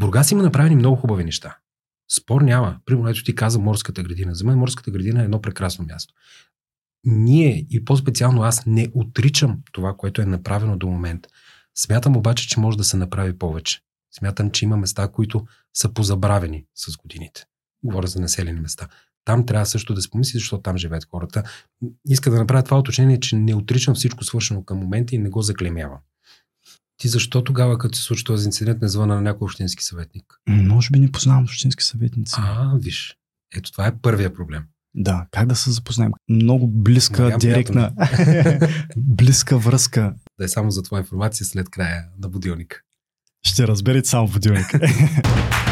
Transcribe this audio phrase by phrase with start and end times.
[0.00, 1.58] Бургас има направени много хубави неща.
[2.16, 2.78] Спор няма.
[2.84, 4.34] Примерно, ето ти каза морската градина.
[4.34, 6.14] За мен морската градина е едно прекрасно място.
[7.04, 11.28] Ние и по-специално аз не отричам това, което е направено до момента.
[11.78, 13.80] Смятам обаче, че може да се направи повече.
[14.18, 17.44] Смятам, че има места, които са позабравени с годините.
[17.84, 18.88] Говоря за населени места.
[19.24, 21.42] Там трябва също да се помисли, защото там живеят хората.
[22.08, 25.42] Иска да направя това уточнение, че не отричам всичко свършено към момента и не го
[25.42, 25.98] заклемявам.
[27.00, 30.24] Ти защо тогава, като се случи този инцидент, не звъна на някой общински съветник?
[30.48, 32.34] Може би не познавам общински съветници.
[32.38, 33.16] А, виж.
[33.56, 34.62] Ето това е първия проблем.
[34.94, 36.12] Да, как да се запознаем?
[36.28, 37.92] Много близка, Моя директна,
[38.96, 40.14] близка връзка.
[40.38, 42.80] Да е само за твоя информация след края на будилника.
[43.46, 44.80] Ще разберете само будилника.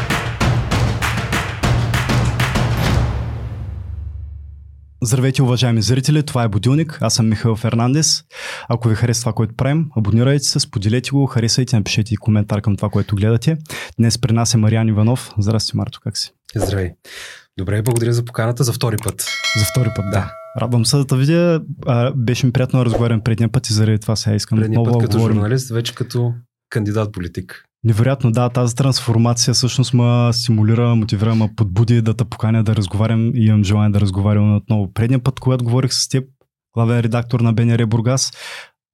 [5.02, 8.24] Здравейте, уважаеми зрители, това е Будилник, аз съм Михаил Фернандес.
[8.68, 12.76] Ако ви харесва това, което правим, абонирайте се, споделете го, харесайте, напишете и коментар към
[12.76, 13.56] това, което гледате.
[13.98, 15.34] Днес при нас е Мариан Иванов.
[15.38, 16.32] Здрасти, Марто, как си?
[16.56, 16.90] Здравей.
[17.58, 19.26] Добре, благодаря за поканата за втори път.
[19.58, 20.32] За втори път, да.
[20.60, 21.62] Радвам се да те видя.
[21.86, 24.98] А, беше ми приятно да разговарям предния път и заради това сега искам предния път
[25.00, 25.36] като говорим.
[25.36, 26.32] журналист, вече като
[26.70, 27.64] кандидат политик.
[27.84, 33.32] Невероятно, да, тази трансформация всъщност ме стимулира, мотивира, ме подбуди да те поканя да разговарям
[33.34, 34.92] и имам желание да разговарям отново.
[34.92, 36.24] Предния път, когато говорих с теб,
[36.74, 38.32] главен редактор на БНР Бургас,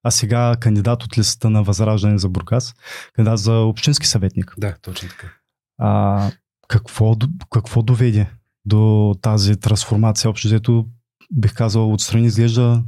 [0.03, 2.75] а сега кандидат от листата на Възраждане за Бургас,
[3.13, 4.55] кандидат за общински съветник.
[4.59, 5.33] Да, точно така.
[5.79, 6.31] А,
[6.69, 7.17] какво,
[7.51, 8.31] какво доведе
[8.65, 10.31] до тази трансформация?
[10.31, 10.87] Общо взето,
[11.33, 12.83] бих казал, отстрани изглежда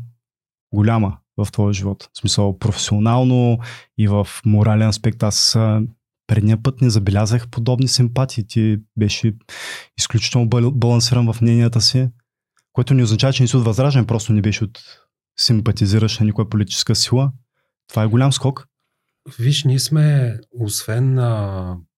[0.75, 2.09] голяма в твоя живот.
[2.15, 3.59] В смисъл професионално
[3.99, 5.23] и в морален аспект.
[5.23, 5.59] Аз
[6.27, 8.47] предния път не забелязах подобни симпатии.
[8.47, 9.35] Ти беше
[9.99, 12.09] изключително балансиран в мненията си,
[12.73, 14.81] което не означава, че не си от възражен, просто не беше от
[15.39, 17.33] симпатизираш на никоя политическа сила.
[17.89, 18.67] Това е голям скок.
[19.39, 21.15] Виж, ние сме, освен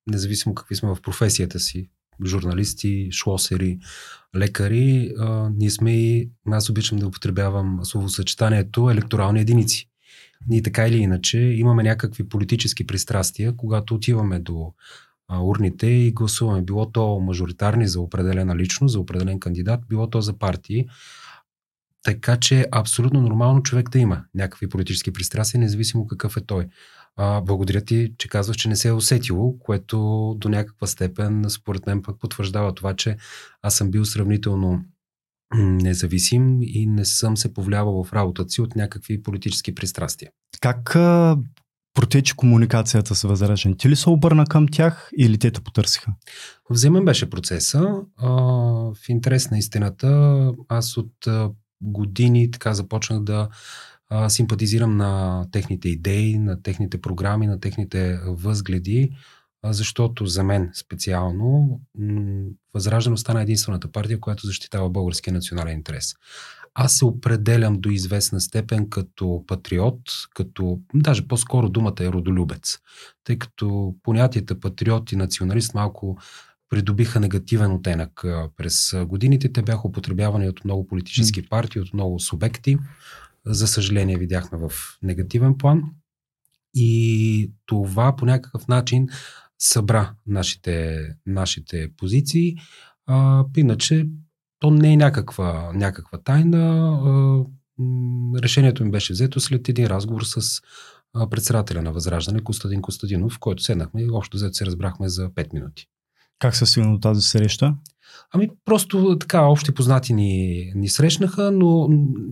[0.06, 1.90] независимо какви сме в професията си,
[2.26, 3.78] журналисти, шлосери,
[4.36, 9.88] лекари, а, ние сме и, аз обичам да употребявам словосъчетанието електорални единици.
[10.48, 14.72] Ние така или иначе имаме някакви политически пристрастия, когато отиваме до
[15.28, 16.62] а, урните и гласуваме.
[16.62, 20.86] Било то мажоритарни за определена личност, за определен кандидат, било то за партии.
[22.02, 26.68] Така че абсолютно нормално човек да има някакви политически пристрастия, независимо какъв е той.
[27.20, 29.98] А, благодаря ти, че казваш, че не се е усетило, което
[30.38, 33.16] до някаква степен, според мен, пък потвърждава това, че
[33.62, 34.84] аз съм бил сравнително
[35.56, 40.30] независим и не съм се повлиявал в работата си от някакви политически пристрастия.
[40.60, 41.38] Как а,
[41.94, 43.76] протече комуникацията с Възражен?
[43.76, 46.12] Ти ли се обърна към тях или те те потърсиха?
[46.70, 47.94] Вземен беше процеса.
[48.16, 48.28] А,
[48.94, 53.48] в интерес на истината, аз от а, години така започнах да
[54.10, 59.10] а, симпатизирам на техните идеи, на техните програми, на техните възгледи,
[59.62, 66.14] а, защото за мен специално м- Възраждане стана единствената партия, която защитава българския национален интерес.
[66.74, 70.00] Аз се определям до известна степен като патриот,
[70.34, 72.78] като, даже по-скоро думата е родолюбец,
[73.24, 76.18] тъй като понятията патриот и националист малко
[76.68, 78.24] придобиха негативен оттенък
[78.56, 79.52] през годините.
[79.52, 82.78] Те бяха употребявани от много политически партии, от много субекти
[83.48, 84.72] за съжаление видяхме в
[85.02, 85.82] негативен план.
[86.74, 89.08] И това по някакъв начин
[89.58, 92.56] събра нашите, нашите позиции.
[93.06, 94.06] А, иначе
[94.58, 96.98] то не е някаква, някаква тайна.
[97.04, 97.44] А,
[98.42, 100.62] решението ми беше взето след един разговор с
[101.30, 105.54] председателя на Възраждане, Костадин Костадинов, в който седнахме и общо взето се разбрахме за 5
[105.54, 105.86] минути.
[106.38, 107.74] Как се стигна до тази среща?
[108.34, 111.88] Ами просто така, общи познати ни, ни срещнаха, но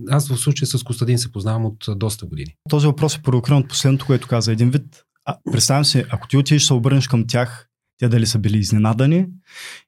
[0.09, 2.55] аз в случая с Костадин се познавам от доста години.
[2.69, 4.51] Този въпрос е провокиран от последното, което каза.
[4.51, 7.67] Един вид, а, представям си, ако ти отидеш се обърнеш към тях,
[7.99, 9.27] те дали са били изненадани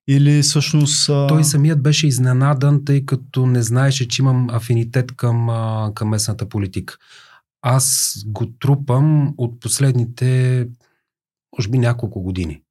[0.08, 1.10] или всъщност...
[1.10, 1.28] А...
[1.28, 5.48] Той самият беше изненадан, тъй като не знаеше, че имам афинитет към,
[5.96, 6.98] към местната политика.
[7.62, 10.68] Аз го трупам от последните,
[11.58, 12.62] може би, няколко години.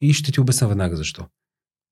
[0.00, 1.26] И ще ти обясня веднага защо.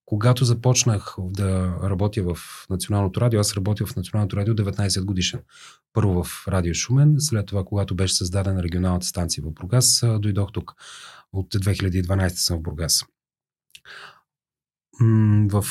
[0.07, 2.39] Когато започнах да работя в
[2.71, 5.41] Националното радио, аз работя в Националното радио 19 годишен.
[5.93, 10.75] Първо в Радио Шумен, след това, когато беше създадена регионалната станция в Бургас, дойдох тук.
[11.33, 13.05] От 2012 съм в Бургас.
[15.51, 15.65] В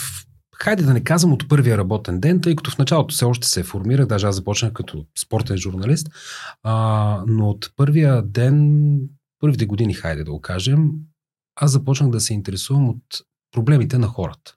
[0.55, 3.63] хайде да не казвам от първия работен ден, тъй като в началото все още се
[3.63, 6.07] формирах, даже аз започнах като спортен журналист,
[6.63, 8.99] а, но от първия ден,
[9.39, 10.91] първите години, хайде да го кажем,
[11.55, 13.21] аз започнах да се интересувам от
[13.51, 14.55] проблемите на хората.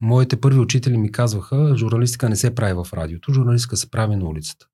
[0.00, 4.28] Моите първи учители ми казваха, журналистика не се прави в радиото, журналистика се прави на
[4.28, 4.66] улицата.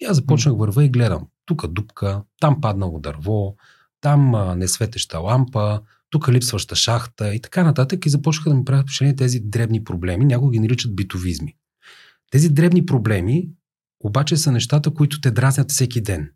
[0.00, 1.26] И аз започнах върва и гледам.
[1.44, 3.56] Тук дупка, там паднало дърво,
[4.00, 5.80] там а, несветеща лампа,
[6.10, 10.24] тук липсваща шахта и така нататък и започнаха да ми правят впечатление тези дребни проблеми,
[10.24, 11.56] някои ги наричат битовизми.
[12.30, 13.50] Тези дребни проблеми
[14.00, 16.30] обаче са нещата, които те дразнят всеки ден.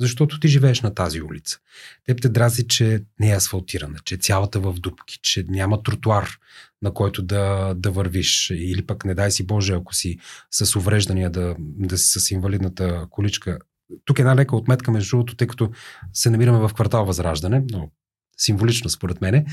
[0.00, 1.58] Защото ти живееш на тази улица.
[2.06, 6.38] Теб те дрази, че не е асфалтирана, че е цялата в дупки, че няма тротуар,
[6.82, 8.50] на който да, да вървиш.
[8.50, 10.18] Или пък, не дай си Боже, ако си
[10.50, 13.58] с увреждания, да, да си с инвалидната количка.
[14.04, 15.70] Тук е една лека отметка, между другото, тъй като
[16.12, 17.90] се намираме в квартал Възраждане, но
[18.38, 19.44] символично според мене.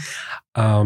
[0.53, 0.85] А,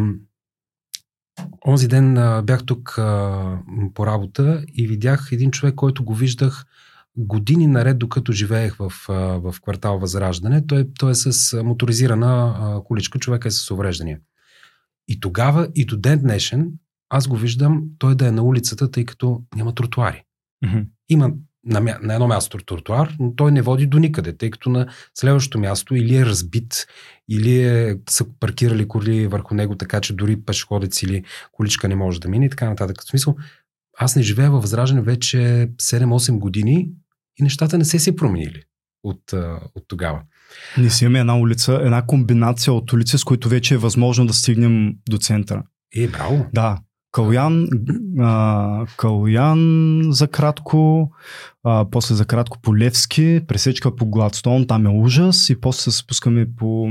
[1.68, 3.60] онзи ден а, бях тук а,
[3.94, 6.66] по работа и видях един човек, който го виждах
[7.18, 8.94] години наред, докато живеех в,
[9.40, 14.20] в квартал Възраждане, той, той е с моторизирана количка, човек е с увреждания.
[15.08, 16.72] И тогава, и до ден днешен,
[17.10, 20.24] аз го виждам той да е на улицата, тъй като няма тротуари.
[20.66, 20.86] Mm-hmm.
[21.10, 21.32] Има
[21.66, 25.60] на, на едно място тротуар, но той не води до никъде, тъй като на следващото
[25.60, 26.88] място или е разбит,
[27.30, 32.20] или е, са паркирали коли върху него, така че дори пешеходец или количка не може
[32.20, 33.02] да мине и така нататък.
[33.02, 33.36] В смисъл,
[33.98, 35.38] аз не живея в Възраждане вече
[35.82, 36.90] 7-8 години
[37.40, 38.62] и нещата не се се променили
[39.04, 39.34] от,
[39.76, 40.22] от тогава.
[40.78, 44.34] Ние си имаме една улица, една комбинация от улици, с които вече е възможно да
[44.34, 45.64] стигнем до центъра.
[45.96, 46.46] Е, браво!
[46.54, 46.78] Да.
[47.12, 47.68] Калуян,
[48.20, 51.12] а, Калуян за кратко,
[51.64, 55.98] а, после за кратко по Левски, пресечка по Гладстон, там е ужас и после се
[55.98, 56.90] спускаме по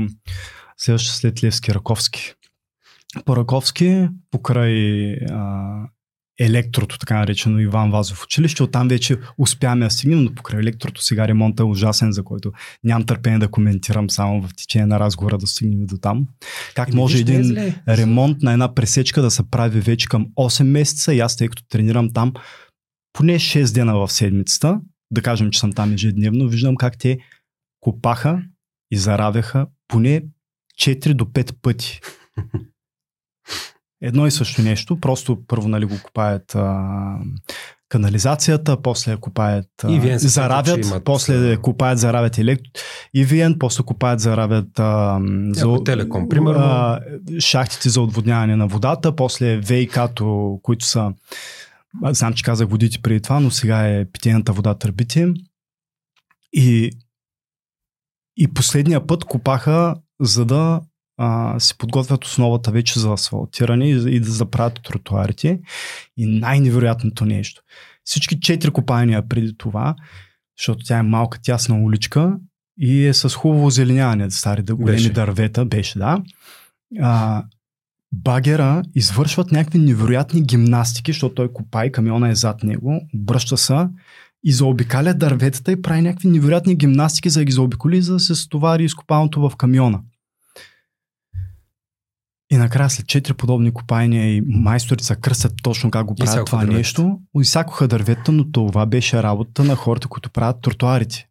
[0.77, 2.33] следващия след Левски, Раковски.
[3.25, 5.75] По Раковски, покрай а,
[6.39, 8.63] електрото, така наречено Иван Вазов училище.
[8.63, 12.51] Оттам вече успяваме да стигнем, но покрай електрото сега ремонтът е ужасен, за който
[12.83, 16.27] нямам търпение да коментирам само в течение на разговора да стигнем до там.
[16.75, 21.13] Как може един е ремонт на една пресечка да се прави вече към 8 месеца
[21.13, 22.33] и аз, тъй като тренирам там
[23.13, 24.79] поне 6 дена в седмицата,
[25.11, 27.17] да кажем, че съм там ежедневно, виждам как те
[27.79, 28.41] копаха
[28.91, 30.23] и заравяха поне
[30.79, 31.99] 4 до 5 пъти.
[34.01, 37.17] Едно и също нещо, просто първо нали, го купаят а,
[37.89, 41.61] канализацията, после купаят а, заравят, имат, после а...
[41.61, 42.69] купаят заравят електро...
[43.13, 45.21] и Виен, после купаят заравят а,
[45.51, 46.59] за, телеком, примерно.
[46.59, 46.99] А,
[47.39, 51.13] шахтите за отводняване на водата, после ВИК-то, които са
[52.03, 55.33] знам, че казах водите преди това, но сега е питейната вода търбите.
[56.53, 56.91] И,
[58.37, 60.81] и последния път купаха, за да
[61.17, 65.59] а, се подготвят основата вече за асфалтиране и, и да заправят тротуарите.
[66.17, 67.61] И най-невероятното нещо.
[68.03, 69.95] Всички четири копания преди това,
[70.57, 72.37] защото тя е малка тясна уличка
[72.79, 75.09] и е с хубаво зеленяване, стари да големи беше.
[75.09, 76.21] дървета, беше, да.
[77.01, 77.43] А,
[78.11, 83.87] багера извършват някакви невероятни гимнастики, защото той копа и камиона е зад него, обръща се
[84.43, 88.35] и заобикаля дърветата и прави някакви невероятни гимнастики, за да ги заобиколи, за да се
[88.35, 89.99] стовари изкопаното в камиона.
[92.51, 96.59] И накрая след четири подобни копайния и майсторите са кръстят точно как го правят това
[96.59, 96.77] дървета.
[96.77, 101.27] нещо, изсякоха дървета, но това беше работа на хората, които правят тротуарите.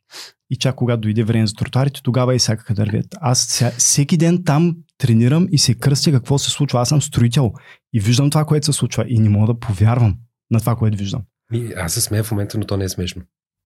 [0.51, 3.19] И чак когато дойде време за тротуарите, тогава изсякаха дървета.
[3.21, 6.81] Аз всеки ден там тренирам и се кръстя какво се случва.
[6.81, 7.53] Аз съм строител
[7.93, 10.17] и виждам това, което се случва и не мога да повярвам
[10.51, 11.23] на това, което виждам.
[11.53, 13.23] И аз се смея в момента, но то не е смешно.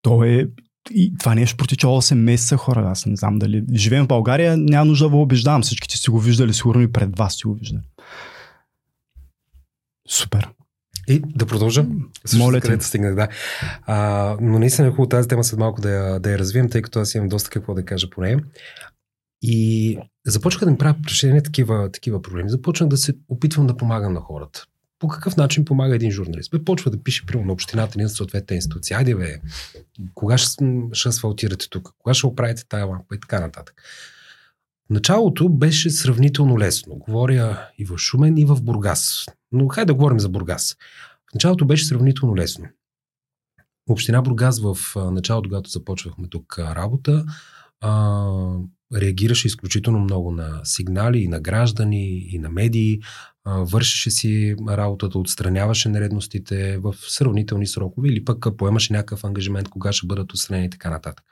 [0.01, 0.47] То е
[0.91, 2.89] и това нещо протича 8 месеца хора.
[2.89, 3.63] Аз не знам дали.
[3.73, 5.61] Живеем в България, няма нужда да го убеждавам.
[5.61, 7.81] Всичките си го виждали, сигурно и пред вас си го виждали.
[10.09, 10.49] Супер.
[11.07, 11.85] И да продължа.
[12.25, 13.27] Също Моля където стигнах, да.
[13.81, 16.81] А, но наистина е хубаво тази тема след малко да я, да я развием, тъй
[16.81, 18.39] като аз имам доста какво да кажа по нея.
[19.41, 22.49] И започнах да ми правя решение такива, такива проблеми.
[22.49, 24.65] Започнах да се опитвам да помагам на хората
[24.99, 26.51] по какъв начин помага един журналист?
[26.51, 28.97] Бе, почва да пише примерно на общината на съответната институция.
[28.97, 29.41] Айде бе,
[30.13, 31.93] кога ще, ще асфалтирате тук?
[31.97, 33.81] Кога ще оправите тая лампа и така нататък.
[34.89, 36.95] Началото беше сравнително лесно.
[36.95, 39.25] Говоря и в Шумен, и в Бургас.
[39.51, 40.77] Но хайде да говорим за Бургас.
[41.31, 42.65] В началото беше сравнително лесно.
[43.89, 47.25] Община Бургас в началото, когато започвахме тук работа,
[48.95, 52.99] реагираше изключително много на сигнали и на граждани, и на медии,
[53.45, 60.07] вършеше си работата, отстраняваше нередностите в сравнителни срокове или пък поемаше някакъв ангажимент, кога ще
[60.07, 61.25] бъдат отстранени и така нататък.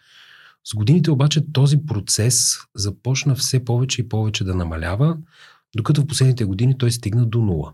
[0.63, 5.17] С годините обаче този процес започна все повече и повече да намалява,
[5.75, 7.73] докато в последните години той стигна до нула.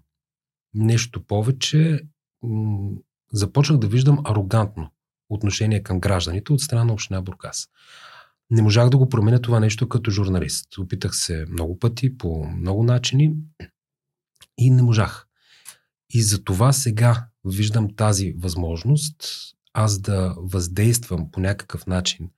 [0.74, 2.02] Нещо повече,
[2.44, 2.92] м-
[3.34, 4.92] започнах да виждам арогантно
[5.30, 7.68] отношение към гражданите от страна на община Бургас.
[8.52, 10.78] Не можах да го променя това нещо като журналист.
[10.78, 13.36] Опитах се много пъти, по много начини
[14.60, 15.28] и не можах.
[16.10, 19.24] И за това сега виждам тази възможност
[19.74, 22.30] аз да въздействам по някакъв начин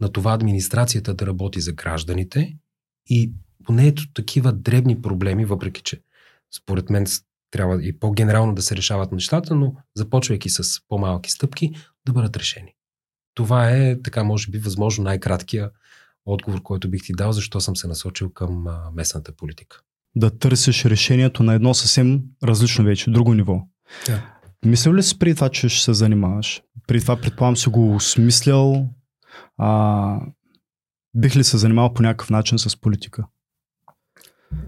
[0.00, 2.56] на това администрацията да работи за гражданите
[3.06, 3.32] и
[3.64, 6.02] поне ето такива дребни проблеми, въпреки че
[6.56, 7.06] според мен
[7.50, 12.74] трябва и по-генерално да се решават нещата, но започвайки с по-малки стъпки, да бъдат решени.
[13.34, 15.70] Това е, така може би, възможно най-краткия
[16.26, 19.82] отговор, който бих ти дал, защо съм се насочил към местната политика.
[20.16, 23.62] Да търсиш решението на едно съвсем различно вече, друго ниво.
[24.06, 24.32] Да.
[24.64, 26.62] Мислил ли си преди това, че ще се занимаваш?
[26.86, 28.88] При това, предполагам, си го осмислял.
[29.58, 30.20] А,
[31.14, 33.26] бих ли се занимавал по някакъв начин с политика?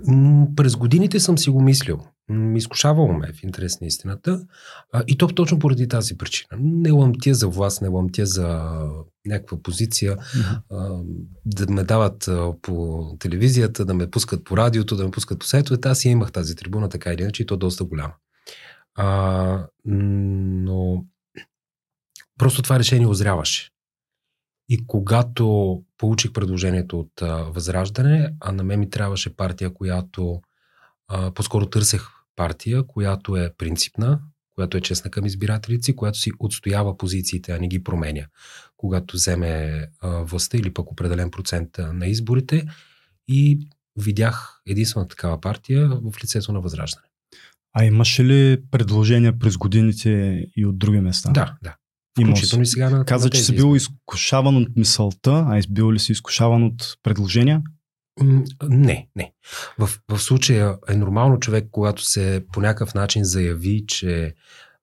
[0.06, 2.00] М, През годините съм си го мислил.
[2.54, 4.46] Изкушавало ме в интерес на истината.
[4.92, 6.48] А, и то точно поради тази причина.
[6.60, 8.78] Не ламтя за власт, не ламтя за
[9.26, 10.16] някаква позиция,
[10.70, 11.00] а,
[11.46, 15.46] да ме дават а, по телевизията, да ме пускат по радиото, да ме пускат по
[15.46, 15.88] сайтовете.
[15.88, 18.14] Аз си имах тази трибуна, така или иначе, и то доста голяма.
[18.94, 21.04] А, но
[22.38, 23.70] просто това решение озряваше.
[24.68, 30.40] И когато получих предложението от а, Възраждане, а на мен ми трябваше партия, която
[31.08, 34.20] а, по-скоро търсех партия, която е принципна,
[34.54, 38.26] която е честна към избирателите си, която си отстоява позициите, а не ги променя,
[38.76, 42.66] когато вземе а, властта или пък определен процент на изборите.
[43.28, 47.06] И видях единствена такава партия в лицето на Възраждане.
[47.72, 51.30] А имаше ли предложения през годините и от други места?
[51.30, 51.76] Да, да.
[52.20, 55.98] Включително и сега на Каза, на че си бил изкушаван от мисълта, а бил ли
[55.98, 57.62] си изкушаван от предложения?
[58.68, 59.32] Не, не.
[59.78, 64.34] В, в случая е нормално човек, когато се по някакъв начин заяви, че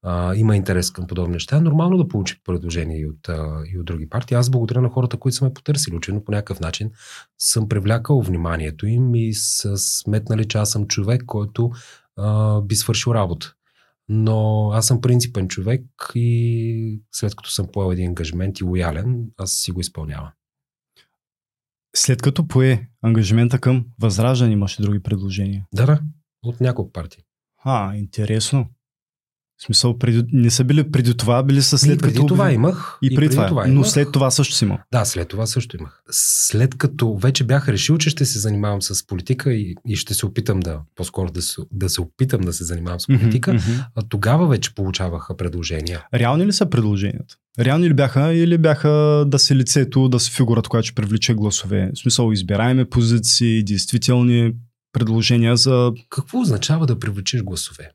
[0.04, 3.80] а, има интерес към подобни неща, е нормално да получи предложения и от, а, и
[3.80, 4.38] от други партии.
[4.38, 5.96] Аз благодаря на хората, които са ме потърсили.
[5.96, 6.92] Очевидно по някакъв начин
[7.38, 11.72] съм привлякал вниманието им и са сметнали, че аз съм човек, който
[12.18, 13.54] а, би свършил работа.
[14.10, 15.84] Но аз съм принципен човек
[16.15, 20.30] и след като съм поел един ангажимент и лоялен, аз си го изпълнявам.
[21.96, 25.66] След като пое ангажимента към Възраждане, имаше други предложения.
[25.74, 26.00] Да, да,
[26.44, 27.24] от няколко партии.
[27.64, 28.70] А, интересно.
[29.58, 32.28] В смисъл, преди, не са били преди това, били са след и преди като...
[32.28, 32.98] това имах.
[33.02, 33.88] И, преди, това, но имах.
[33.88, 34.78] след това също си имал.
[34.92, 36.04] Да, след това също имах.
[36.12, 40.25] След като вече бях решил, че ще се занимавам с политика и, и ще се
[40.25, 43.64] опитам да, по-скоро да се, да се опитам да се занимавам с политика, мгм.
[43.96, 46.08] а тогава вече получаваха предложения.
[46.14, 47.36] Реални ли са предложенията?
[47.60, 51.92] Реални ли бяха или бяха да си лицето, да си фигурата, която ще привлече гласове?
[51.96, 54.54] В смисъл, избираеме позиции, действителни
[54.94, 55.92] предложения за...
[56.10, 57.92] Какво означава да привлечеш гласове?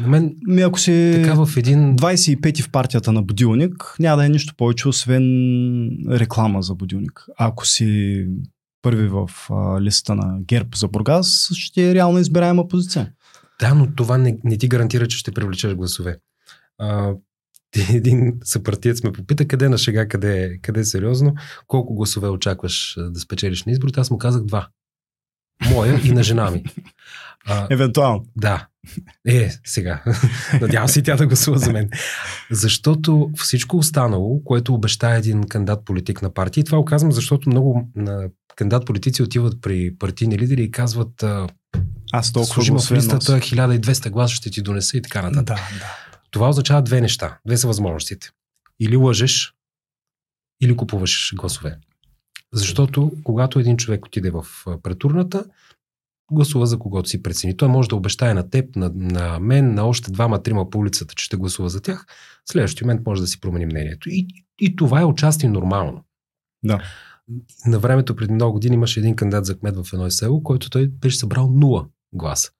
[0.00, 1.96] На мен Ми, ако си така в един...
[1.96, 5.24] 25 в партията на будилник, няма да е нищо повече, освен
[6.10, 7.26] реклама за будилник.
[7.38, 8.26] Ако си
[8.82, 13.12] първи в а, листа на ГЕРБ за Бургас, ще е реално избираема позиция.
[13.60, 16.16] Да, но това не, не ти гарантира, че ще привлечеш гласове.
[16.78, 17.12] А,
[17.94, 21.34] един съпартиец ме попита къде на шега, къде е, къде е сериозно,
[21.66, 24.00] колко гласове очакваш да спечелиш на изборите.
[24.00, 24.68] Аз му казах два.
[25.70, 26.64] Моя и на жена ми.
[27.46, 28.24] А, Евентуално.
[28.36, 28.66] Да.
[29.28, 30.02] Е, сега.
[30.60, 31.90] Надявам се и тя да гласува за мен.
[32.50, 37.48] Защото всичко останало, което обеща един кандидат политик на партия, и това го казвам, защото
[37.48, 41.24] много на кандидат политици отиват при партийни лидери и казват
[42.12, 43.54] Аз толкова служи ме в листата, нося.
[43.56, 45.56] 1200 гласа ще ти донеса и така нататък.
[45.56, 46.11] Да, да.
[46.32, 47.38] Това означава две неща.
[47.46, 48.30] Две са възможностите.
[48.80, 49.54] Или лъжеш,
[50.62, 51.78] или купуваш гласове.
[52.52, 54.46] Защото когато един човек отиде в
[54.82, 55.44] претурната,
[56.32, 57.56] гласува за когото си прецени.
[57.56, 61.24] Той може да обещае на теб, на, на мен, на още двама-трима по улицата, че
[61.24, 62.06] ще гласува за тях.
[62.44, 64.08] В следващия момент може да си промени мнението.
[64.10, 64.26] И,
[64.60, 66.04] и това е отчасти нормално.
[66.64, 66.82] Да.
[67.66, 70.88] На времето, преди много години, имаше един кандидат за кмет в едно село, който той
[70.88, 72.50] беше събрал нула гласа.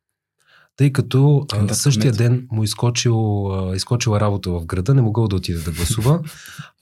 [0.77, 5.37] Тъй като а, същия ден му изкочил, а, изкочила работа в града, не могъл да
[5.37, 6.21] отиде да гласува.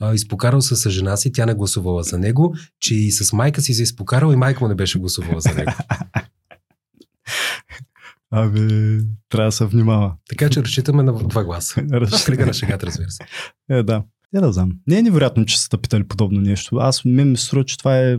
[0.00, 3.60] А, изпокарал се с жена си, тя не гласувала за него, че и с майка
[3.60, 5.72] си се изпокарал и майка му не беше гласувала за него.
[8.30, 10.14] Абе, трябва да се внимава.
[10.28, 11.86] Така че разчитаме на два гласа.
[12.26, 13.24] Кръга на шегата, разбира се.
[13.70, 14.02] Е, да.
[14.34, 14.72] Я да знам.
[14.86, 16.76] Не е невероятно, че са питали подобно нещо.
[16.76, 18.16] Аз мен ми струва, че това е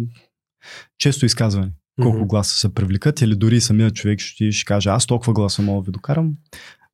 [0.97, 1.71] често изказване.
[2.01, 2.27] Колко Мгм.
[2.27, 5.85] гласа се привлекат или дори самият човек ще, ще каже, аз толкова гласа мога да
[5.85, 6.33] ви докарам.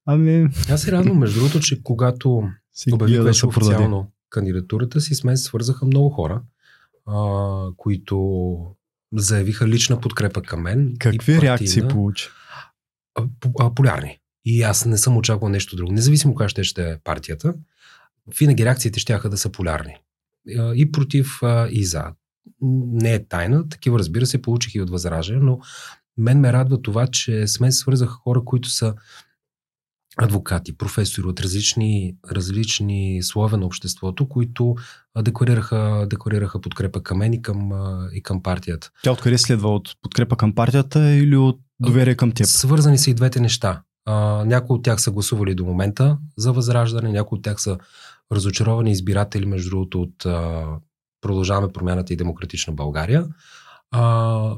[0.06, 2.44] Ами, Аз се радвам, между другото, че когато
[2.92, 3.74] обявих да продаде.
[3.74, 6.42] официално кандидатурата си, с мен свързаха много хора,
[7.06, 7.16] а,
[7.78, 8.58] които
[9.14, 10.94] заявиха лична подкрепа към мен.
[11.00, 11.42] Какви партийна.
[11.42, 12.30] реакции получи?
[13.16, 14.20] а, по- а, полярни.
[14.46, 15.92] И аз не съм очаквал нещо друго.
[15.92, 17.54] Независимо коя ще ще е партията,
[18.40, 19.96] винаги реакциите ще да са полярни.
[20.76, 21.40] И против,
[21.72, 22.04] и за.
[22.62, 23.70] Не е тайна.
[23.70, 25.60] Такива, разбира се, получих и от възражение, но
[26.18, 28.94] мен ме радва това, че с мен се свързаха хора, които са
[30.18, 34.76] адвокати, професори от различни, различни слове на обществото, които
[35.22, 37.72] декларираха, декларираха подкрепа към мен и към,
[38.14, 38.92] и към партията.
[39.04, 39.76] Тя откъде следва?
[39.76, 42.46] От подкрепа към партията или от доверие към теб?
[42.46, 43.82] Свързани са и двете неща.
[44.06, 47.78] А, някои от тях са гласували до момента за възраждане, някои от тях са
[48.32, 50.66] разочаровани избиратели, между другото, от а,
[51.28, 53.28] Продължаваме промяната и Демократична България.
[53.92, 54.56] А,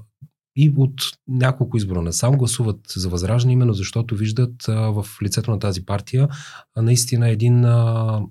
[0.56, 5.60] и от няколко избора насам гласуват за възраждане, именно защото виждат а, в лицето на
[5.60, 6.28] тази партия
[6.76, 8.22] а, наистина един а,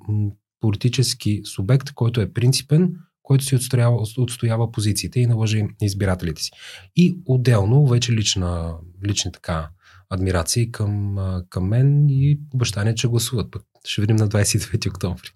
[0.60, 6.50] политически субект, който е принципен, който си отстоява, отстоява позициите и налъжи избирателите си.
[6.96, 8.74] И отделно, вече лична,
[9.06, 9.68] лични така
[10.10, 11.16] адмирации към,
[11.48, 13.50] към мен и обещание, че гласуват.
[13.50, 15.28] Пък ще видим на 29 октомври.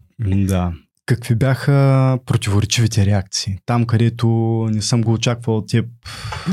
[0.47, 0.73] Да.
[1.06, 3.59] Какви бяха противоречивите реакции?
[3.66, 4.26] Там, където
[4.71, 5.87] не съм го очаквал от теб.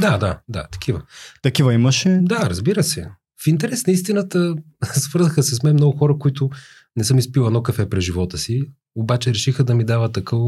[0.02, 1.02] Да, да, да, такива.
[1.42, 2.20] Такива имаше?
[2.22, 3.10] Да, разбира се.
[3.44, 6.50] В интерес на истината свързаха се с мен много хора, които
[6.96, 8.62] не съм изпил едно кафе през живота си,
[8.96, 10.42] обаче решиха да ми дават такъв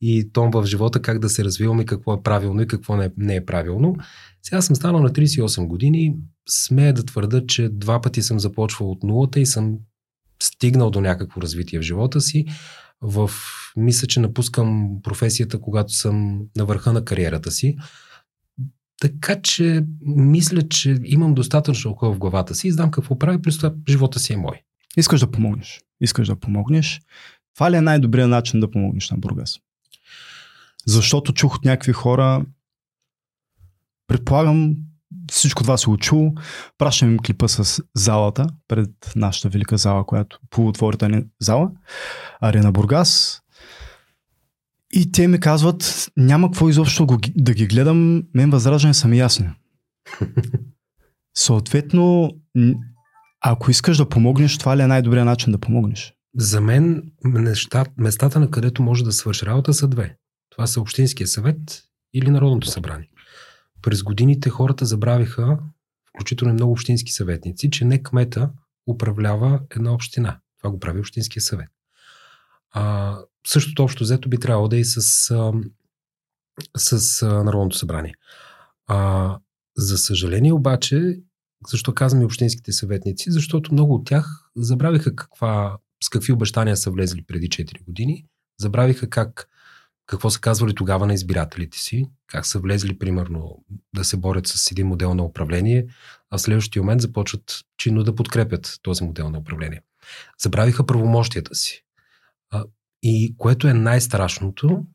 [0.00, 3.10] и тон в живота, как да се развивам и какво е правилно и какво не,
[3.16, 3.96] не е правилно.
[4.42, 6.16] Сега съм станал на 38 години,
[6.48, 9.76] смея да твърда, че два пъти съм започвал от нулата и съм
[10.42, 12.46] стигнал до някакво развитие в живота си
[13.00, 13.30] в,
[13.76, 17.76] мисля, че напускам професията, когато съм на върха на кариерата си.
[19.00, 23.56] Така че мисля, че имам достатъчно около в главата си и знам какво прави, през
[23.56, 24.62] това живота си е мой.
[24.96, 25.80] Искаш да помогнеш.
[26.00, 27.00] Искаш да помогнеш.
[27.54, 29.58] Това ли е най-добрият начин да помогнеш на Бургас?
[30.86, 32.46] Защото чух от някакви хора,
[34.06, 34.76] предполагам,
[35.32, 36.16] всичко това се учу.
[36.78, 41.70] Пращам им клипа с залата, пред нашата велика зала, която полуотворите зала,
[42.40, 43.40] Арена Бургас.
[44.92, 47.06] И те ми казват, няма какво изобщо
[47.36, 49.48] да ги гледам, мен възраждане са ми ясни.
[51.36, 52.30] Съответно,
[53.40, 56.14] ако искаш да помогнеш, това ли е най-добрият начин да помогнеш?
[56.36, 60.16] За мен неща, местата, на където може да свърши работа, са две.
[60.50, 61.82] Това са Общинския съвет
[62.14, 63.08] или Народното събрание.
[63.84, 65.58] През годините хората забравиха,
[66.08, 68.50] включително много общински съветници, че не кмета
[68.86, 70.40] управлява една община.
[70.58, 71.68] Това го прави Общинския съвет.
[72.70, 75.52] А, същото общо взето би трябвало да е и с, а,
[76.76, 78.14] с а, Народното събрание.
[78.86, 79.38] А,
[79.76, 81.20] за съжаление обаче,
[81.68, 83.30] защо казвам и общинските съветници?
[83.30, 88.26] Защото много от тях забравиха каква, с какви обещания са влезли преди 4 години,
[88.60, 89.48] забравиха как
[90.06, 93.64] какво са казвали тогава на избирателите си, как са влезли, примерно,
[93.94, 95.86] да се борят с един модел на управление,
[96.30, 99.82] а в следващия момент започват чинно да подкрепят този модел на управление.
[100.42, 101.84] Забравиха правомощията си.
[103.02, 104.86] И което е най-страшното,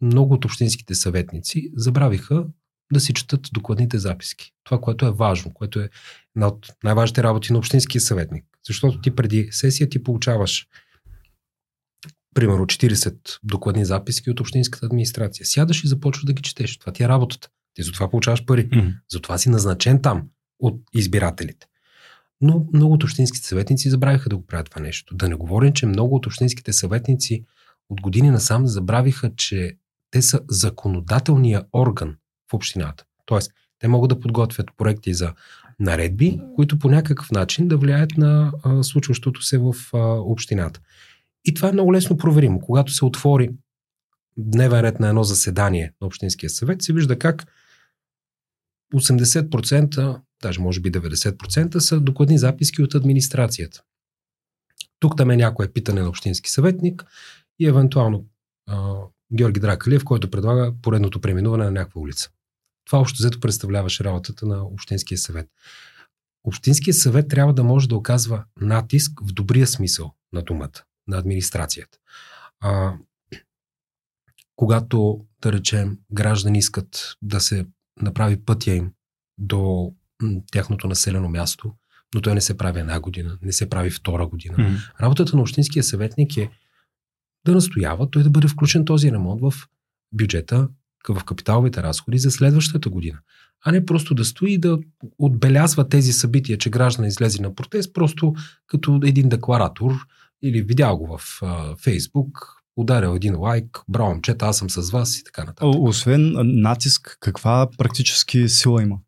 [0.00, 2.46] много от общинските съветници забравиха
[2.92, 4.52] да си четат докладните записки.
[4.64, 5.88] Това, което е важно, което е
[6.36, 8.44] една от най-важните работи на общинския съветник.
[8.66, 10.66] Защото ти преди сесия ти получаваш
[12.38, 15.46] примерно 40 докладни записки от общинската администрация.
[15.46, 16.78] Сядаш и започваш да ги четеш.
[16.78, 17.48] Това ти е работата.
[17.74, 18.68] Ти за това получаваш пари.
[18.68, 18.94] Mm-hmm.
[19.08, 20.22] Затова си назначен там
[20.58, 21.66] от избирателите.
[22.40, 25.14] Но много от общинските съветници забравиха да го правят това нещо.
[25.14, 27.44] Да не говорим, че много от общинските съветници
[27.90, 29.76] от години насам забравиха, че
[30.10, 32.16] те са законодателния орган
[32.50, 33.04] в общината.
[33.26, 35.32] Тоест, те могат да подготвят проекти за
[35.80, 40.80] наредби, които по някакъв начин да влияят на а, случващото се в а, общината.
[41.44, 42.60] И това е много лесно проверимо.
[42.60, 43.50] Когато се отвори
[44.36, 47.46] дневен ред на едно заседание на Общинския съвет, се вижда как
[48.94, 53.82] 80%, даже може би 90% са докладни записки от администрацията.
[55.00, 57.04] Тук там е някое питане на Общински съветник
[57.58, 58.26] и евентуално
[59.32, 62.30] Георги Дракалиев, който предлага поредното преминуване на някаква улица.
[62.86, 65.48] Това общо взето представляваше работата на Общинския съвет.
[66.44, 71.98] Общинския съвет трябва да може да оказва натиск в добрия смисъл на думата на администрацията.
[72.60, 72.94] А,
[74.56, 77.66] когато, да речем, граждани искат да се
[78.02, 78.92] направи пътя им
[79.38, 79.92] до
[80.52, 81.74] тяхното населено място,
[82.14, 84.56] но той не се прави една година, не се прави втора година.
[84.56, 85.00] Mm.
[85.02, 86.50] Работата на общинския съветник е
[87.46, 89.54] да настоява той да бъде включен този ремонт в
[90.12, 90.68] бюджета,
[91.08, 93.18] в капиталовите разходи за следващата година.
[93.64, 94.78] А не просто да стои и да
[95.18, 98.34] отбелязва тези събития, че граждани излезе на протест, просто
[98.66, 99.92] като един декларатор,
[100.42, 101.42] или видял го в
[101.82, 105.68] Фейсбук, ударил един лайк, браво момчета, аз съм с вас и така нататък.
[105.78, 108.98] Освен натиск, каква практически сила има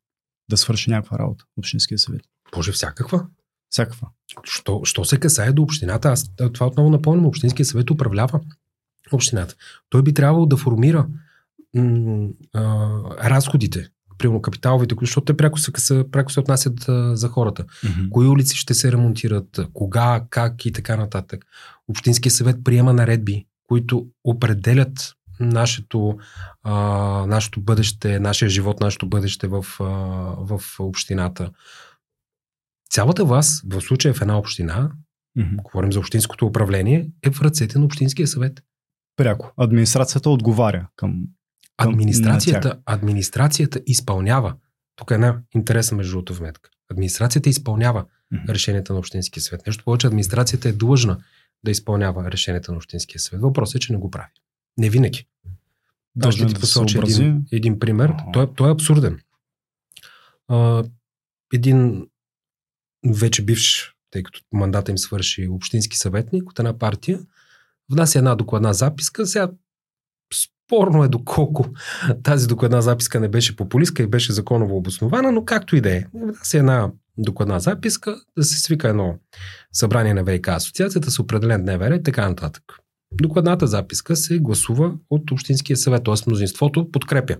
[0.51, 2.23] да свърши някаква работа в Общинския съвет?
[2.55, 3.27] Боже, всякаква.
[3.71, 4.09] Всякаква.
[4.45, 8.41] Що, що се касае до общината, аз това отново напомням, Общинския съвет управлява
[9.13, 9.55] общината.
[9.89, 11.07] Той би трябвало да формира
[11.75, 12.91] м- а,
[13.31, 13.89] разходите
[14.21, 17.65] примерно капиталовите, защото те пряко се, пряко се отнасят а, за хората.
[17.65, 18.09] Mm-hmm.
[18.09, 21.45] Кои улици ще се ремонтират, кога, как и така нататък.
[21.89, 26.19] Общинския съвет приема наредби, които определят нашето,
[26.63, 26.75] а,
[27.27, 29.85] нашето бъдеще, нашия живот, нашето бъдеще в, а,
[30.39, 31.51] в общината.
[32.91, 34.91] Цялата власт, в случая в една община,
[35.39, 35.57] mm-hmm.
[35.63, 38.63] говорим за общинското управление, е в ръцете на Общинския съвет.
[39.17, 39.53] Пряко.
[39.57, 41.25] Администрацията отговаря към.
[41.89, 44.55] Администрацията, администрацията изпълнява.
[44.97, 46.71] Тук е една интересна между другото вметка.
[46.91, 48.49] Администрацията изпълнява mm-hmm.
[48.49, 49.67] решенията на Общинския съвет.
[49.67, 51.19] Нещо повече, администрацията е длъжна
[51.65, 53.41] да изпълнява решенията на Общинския съвет.
[53.43, 54.29] Въпросът е, че не го прави.
[54.79, 55.27] Не винаги.
[56.23, 58.15] Аз ще ти да посоча един, един пример.
[58.33, 59.21] Той, той е абсурден.
[60.49, 60.85] А,
[61.55, 62.07] един
[63.07, 67.21] вече бивш, тъй като мандата им свърши общински съветник от една партия,
[67.91, 69.27] внася една докладна записка.
[69.27, 69.51] Сега
[70.71, 71.67] спорно е доколко
[72.23, 76.05] тази докладна записка не беше популистка и беше законово обоснована, но както и да е.
[76.15, 79.19] Внася една докладна записка, да се свика едно
[79.73, 82.63] събрание на ВК асоциацията с определен дневен ред, така нататък.
[83.13, 86.15] Докладната записка се гласува от Общинския съвет, т.е.
[86.27, 87.37] мнозинството подкрепя.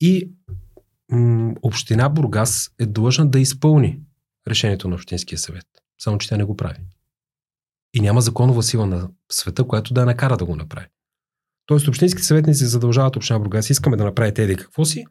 [0.00, 0.30] И
[1.10, 4.00] м- Община Бургас е длъжна да изпълни
[4.48, 5.66] решението на Общинския съвет.
[5.98, 6.78] Само, че тя не го прави.
[7.94, 10.86] И няма законова сила на света, която да я накара да го направи.
[11.72, 13.70] Тоест, общинските съветници задължават Община Бургас.
[13.70, 15.04] Искаме да направите еди какво си.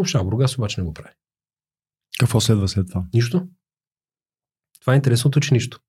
[0.00, 1.10] Община Бургас обаче не го прави.
[2.20, 3.04] Какво следва след това?
[3.14, 3.46] Нищо.
[4.80, 5.80] Това е интересното, че нищо.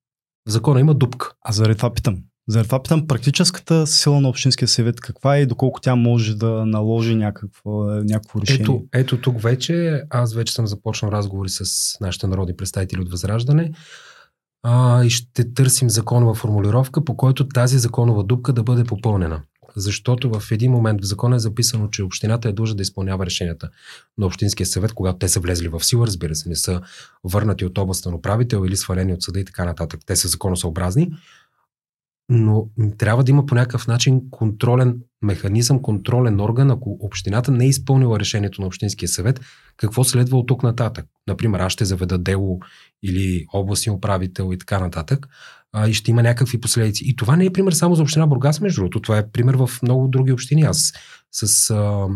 [0.48, 1.32] В закона има дупка.
[1.40, 2.18] А заради това питам.
[2.48, 6.66] Заради това питам практическата сила на Общинския съвет каква е и доколко тя може да
[6.66, 8.62] наложи някакво, някакво решение?
[8.62, 13.72] Ето, ето тук вече, аз вече съм започнал разговори с нашите народни представители от Възраждане
[14.62, 19.42] а, и ще търсим законова формулировка, по който тази законова дупка да бъде попълнена.
[19.76, 23.70] Защото в един момент в закона е записано, че общината е дължа да изпълнява решенията
[24.18, 26.80] на Общинския съвет, когато те са влезли в сила, разбира се, не са
[27.24, 30.00] върнати от областен управител или свалени от съда и така нататък.
[30.06, 31.12] Те са законосъобразни
[32.30, 37.68] но трябва да има по някакъв начин контролен механизъм, контролен орган, ако общината не е
[37.68, 39.40] изпълнила решението на Общинския съвет,
[39.76, 41.06] какво следва от тук нататък.
[41.26, 42.60] Например, аз ще заведа дело
[43.02, 45.28] или областен управител и така нататък
[45.72, 47.04] а, и ще има някакви последици.
[47.06, 49.00] И това не е пример само за община Бургас, между другото.
[49.00, 50.62] Това е пример в много други общини.
[50.62, 50.92] Аз
[51.32, 52.06] с а,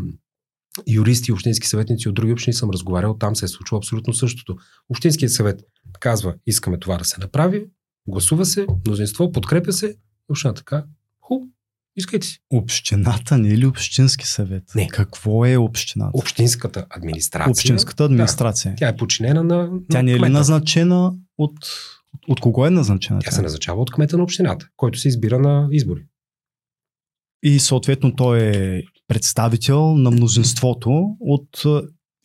[0.88, 4.56] юристи и общински съветници от други общини съм разговарял, там се е случило абсолютно същото.
[4.88, 5.60] Общинският съвет
[6.00, 7.66] казва, искаме това да се направи,
[8.08, 9.96] Гласува се, мнозинство, подкрепя се.
[10.28, 10.84] Община така,
[11.20, 11.34] ху,
[11.96, 12.38] искайте си.
[12.50, 14.62] Общината не е ли общински съвет?
[14.74, 14.88] Не.
[14.88, 16.10] Какво е общината?
[16.14, 17.50] Общинската администрация.
[17.50, 18.70] Общинската администрация.
[18.72, 21.58] Да, тя е подчинена на, на Тя не е ли назначена от...
[22.28, 23.20] От, кого е назначена?
[23.20, 26.06] Тя се назначава от кмета на общината, който се избира на избори.
[27.42, 31.62] И съответно той е представител на мнозинството от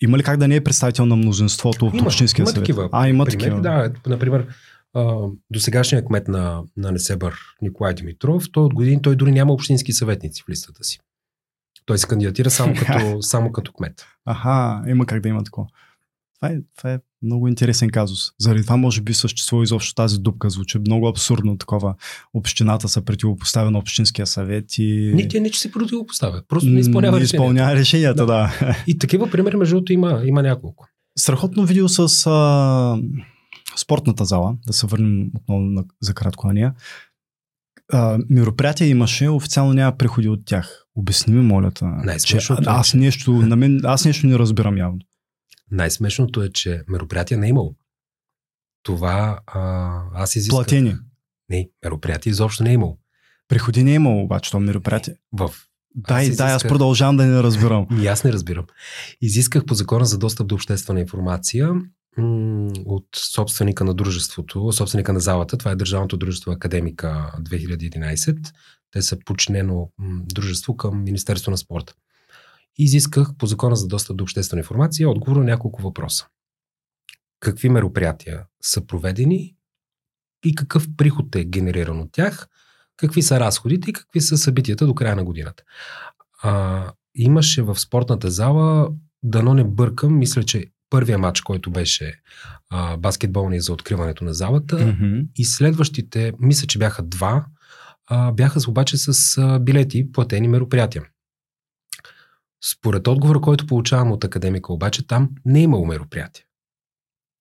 [0.01, 2.61] има ли как да не е представител на мнозинството от Има, Общинския има съвет?
[2.63, 3.39] такива а, има примери.
[3.43, 3.61] такива.
[3.61, 4.47] Да, например,
[5.51, 9.93] до сегашния кмет на, на Несебър Николай Димитров, той от години той дори няма общински
[9.93, 10.99] съветници в листата си.
[11.85, 14.05] Той се кандидатира само като, само като кмет.
[14.25, 15.67] Аха, има как да има такова.
[16.41, 18.31] Това е, това е много интересен казус.
[18.39, 20.49] Заради това може би съществува изобщо тази дупка.
[20.49, 21.95] Звучи много абсурдно такова.
[22.33, 25.11] Общината се противопоставя на Общинския съвет и...
[25.15, 26.41] Не, тя не, че се противопоставя.
[26.47, 28.57] Просто не изпълнява не изпълнява решенията, да.
[28.61, 28.83] да.
[28.87, 30.87] И такива примери, между другото, има, има няколко.
[31.17, 32.99] Страхотно видео с а,
[33.75, 36.73] спортната зала, да се върнем отново на, за кратко на нея.
[37.91, 40.85] А, мероприятия имаше, официално няма приходи от тях.
[40.95, 41.85] Обясни ми, моля те.
[41.85, 44.99] Най-смешното е, аз, нещо, на мен, аз нещо не разбирам явно.
[45.71, 47.75] Най-смешното е, че мероприятия не е имало.
[48.83, 50.55] Това а, аз изисках.
[50.55, 50.95] Платени.
[51.49, 52.97] Не, мероприятия изобщо не е имало.
[53.47, 55.15] Приходи не е имало обаче това мероприятие.
[55.31, 55.51] В...
[55.95, 57.87] Дай, Аз дай, аз продължавам да не разбирам.
[58.01, 58.65] И аз не разбирам.
[59.21, 61.73] Изисках по закона за достъп до обществена информация
[62.85, 65.57] от собственика на дружеството, собственика на залата.
[65.57, 68.53] Това е Държавното дружество Академика 2011.
[68.91, 71.93] Те са подчинено м- дружество към Министерство на спорта.
[72.77, 76.27] Изисках по закона за достъп до обществена информация отговор на няколко въпроса.
[77.39, 79.55] Какви мероприятия са проведени
[80.45, 82.47] и какъв приход е генериран от тях,
[82.97, 85.63] какви са разходите и какви са събитията до края на годината.
[86.41, 88.89] А, имаше в спортната зала,
[89.23, 92.13] дано не бъркам, мисля, че първия матч, който беше
[92.69, 95.19] а, баскетболния за откриването на залата Мгм.
[95.37, 97.45] и следващите, мисля, че бяха два,
[98.07, 101.03] а, бяха обаче с а, билети, платени мероприятия.
[102.71, 106.43] Според отговора, който получавам от академика, обаче там не е имало мероприятие.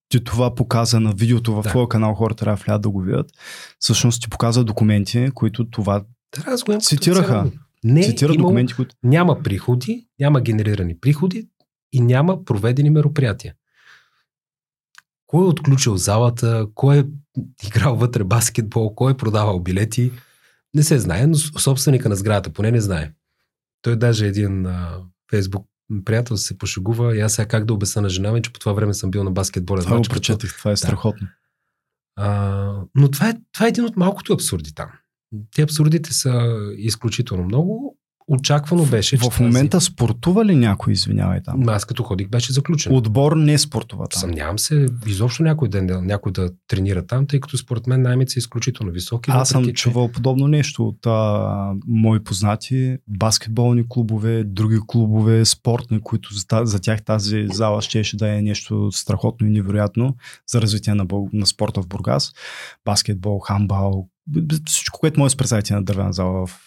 [0.08, 1.68] Ти това показа на видеото в Да.
[1.68, 3.30] твоя канал, хората трябва да влядат да го видят.
[3.78, 6.04] Всъщност ти показа документи, които това
[6.46, 7.50] да Цитираха.
[7.84, 8.94] Не е цитира имало, документи, които...
[9.02, 11.48] няма приходи, няма генерирани приходи,
[11.92, 13.54] и няма проведени мероприятия.
[15.26, 17.04] Кой е отключил залата, кой е
[17.66, 20.12] играл вътре баскетбол, кой е продавал билети,
[20.74, 23.12] не се знае, но собственика на сградата поне не знае.
[23.82, 25.66] Той даже един а, фейсбук
[26.04, 28.72] приятел се пошегува и аз сега как да обясна на жена ми, че по това
[28.72, 31.28] време съм бил на баскетболен Това го прочетих, това е страхотно.
[32.16, 34.90] А, но това е, това е един от малкото абсурди там.
[35.54, 37.97] Те абсурдите са изключително много.
[38.30, 39.16] Очаквано беше.
[39.16, 39.84] В, в момента тази...
[39.84, 41.68] спортува ли някой, извинявай там?
[41.68, 42.94] Аз като ходих беше заключен.
[42.94, 44.20] Отбор не спортува там.
[44.20, 48.38] Съмнявам се, изобщо някой ден някой да тренира там, тъй като според мен наймите са
[48.38, 49.30] изключително високи.
[49.34, 56.34] Аз съм чувал подобно нещо от а, мои познати, баскетболни клубове, други клубове, спортни, които
[56.34, 61.06] за, за тях тази зала щеше да е нещо страхотно и невероятно за развитие на,
[61.32, 62.32] на спорта в Бургас.
[62.84, 64.08] Баскетбол, хамбал,
[64.66, 66.60] всичко, което може да представите на дървена зала в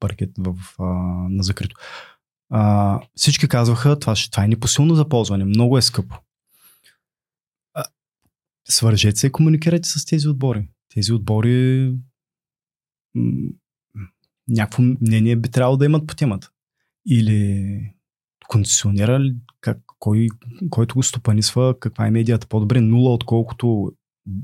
[0.00, 0.84] паркет в, а,
[1.30, 1.76] на закрито.
[2.50, 6.16] А, всички казваха, това, това е непосилно за ползване, много е скъпо.
[7.74, 7.84] А,
[8.68, 10.68] свържете се и комуникирайте с тези отбори.
[10.94, 11.92] Тези отбори
[13.14, 13.50] м-
[14.48, 16.50] някакво мнение би трябвало да имат по темата.
[17.08, 17.92] Или
[18.48, 19.20] концесионера,
[19.60, 20.28] как, кой,
[20.70, 23.92] който го стопанисва, каква е медията по-добре, нула отколкото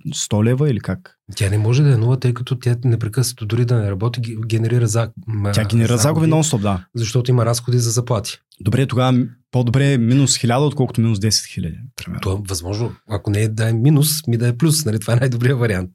[0.09, 1.19] 100 лева или как?
[1.37, 4.87] Тя не може да е нула, тъй като тя непрекъснато дори да не работи, генерира
[4.87, 5.11] за...
[5.55, 6.85] Тя генерира загуби нон-стоп, да.
[6.95, 8.39] Защото има разходи за заплати.
[8.61, 11.79] Добре, тогава по-добре е минус 1000, отколкото минус 10 хиляди.
[12.23, 12.93] Това е възможно.
[13.09, 14.85] Ако не е да е минус, ми да е плюс.
[14.85, 15.01] Нали?
[15.01, 15.91] Това е най-добрият вариант.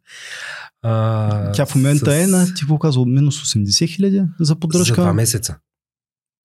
[0.82, 2.24] А, Тя в момента с...
[2.24, 4.96] е на, ти го казва, минус 80 хиляди за поддръжка.
[4.96, 5.58] За два месеца.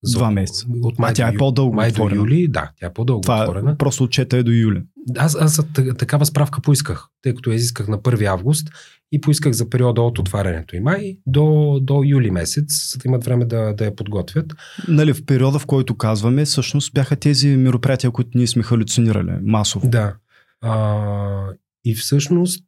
[0.02, 0.66] За, два месеца.
[0.82, 3.76] От май а тя е по-дълго май до юли, да, тя е по-дълго Това отворена.
[3.78, 4.82] просто отчета е до юли.
[5.16, 5.60] Аз, аз
[5.98, 8.68] такава справка поисках, тъй като я изисках на 1 август
[9.12, 13.24] и поисках за периода от отварянето и май до, до юли месец, за да имат
[13.24, 14.54] време да, да я подготвят.
[14.88, 19.88] Нали, в периода, в който казваме, всъщност бяха тези мероприятия, които ние сме халюцинирали масово.
[19.88, 20.14] Да.
[20.60, 21.44] А,
[21.84, 22.64] и всъщност,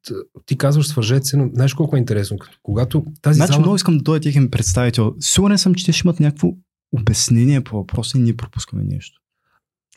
[0.47, 3.61] ти казваш свържете се, но знаеш колко е интересно, като когато тази Значи зала...
[3.61, 5.14] много искам да дойде техен представител.
[5.20, 6.49] Сигурен съм, че те ще имат някакво
[7.00, 9.20] обяснение по въпроса и ние пропускаме нещо.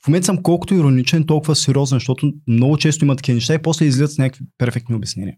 [0.03, 3.85] В момента съм колкото ироничен, толкова сериозен, защото много често има такива неща и после
[3.85, 5.37] излизат с някакви перфектни обяснения.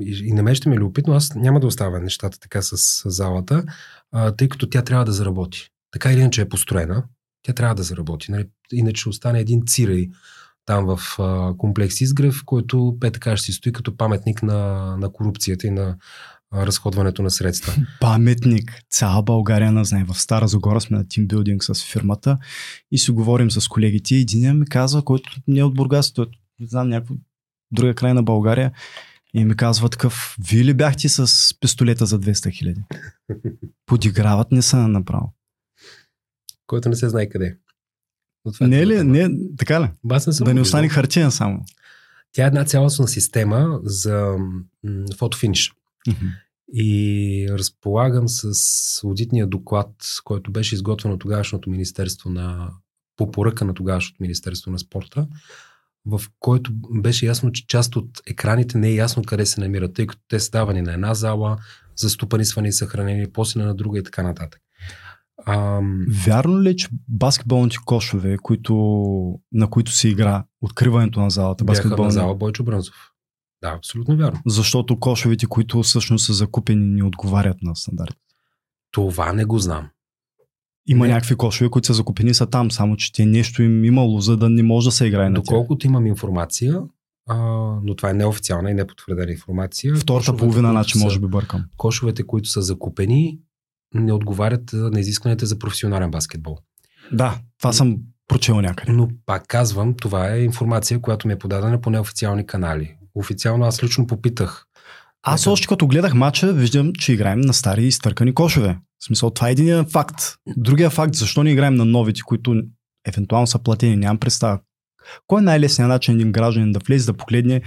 [0.00, 3.64] И на мен ще ми е любопитно, аз няма да оставя нещата така с залата,
[4.12, 5.68] а, тъй като тя трябва да заработи.
[5.90, 7.04] Така или иначе е построена,
[7.42, 8.30] тя трябва да заработи.
[8.30, 8.44] Нали?
[8.72, 10.08] Иначе остане един цирай
[10.64, 15.12] там в а, комплекс Изгрев, който пе така ще си стои като паметник на, на
[15.12, 15.96] корупцията и на
[16.54, 17.74] разходването на средства.
[18.00, 18.82] Паметник.
[18.90, 20.04] Цяла България на знае.
[20.04, 22.38] В Стара Загора сме на тимбилдинг с фирмата
[22.90, 24.14] и си говорим с колегите.
[24.14, 26.26] Един ми казва, който не е от Бургас, той
[26.60, 27.16] не знам някаква
[27.72, 28.72] друга край на България.
[29.34, 32.82] И ми казва такъв, вие ли бяхте с пистолета за 200 хиляди?
[33.86, 35.34] Подиграват не са направо.
[36.66, 37.56] Който не се знае къде.
[38.60, 39.02] Не е ли?
[39.02, 39.90] Не, така ли?
[40.04, 41.64] не да не остане хартиен само.
[42.32, 44.36] Тя е една цялостна система за
[45.18, 45.72] фотофиниш.
[46.08, 46.30] Mm-hmm.
[46.72, 48.50] И разполагам с
[49.04, 49.90] аудитния доклад,
[50.24, 52.70] който беше изготвен от тогавашното Министерство на
[53.16, 55.26] по поръка на тогавашното Министерство на спорта,
[56.06, 60.06] в който беше ясно, че част от екраните не е ясно къде се намират, тъй
[60.06, 61.56] като те са давани на една зала,
[61.96, 64.60] заступани, свани, съхранени, после на друга и така нататък.
[65.46, 66.06] Ам...
[66.26, 68.74] Вярно ли е, че баскетболните кошове, които,
[69.52, 73.07] на които се игра, откриването на залата, баскетболна на зала Бойчо Брънзов.
[73.62, 74.40] Да, абсолютно вярно.
[74.46, 78.16] Защото кошовете, които всъщност са закупени, не отговарят на стандарти.
[78.90, 79.88] Това не го знам.
[80.86, 81.12] Има не.
[81.12, 84.48] някакви кошове, които са закупени са там, само че те нещо им имало, за да
[84.50, 86.82] не може да се играе на Доколкото имам информация,
[87.28, 87.36] а,
[87.84, 89.94] но това е неофициална и непотвърдена информация.
[89.96, 91.64] Втората половина, значи, може би бъркам.
[91.76, 93.38] Кошовете, които са закупени,
[93.94, 96.58] не отговарят на изискването за професионален баскетбол.
[97.12, 97.96] Да, това съм
[98.28, 98.92] прочел някъде.
[98.92, 103.82] Но пак казвам, това е информация, която ми е подадена по неофициални канали официално аз
[103.82, 104.64] лично попитах.
[105.22, 108.78] Аз още като гледах матча, виждам, че играем на стари изтъркани кошове.
[108.98, 110.14] В смисъл, това е един факт.
[110.56, 112.62] Другия факт, защо не играем на новите, които
[113.06, 114.60] евентуално са платени, нямам представа.
[115.26, 117.62] Кой е най-лесният начин един гражданин да влезе, да погледне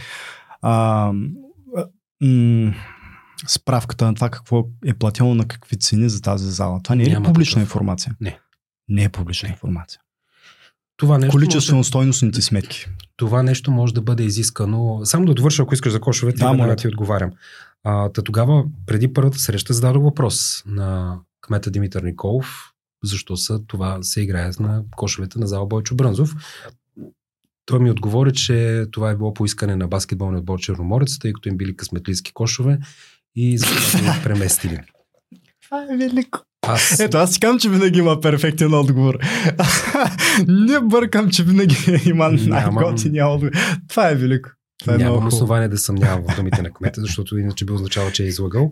[0.62, 1.12] а,
[2.22, 2.74] м-
[3.48, 6.80] справката на това какво е платено на какви цени за тази зала?
[6.84, 7.70] Това не е ли публична такъв.
[7.70, 8.16] информация?
[8.22, 8.40] Не.
[8.90, 9.54] Не е публична не.
[9.54, 10.02] информация.
[11.02, 12.88] Това нещо Количествено-стойностните сметки
[13.22, 15.02] това нещо може да бъде изискано.
[15.04, 17.32] Само да довърша, ако искаш за кошовете, да, да, ти отговарям.
[17.84, 22.72] А, та тогава, преди първата среща, зададох въпрос на кмета Димитър Николов,
[23.04, 26.36] защо са, това се играе на кошовете на зала Бойчо Брънзов.
[27.66, 31.58] Той ми отговори, че това е било поискане на баскетболния отбор Черноморец, тъй като им
[31.58, 32.80] били късметлийски кошове
[33.36, 34.80] и за това ги преместили.
[35.72, 36.40] Това е велико.
[36.68, 37.00] Аз...
[37.00, 39.18] Ето, аз си казвам, че винаги има перфектен отговор.
[40.48, 43.52] Не бъркам, че винаги има най-готиния отговор.
[43.88, 44.50] Това е велико.
[44.80, 48.24] Това е Нямам основание да съмнявам в думите на кмета, защото иначе би означава, че
[48.24, 48.72] е излагал.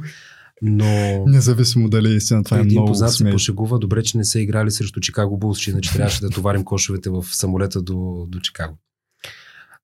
[0.62, 1.24] Но...
[1.28, 4.40] Независимо дали е истина, това е един много познат се пошегува, добре, че не са
[4.40, 8.78] играли срещу Чикаго Булс, че иначе трябваше да товарим кошовете в самолета до, до Чикаго.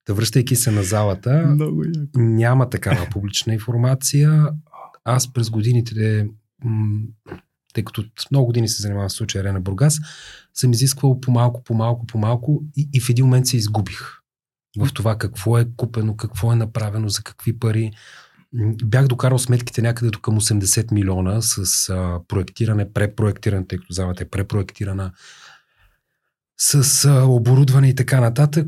[0.04, 1.82] Та връщайки се на залата, Много
[2.14, 4.48] няма такава публична информация.
[5.04, 6.26] Аз през годините,
[7.74, 9.98] тъй като много години се занимавам с случая Арена Бургас,
[10.54, 14.00] съм изисквал по-малко, по-малко, по-малко и, и в един момент се изгубих
[14.78, 17.90] в това какво е купено, какво е направено, за какви пари.
[18.84, 24.22] Бях докарал сметките някъде до към 80 милиона с а, проектиране, препроектиране, тъй като залата
[24.22, 25.12] е препроектирана,
[26.58, 28.66] с а, оборудване и така нататък.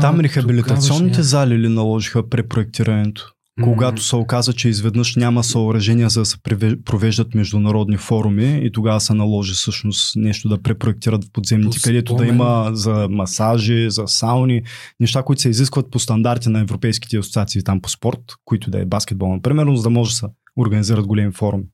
[0.00, 3.34] Там рехабилитационните тогавашния- зали ли наложиха препроектирането?
[3.62, 6.36] Когато се оказа, че изведнъж няма съоръжения за да се
[6.84, 12.14] провеждат международни форуми и тогава се наложи всъщност нещо да препроектират в подземните, По където
[12.14, 14.62] да има за масажи, за сауни,
[15.00, 18.84] неща, които се изискват по стандарти на европейските асоциации там по спорт, които да е
[18.84, 21.64] баскетбол, например, за да може да се организират големи форуми.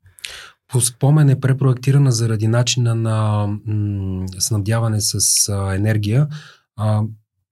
[0.69, 6.27] По спомен е препроектирана заради начина на м- снабдяване с а, енергия.
[6.77, 7.03] А,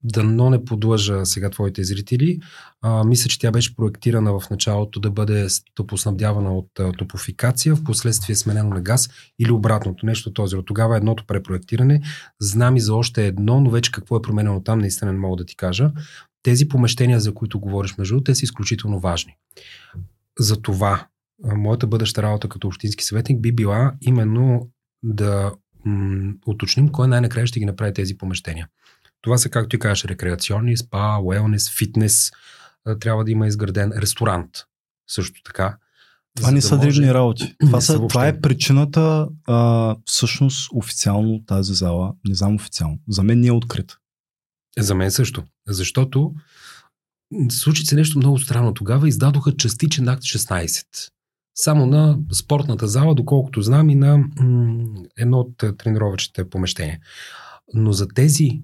[0.03, 2.39] дано не подлъжа сега твоите зрители.
[2.81, 7.83] А, мисля, че тя беше проектирана в началото да бъде топоснабдявана от а, топофикация, в
[7.83, 10.55] последствие сменено на газ или обратното, нещо от този.
[10.55, 10.65] род.
[10.65, 12.01] Тогава е едното препроектиране.
[12.41, 15.45] Знам и за още едно, но вече какво е променено там, наистина не мога да
[15.45, 15.91] ти кажа.
[16.43, 19.35] Тези помещения, за които говориш, между те са изключително важни.
[20.39, 21.07] За това
[21.55, 24.69] моята бъдеща работа като общински съветник би била именно
[25.03, 25.51] да
[25.85, 28.67] м- уточним кой най-накрая ще ги направи тези помещения.
[29.23, 32.31] Това са, както ти кажеш, рекреационни, спа, уелнес, фитнес.
[32.99, 34.49] Трябва да има изграден ресторант.
[35.09, 35.77] Също така.
[36.35, 37.55] Това не да са може- древни работи.
[37.65, 43.39] Това, са това е причината, а, всъщност официално тази зала, не знам официално, за мен
[43.39, 43.97] не е открита.
[44.79, 45.43] За мен също.
[45.67, 46.33] Защото
[47.49, 48.73] случи се нещо много странно.
[48.73, 50.85] Тогава издадоха частичен акт 16.
[51.55, 54.83] Само на спортната зала, доколкото знам, и на м-
[55.17, 56.99] едно от тренировъчните помещения.
[57.73, 58.61] Но за тези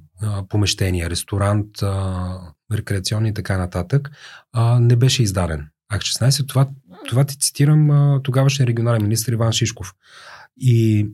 [0.50, 4.12] помещения, ресторант, а, рекреационни и така нататък,
[4.80, 5.68] не беше издаден.
[5.90, 6.70] Акт 16, това,
[7.08, 9.94] това ти цитирам тогавашния регионален министр Иван Шишков.
[10.58, 11.08] И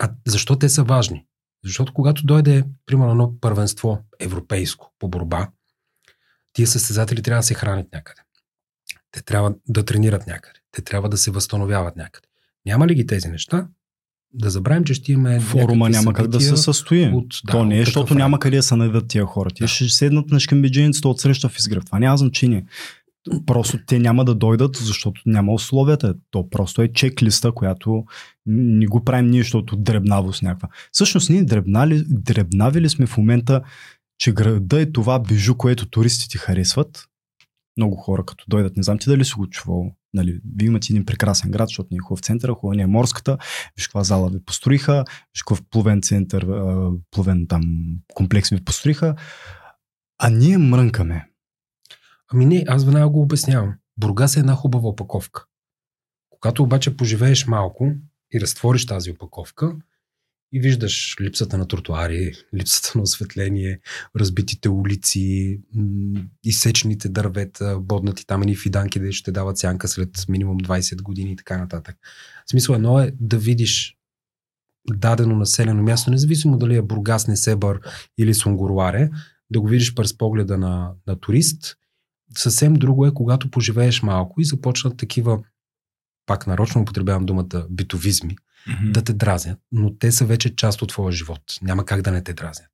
[0.00, 1.26] а, защо те са важни?
[1.64, 5.48] Защото когато дойде, примерно, едно първенство европейско по борба,
[6.52, 8.22] тия състезатели трябва да се хранят някъде.
[9.10, 10.60] Те трябва да тренират някъде.
[10.70, 12.28] Те трябва да се възстановяват някъде.
[12.66, 13.68] Няма ли ги тези неща?
[14.38, 15.40] Да забравим, че ще имаме.
[15.40, 17.04] Форума няма как да се състои.
[17.04, 19.50] От, да, То не е, от защото такъв няма къде да се наведат тия хора.
[19.50, 19.68] Те Да.
[19.68, 21.84] ще седнат на шкамбидженицата от среща в изгрев.
[21.84, 22.64] Това няма значение.
[23.46, 26.14] Просто те няма да дойдат, защото няма условията.
[26.30, 28.04] То просто е чеклиста, която
[28.46, 30.68] не го правим ние, защото дребнавост някаква.
[30.92, 33.62] Всъщност ние дребнали, дребнави ли сме в момента,
[34.18, 37.04] че града е това бижу, което туристите харесват.
[37.76, 39.95] Много хора като дойдат, не знам ти дали си го чувал.
[40.16, 43.38] Нали, вие имате един прекрасен град, защото ни е хубав център, хубава ни е морската,
[43.76, 46.46] виж каква зала ви построиха, виж какъв плувен център,
[47.10, 47.62] плувен там
[48.14, 49.14] комплекс ви построиха,
[50.18, 51.28] а ние мрънкаме.
[52.32, 53.74] Ами не, аз веднага го обяснявам.
[53.96, 55.44] Бургас е една хубава опаковка.
[56.30, 57.92] Когато обаче поживееш малко
[58.34, 59.76] и разтвориш тази опаковка
[60.52, 63.80] и виждаш липсата на тротуари, липсата на осветление,
[64.16, 65.60] разбитите улици,
[66.44, 71.36] изсечените дървета, боднати там едни фиданки, да ще дават сянка след минимум 20 години и
[71.36, 71.96] така нататък.
[72.50, 73.96] Смисъл едно е да видиш
[74.90, 77.80] дадено населено място, независимо дали е Бургас, Несебър
[78.18, 79.10] или Сунгуруаре,
[79.50, 81.76] да го видиш през погледа на, на турист.
[82.36, 85.42] Съвсем друго е, когато поживееш малко и започнат такива,
[86.26, 88.36] пак нарочно употребявам думата битовизми,
[88.68, 88.90] Mm-hmm.
[88.92, 91.40] да те дразнят, но те са вече част от твоя живот.
[91.62, 92.70] Няма как да не те дразнят.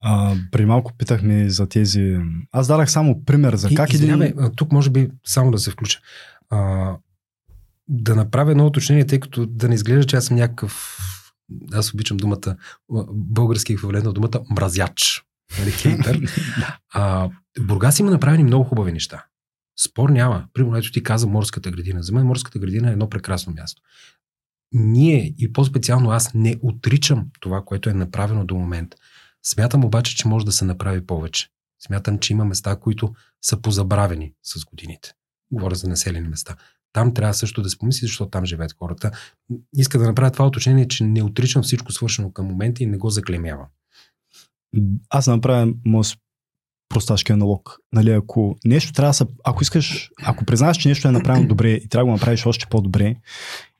[0.00, 2.18] А, при малко питахме за тези...
[2.52, 4.50] Аз дадах само пример за И, как извинявай, един...
[4.56, 6.00] тук може би само да се включа.
[6.50, 6.90] А,
[7.88, 10.98] да направя едно уточнение, тъй като да не изглежда, че аз съм някакъв
[11.72, 12.56] аз обичам думата,
[13.10, 15.24] български еквивалент на думата мразяч.
[15.58, 16.20] Нали, хейтър.
[16.92, 19.24] а, в Бургас има направени много хубави неща.
[19.84, 20.46] Спор няма.
[20.52, 22.02] Примерно, ето ти каза морската градина.
[22.02, 23.82] За мен морската градина е едно прекрасно място.
[24.74, 28.96] Ние и по-специално аз не отричам това, което е направено до момента.
[29.46, 31.48] Смятам обаче, че може да се направи повече.
[31.86, 35.12] Смятам, че има места, които са позабравени с годините.
[35.50, 36.56] Говоря за населени места.
[36.92, 39.10] Там трябва също да се помисли, защото там живеят хората.
[39.76, 43.10] Иска да направя това уточнение, че не отричам всичко свършено към момента и не го
[43.10, 43.66] заклемявам.
[45.10, 46.14] Аз направя, може
[46.88, 47.76] просташки аналог.
[47.92, 51.70] Нали, ако нещо трябва да се, ако искаш, ако признаеш, че нещо е направено добре
[51.70, 53.16] и трябва да го направиш още по-добре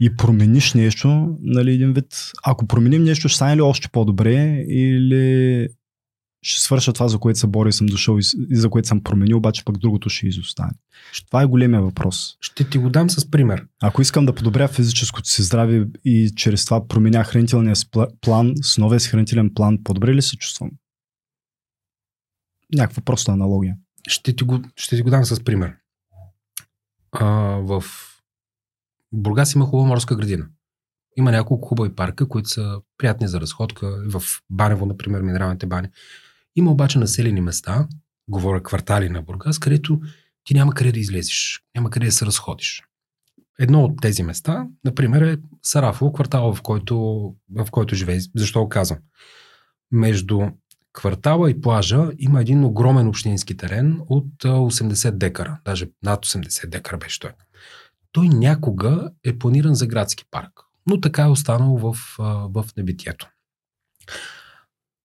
[0.00, 5.68] и промениш нещо, нали, един вид, ако променим нещо, ще стане ли още по-добре или
[6.42, 8.18] ще свърша това, за което се боря и съм дошъл
[8.50, 10.72] и за което съм променил, обаче пък другото ще изостане.
[11.26, 12.36] Това е големия въпрос.
[12.40, 13.64] Ще ти го дам с пример.
[13.82, 17.74] Ако искам да подобря физическото си здраве и чрез това променя хранителния
[18.20, 20.70] план с новия си хранителен план, по-добре ли се чувствам?
[22.74, 23.76] Някаква проста аналогия.
[24.08, 25.74] Ще ти го, ще ти го дам с пример.
[27.12, 27.26] А,
[27.58, 27.84] в
[29.12, 30.46] Бургас има хубава морска градина.
[31.16, 34.02] Има няколко хубави парка, които са приятни за разходка.
[34.10, 35.88] В Банево, например, минералните бани.
[36.56, 37.88] Има обаче населени места,
[38.28, 40.00] говоря квартали на Бургас, където
[40.44, 42.82] ти няма къде да излезеш, няма къде да се разходиш.
[43.58, 46.96] Едно от тези места, например, е Сарафово, квартала, в който,
[47.50, 48.20] в който живее.
[48.36, 48.98] Защо го казвам?
[49.90, 50.40] Между
[50.94, 56.98] квартала и плажа има един огромен общински терен от 80 декара, даже над 80 декара
[56.98, 57.30] беше той.
[58.12, 60.50] Той някога е планиран за градски парк,
[60.86, 61.96] но така е останал в,
[62.54, 63.28] в небитието.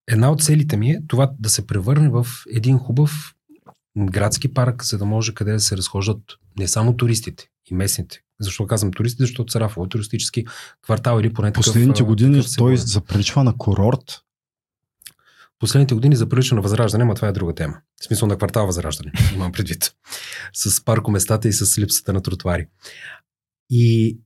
[0.07, 3.35] Една от целите ми е това да се превърне в един хубав
[3.97, 6.21] градски парк, за да може къде да се разхождат
[6.59, 8.21] не само туристите и местните.
[8.39, 9.23] Защо казвам туристи?
[9.23, 10.45] Защото Сарафово е туристически
[10.83, 14.21] квартал или поне Последните такъв, години такъв той заприличва на курорт.
[15.59, 17.81] Последните години заприличва на възраждане, но това е друга тема.
[18.01, 19.95] В смисъл на квартал възраждане, имам предвид.
[20.53, 22.67] с паркоместата и с липсата на тротуари.
[23.69, 24.17] И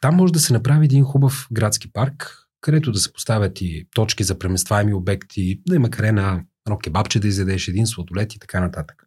[0.00, 4.24] там може да се направи един хубав градски парк, където да се поставят и точки
[4.24, 8.60] за преместваеми обекти, да има къде на едно кебабче да изядеш, един сладолет и така
[8.60, 9.06] нататък.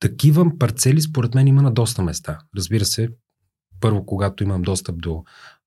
[0.00, 2.38] Такива парцели, според мен, има на доста места.
[2.56, 3.08] Разбира се,
[3.80, 5.24] първо, когато имам достъп до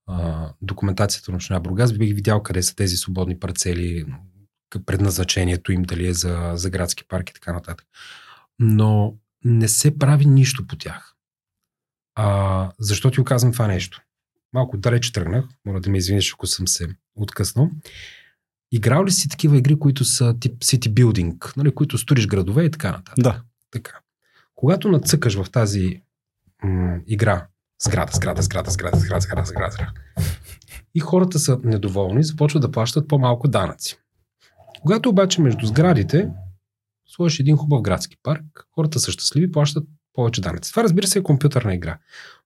[0.08, 4.06] а, документацията на Община Бургас, бих видял къде са тези свободни парцели,
[4.86, 7.88] предназначението им, дали е за, за градски парк и така нататък.
[8.60, 11.16] Но не се прави нищо по тях.
[12.16, 14.02] А, защо ти оказвам това нещо?
[14.54, 17.70] малко далеч тръгнах, моля да ме извиниш, ако съм се откъснал.
[18.72, 22.72] Играл ли си такива игри, които са тип City Building, нали, които строиш градове и
[22.72, 23.24] така нататък?
[23.24, 23.42] Да.
[23.72, 24.00] Така.
[24.56, 26.02] Когато нацъкаш в тази
[26.64, 27.48] м- игра
[27.86, 29.92] Сграда, сграда, сграда, сграда, сграда, сграда, сграда.
[30.96, 33.98] И хората са недоволни и започват да плащат по-малко данъци.
[34.82, 36.30] Когато обаче между сградите
[37.08, 38.44] сложиш един хубав градски парк,
[38.76, 40.72] хората са щастливи, плащат повече данъци.
[40.72, 41.98] Това разбира се е компютърна игра.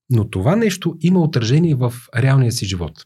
[0.10, 3.06] Но това нещо има отражение в реалния си живот.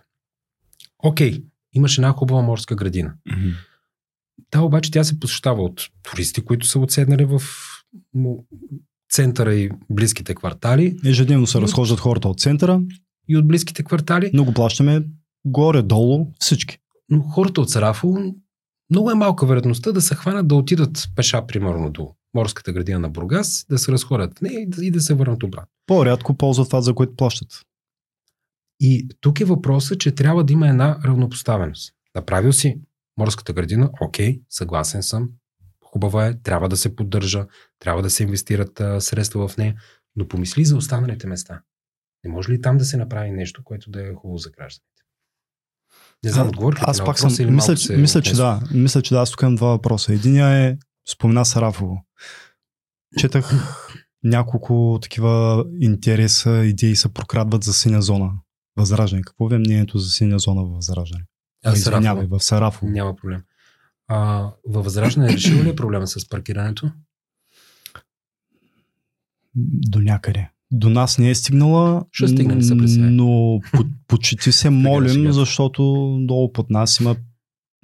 [1.00, 3.14] Окей, okay, имаш една хубава морска градина.
[3.30, 3.54] Mm-hmm.
[4.52, 7.42] Да, обаче тя се посещава от туристи, които са отседнали в
[9.12, 10.97] центъра и близките квартали.
[11.05, 12.82] Ежедневно се разхождат хората от центъра.
[13.28, 14.30] И от близките квартали.
[14.34, 15.03] Много плащаме
[15.45, 16.78] горе-долу всички.
[17.09, 18.34] Но хората от Сарафово
[18.91, 23.09] много е малка вероятността да се хванат да отидат пеша, примерно, до морската градина на
[23.09, 25.72] Бургас, да се разходят в нея и да, и да се върнат обратно.
[25.88, 27.62] По-рядко ползват това, за което плащат.
[28.80, 31.93] И тук е въпросът, че трябва да има една равнопоставеност.
[32.16, 32.82] Направил си
[33.18, 35.30] морската градина, окей, съгласен съм,
[35.94, 37.48] хубава е, трябва да се поддържа,
[37.80, 39.76] трябва да се инвестират а, средства в нея,
[40.16, 41.62] но помисли за останалите места.
[42.24, 44.88] Не може ли там да се направи нещо, което да е хубаво за гражданите?
[46.24, 49.32] Не знам, отговорих Аз пак съм, мисля, че, мисля, че да, мисля, че да, аз
[49.32, 50.14] тук имам два въпроса.
[50.14, 50.78] Единия е,
[51.12, 52.06] спомена Сарафово.
[53.18, 53.52] Четах
[54.24, 58.32] няколко такива интереса, идеи се прокрадват за синя зона.
[58.78, 59.22] Възраждане.
[59.22, 61.24] Какво ви е мнението за синя зона в Възраждане?
[61.66, 62.92] А, Извинявай, в Сарафово.
[62.92, 63.44] Няма проблем.
[64.14, 66.91] А, във Възраждане е решил ли е проблема с паркирането?
[69.55, 70.49] До някъде.
[70.72, 73.59] До нас не е стигнала, Ще стигне, не но
[74.07, 75.84] почти се молим, защото
[76.22, 77.16] долу под нас има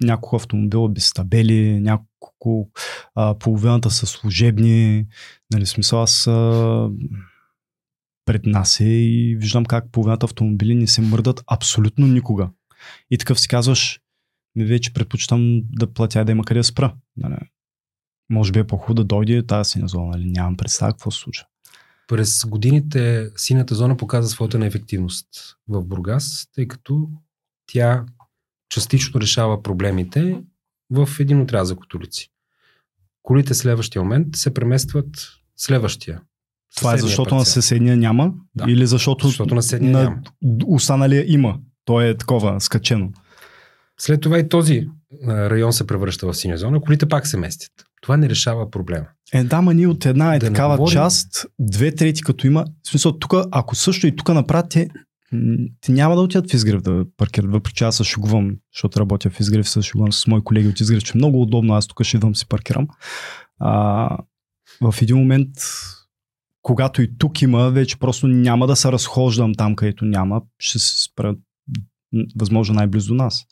[0.02, 2.70] няколко автомобила без табели, няколко,
[3.14, 5.06] а, половината са служебни,
[5.52, 6.90] нали, смисъл аз а,
[8.24, 12.50] пред нас е и виждам как половината автомобили не се мърдат абсолютно никога.
[13.10, 14.00] И такъв си казваш,
[14.64, 16.94] вече предпочитам да платя да има къде да спра.
[17.16, 17.36] Нали.
[18.30, 20.30] Може би е по-хубаво да дойде тази синя зона, нали?
[20.30, 21.46] нямам представа какво се случва.
[22.08, 25.28] През годините синята зона показва своята неефективност
[25.68, 27.08] в Бургас, тъй като
[27.66, 28.04] тя
[28.68, 30.42] частично решава проблемите
[30.90, 32.30] в един отрязък от улици.
[33.22, 36.20] Колите следващия момент се преместват следващия.
[36.76, 37.38] Това е защото парцел.
[37.38, 38.34] на съседния няма?
[38.54, 38.64] Да.
[38.68, 40.22] Или защото, защото на на няма.
[40.66, 41.58] останалия има?
[41.84, 43.12] То е такова, скачено.
[44.00, 44.86] След това и този
[45.28, 47.72] район се превръща в синя зона, колите пак се местят.
[48.02, 49.06] Това не решава проблема.
[49.32, 50.92] Е, да, ма ние от една е да такава говорим...
[50.92, 52.64] част, две трети като има.
[52.84, 54.88] В смисъл, тук, ако също и тук направите
[55.80, 59.30] ти няма да отидат в Изгрев да паркират, въпреки че аз се шугувам, защото работя
[59.30, 62.02] в Изгрев, се шугувам с мои колеги от Изгрев, че е много удобно, аз тук
[62.04, 62.88] ще идвам си паркирам.
[63.58, 64.18] А,
[64.80, 65.48] в един момент,
[66.62, 71.02] когато и тук има, вече просто няма да се разхождам там, където няма, ще се
[71.02, 71.36] спра
[72.36, 73.46] възможно най-близо до нас.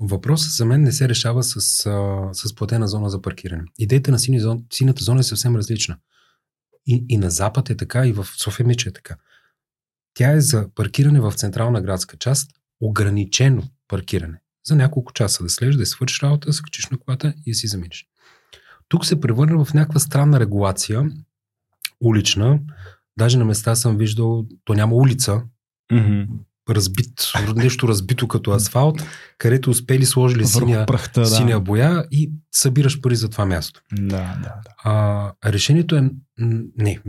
[0.00, 1.60] Въпросът за мен не се решава с,
[2.32, 3.64] с платена зона за паркиране.
[3.78, 5.98] Идеята на сини зон, сината зона е съвсем различна.
[6.86, 9.16] И, и на запад е така, и в София е така.
[10.14, 14.40] Тя е за паркиране в централна градска част, ограничено паркиране.
[14.66, 17.54] За няколко часа да слезеш, да свършиш работа, да се качиш на колата и да
[17.54, 18.06] си заминеш.
[18.88, 21.10] Тук се превърна в някаква странна регулация,
[22.00, 22.60] улична.
[23.18, 25.42] Даже на места съм виждал, то няма улица,
[25.90, 26.26] Mm-hmm.
[26.70, 29.02] Разбит, нещо разбито като асфалт,
[29.38, 31.26] където успели сложили синя, прахта, да.
[31.26, 33.82] синя боя и събираш пари за това място.
[33.92, 34.70] Да, да, да.
[34.84, 36.10] А, решението е...
[36.78, 37.00] Не,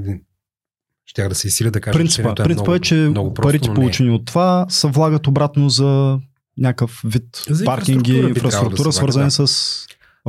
[1.05, 3.67] щях да се изсиля да кажа, Принципа, решението принципа много, е, че много просто, парите
[3.67, 3.81] но не е.
[3.81, 6.19] получени от това се влагат обратно за
[6.57, 9.85] някакъв вид За паркинги, инфраструктура да свързани влага, с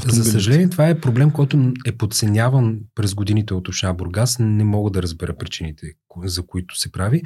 [0.07, 4.37] За съжаление, това е проблем, който е подценяван през годините от Община Бургас.
[4.39, 5.87] Не мога да разбера причините,
[6.25, 7.23] за които се прави.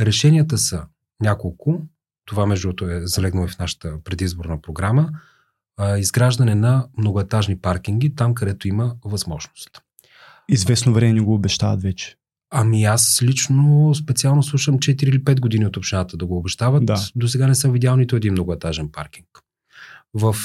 [0.00, 0.82] Решенията са
[1.20, 1.82] няколко.
[2.24, 5.10] Това, между другото, е залегнало и в нашата предизборна програма.
[5.98, 9.70] Изграждане на многоетажни паркинги, там, където има възможност.
[10.48, 12.16] Известно време ни го обещават вече.
[12.50, 16.86] Ами аз лично специално слушам 4 или 5 години от общината да го обещават.
[16.86, 17.00] Да.
[17.16, 19.26] До сега не съм видял нито един многоетажен паркинг.
[20.14, 20.36] В...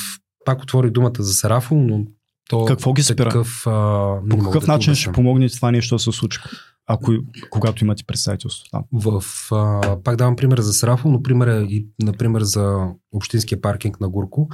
[0.46, 2.06] Пак отворих думата за Сарафо, но
[2.50, 3.30] то Какво ги спира?
[3.30, 6.40] такъв, а, По какъв да начин ще помогне това нещо да се случи,
[6.88, 7.12] ако,
[7.50, 8.84] когато имате представителство там?
[8.92, 14.00] В, а, пак давам пример за Сарафо, но пример е и, например, за общинския паркинг
[14.00, 14.50] на Гурко.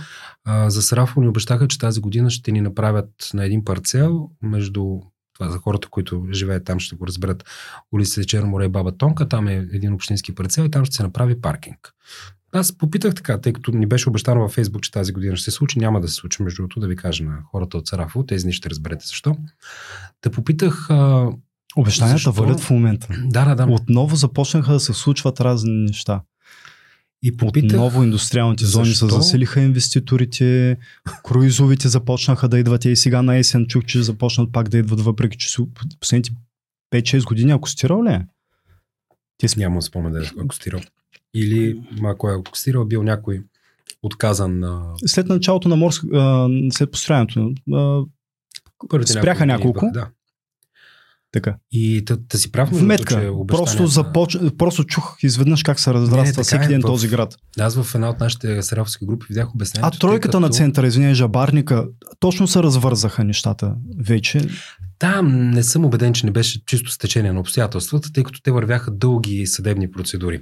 [0.45, 4.99] А, за Сарафо ни обещаха, че тази година ще ни направят на един парцел между
[5.33, 7.43] това за хората, които живеят там, ще го разберат.
[7.93, 11.03] Улица Черно море и Баба Тонка, там е един общински парцел и там ще се
[11.03, 11.93] направи паркинг.
[12.53, 15.57] Аз попитах така, тъй като ни беше обещано във Фейсбук, че тази година ще се
[15.57, 18.43] случи, няма да се случи, между другото, да ви кажа на хората от Сарафо, тези
[18.43, 19.37] дни ще разберете защо.
[20.21, 21.29] Те попитах, а,
[21.75, 22.31] Обещанията Защо?
[22.31, 23.07] валят в момента.
[23.25, 26.21] да, да, да, Отново започнаха да се случват разни неща.
[27.23, 29.21] и попитах, Отново индустриалните зони се защо?
[29.21, 30.77] засилиха инвеститорите,
[31.23, 35.37] круизовите започнаха да идват и сега на есен чух, че започнат пак да идват, въпреки
[35.37, 35.57] че
[35.99, 36.31] последните
[36.93, 38.25] 5-6 години акустирал ли е?
[39.37, 39.55] Те с...
[39.55, 40.79] Нямам спомен да е акустирал.
[41.33, 43.43] Или ако е акустирал, бил някой
[44.03, 46.03] отказан на След началото на морск...
[46.13, 48.01] а, след построяването, а,
[48.89, 49.93] първите Спряха няколко няколко.
[49.93, 50.09] Да.
[51.31, 51.55] Така.
[51.71, 54.37] И да, да си прав, другото, че Просто, започ...
[54.57, 57.35] просто чух изведнъж как се разраства така всеки е, ден в- този град.
[57.59, 59.89] Аз в една от нашите сарафовски групи видях обяснение.
[59.93, 61.87] А тройката на центъра, извиня, жабарника,
[62.19, 64.41] точно се развързаха нещата вече.
[64.99, 68.91] Там не съм убеден, че не беше чисто стечение на обстоятелствата, тъй като те вървяха
[68.91, 70.41] дълги съдебни процедури.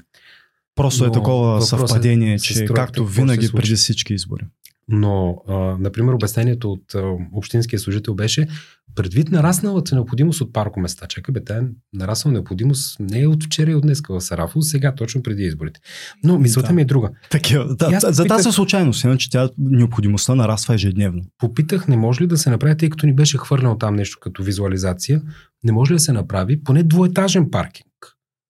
[0.76, 4.44] Просто е Но такова въпросът съвпадение, с че както винаги преди всички избори.
[4.90, 8.48] Но, а, например, обяснението от а, общинския служител беше
[8.96, 11.08] предвид нарасналата необходимост от паркоместа.
[11.08, 14.96] Чакай, бе, тая нараснала необходимост не е от вчера и от днес в Сарафо, сега
[14.96, 15.80] точно преди изборите.
[16.24, 16.74] Но мисълта Да.
[16.74, 17.10] ми е друга.
[17.30, 21.22] Такива, да, аз за попитах- тази случайност, иначе тя необходимостта нараства ежедневно.
[21.38, 24.44] Попитах, не може ли да се направи, тъй като ни беше хвърлял там нещо като
[24.44, 25.22] визуализация,
[25.64, 27.88] не може ли да се направи поне двуетажен паркинг.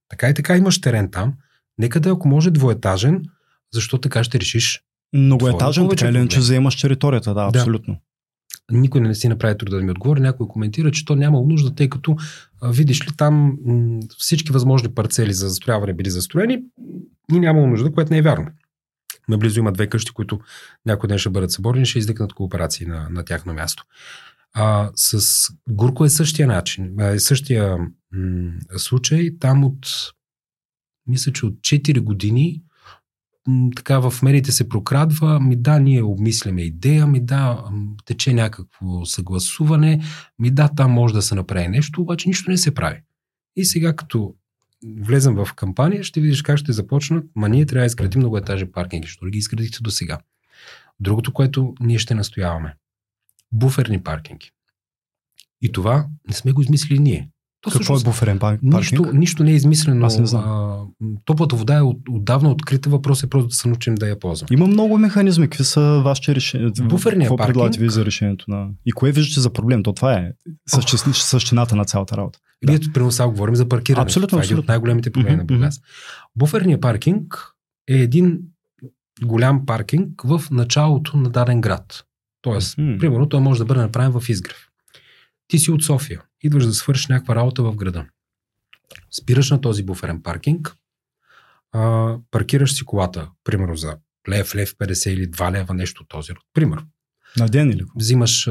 [0.09, 1.33] Така и така имаш терен там.
[1.77, 3.23] Нека да ако може двуетажен,
[3.73, 4.81] защо така ще решиш?
[5.14, 7.60] Многоетажен, повече така или иначе заемаш територията, да, Да.
[7.60, 7.97] абсолютно.
[8.72, 10.20] Никой не си направи труда да ми отговори.
[10.22, 12.16] Някой коментира, че то няма нужда, тъй като
[12.64, 16.60] видиш ли там м- всички възможни парцели за застрояване били застроени
[17.34, 18.47] и няма нужда, което не е вярно.
[19.30, 20.39] Наблизо има две къщи, които
[20.86, 23.84] някой ден ще бъдат съборни ще издъкнат кооперации на, на тяхно място.
[24.53, 25.20] А, с
[25.70, 29.30] Гурко е същия начин, е същия м- случай.
[29.39, 29.88] Там от,
[31.08, 32.64] мисля, че от 4 години
[33.76, 37.64] така в медиите се прокрадва, ми да, ние обмисляме идея, ми да,
[38.06, 40.02] тече някакво съгласуване,
[40.39, 43.02] ми да, там може да се направи нещо, обаче нищо не се прави.
[43.56, 44.36] И сега като
[45.00, 49.06] влезем в кампания, ще видиш как ще започнат, ма ние трябва да изградим многоетажен паркинг,
[49.06, 50.20] защото ги изградихте до сега.
[51.00, 52.76] Другото, което ние ще настояваме.
[53.52, 54.52] Буферни паркинги.
[55.62, 57.30] И това не сме го измислили ние.
[57.62, 59.14] То Какво е всъщност- буферен пар- Нищо, паркинг?
[59.14, 60.05] нищо не е измислено.
[60.05, 60.43] Аз не знам.
[60.43, 60.78] А,
[61.26, 64.47] топлата вода е от, отдавна открита, въпрос е просто да се научим да я ползваме.
[64.51, 65.45] Има много механизми.
[65.45, 66.72] Какви са вашите решения?
[66.82, 67.47] Буферния Какво паркинг.
[67.49, 68.68] предлагате ви за решението на...
[68.86, 69.84] И кое виждате за проблем?
[69.84, 70.32] То това е
[70.68, 70.97] същи...
[71.14, 72.39] същината на цялата работа.
[72.64, 72.80] Да.
[72.84, 74.03] Примерно сега говорим за паркиране.
[74.03, 74.72] Абсолютно, Това е един от абсолютно.
[74.72, 75.80] най-големите проблеми Мгм, на Бургас.
[76.36, 77.51] Буферният паркинг
[77.89, 78.39] е един
[79.22, 82.03] голям паркинг в началото на даден град.
[82.41, 84.58] Тоест, примерно, той може да бъде направен в Изгрев.
[85.47, 86.22] Ти си от София.
[86.41, 88.05] Идваш да свършиш някаква работа в града.
[89.11, 90.75] Спираш на този буферен паркинг,
[91.71, 93.97] а, паркираш си колата, примерно за
[94.29, 96.43] лев, лев 50 или 2 лева, нещо от този род.
[96.53, 96.85] Пример.
[97.38, 97.85] На ден или?
[97.95, 98.49] Взимаш,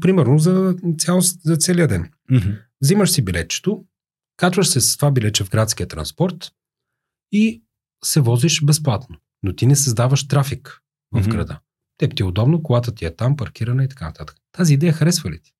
[0.00, 2.10] примерно, за, цял, за целия ден.
[2.30, 2.62] Mm-hmm.
[2.80, 3.84] Взимаш си билетчето,
[4.36, 6.52] качваш се с това билече в градския транспорт
[7.32, 7.62] и
[8.04, 9.16] се возиш безплатно.
[9.42, 10.80] Но ти не създаваш трафик
[11.12, 11.30] в Мгм.
[11.30, 11.60] града.
[11.98, 14.36] Теб ти е удобно, колата ти е там, паркирана и така нататък.
[14.52, 15.52] Тази идея харесва ли ти?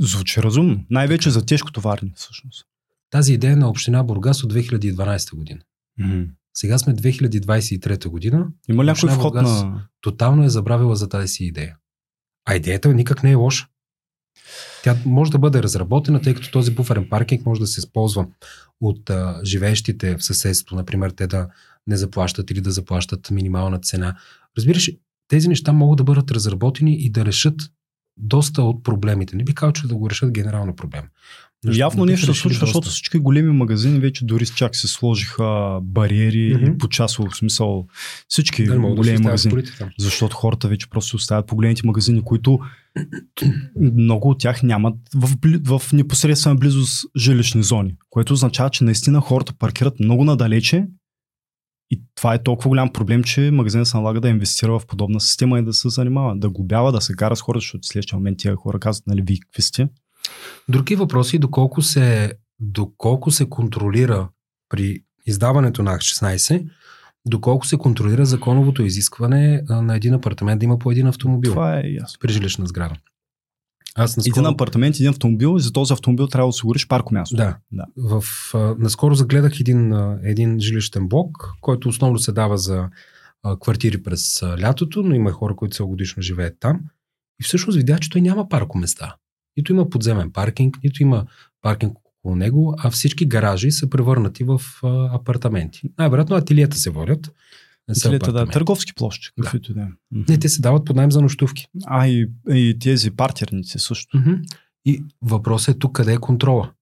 [0.00, 0.84] Звучи разумно.
[0.90, 2.66] Най-вече за тежко товарни, всъщност.
[3.10, 5.60] Тази идея е на община Бургас от 2012 година.
[6.00, 6.28] Mm-hmm.
[6.54, 9.62] Сега сме 2023 година, Има някой вход Бургас.
[9.62, 9.88] на...
[10.00, 11.76] тотално е забравила за тази си идея.
[12.44, 13.66] А идеята никак не е лоша.
[14.84, 18.26] Тя може да бъде разработена, тъй като този буферен паркинг може да се използва
[18.80, 21.48] от а, живеещите в съседство, например, те да
[21.86, 24.16] не заплащат или да заплащат минимална цена.
[24.58, 24.90] Разбираш,
[25.28, 27.60] тези неща могат да бъдат разработени и да решат
[28.16, 29.36] доста от проблемите.
[29.36, 31.02] Не би казал, че да го решат генерално проблем.
[31.64, 35.78] Но Явно нещо се случва, защото всички големи магазини вече дори с чак се сложиха
[35.82, 37.86] бариери и по часово смисъл
[38.28, 39.62] всички Да, да големи оставят магазини.
[39.98, 42.58] Защото хората вече просто оставят по големите магазини, които
[43.80, 45.36] много от тях нямат в,
[45.78, 50.86] в непосредствена близост жилищни зони, което означава, че наистина хората паркират много надалече
[51.92, 55.58] и това е толкова голям проблем, че магазинът се налага да инвестира в подобна система
[55.58, 58.56] и да се занимава, да глобява, да се кара с хората, защото следващия момент тия
[58.56, 59.88] хора казват, нали, вие какви сте?
[60.68, 64.28] Други въпроси, доколко се, доколко се контролира
[64.68, 66.66] при издаването на Акт 16,
[67.26, 71.82] доколко се контролира законовото изискване на един апартамент да има по един автомобил Това е
[71.82, 72.18] ясно.
[72.20, 72.94] при жилищна сграда.
[73.94, 74.40] Аз наскоро...
[74.40, 77.36] Един апартамент, един автомобил и за този автомобил трябва да осигуриш парко място.
[77.36, 77.56] Да.
[77.72, 77.86] Да.
[77.96, 78.24] В,
[78.54, 82.88] а, наскоро загледах един, а, един жилищен блок, който основно се дава за
[83.42, 86.80] а, квартири през а, лятото, но има хора, които целогодишно живеят там.
[87.40, 89.14] И всъщност видях, че той няма паркоместа.
[89.56, 91.26] Нито има подземен паркинг, нито има
[91.62, 95.80] паркинг около него, а всички гаражи са превърнати в а, апартаменти.
[95.98, 97.32] Най-вероятно ателиета се водят.
[97.88, 99.42] Не, са Ателиета, да, търговски площи, Да.
[99.42, 99.80] каквито да.
[99.80, 99.86] е.
[100.12, 101.66] Не, те се дават под найем за нощувки.
[101.86, 104.16] А и, и тези партерници също.
[104.16, 104.32] Мгм.
[104.84, 106.72] И въпросът е тук къде е контрола,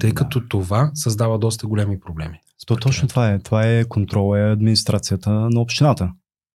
[0.00, 0.14] тъй да.
[0.14, 2.40] като това създава доста големи проблеми.
[2.66, 3.38] То точно това е.
[3.38, 6.12] Това е контрола и администрацията на общината,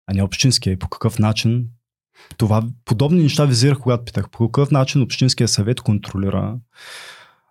[0.06, 0.72] а не общинския.
[0.72, 1.68] И по какъв начин
[2.36, 4.30] това, подобни неща визирах, когато питах.
[4.30, 6.58] По какъв начин общинския съвет контролира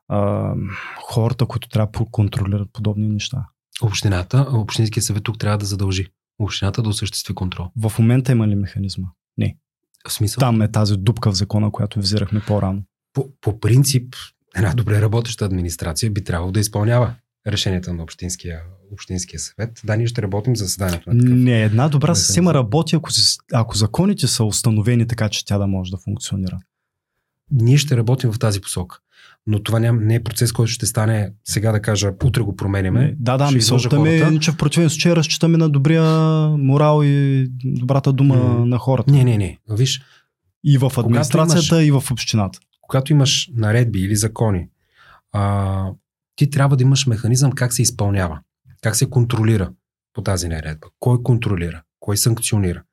[0.07, 0.53] а,
[1.01, 3.47] хората, които трябва да контролират подобни неща.
[3.81, 6.07] Общината, общинския съвет тук трябва да задължи
[6.39, 7.67] общината да осъществи контрол.
[7.77, 9.07] В момента има ли механизма?
[10.07, 12.81] В смисъл, Там е тази дупка в закона, която визирахме по-рано.
[13.13, 14.15] по, по принцип,
[14.55, 17.13] една добре работеща администрация би трябвало да изпълнява
[17.47, 18.61] решенията на общинския,
[18.91, 19.81] общинския съвет.
[19.83, 21.37] Да, ние ще работим за заседанието на такъв.
[21.37, 23.09] Не, една добра система работи, ако,
[23.53, 26.59] ако законите са установени така, че тя да може да функционира.
[27.51, 28.99] Ние ще работим в тази посока.
[29.47, 33.15] Но това ням, не е процес, който ще стане сега да кажа, утре го променяме.
[33.19, 36.03] Да, да, мисълта ми е, че в противен случай разчитаме на добрия
[36.49, 38.65] морал и добрата дума М.
[38.65, 39.11] на хората.
[39.11, 39.59] Не, не, не.
[39.69, 40.01] Виж,
[40.63, 42.59] И в администрацията, и в общината.
[42.81, 44.69] когато имаш наредби или закони,
[45.31, 45.85] а,
[46.35, 48.39] ти трябва да имаш механизъм как се изпълнява,
[48.81, 49.71] как се контролира
[50.13, 52.83] по тази наредба, кой контролира, кой санкционира.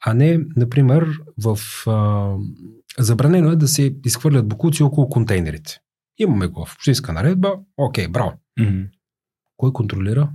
[0.00, 1.08] А не, например,
[1.44, 2.34] в а,
[2.98, 5.78] забранено е да се изхвърлят букуци около контейнерите.
[6.18, 8.32] Имаме го в общинска наредба, окей, браво.
[9.56, 10.32] Кой контролира?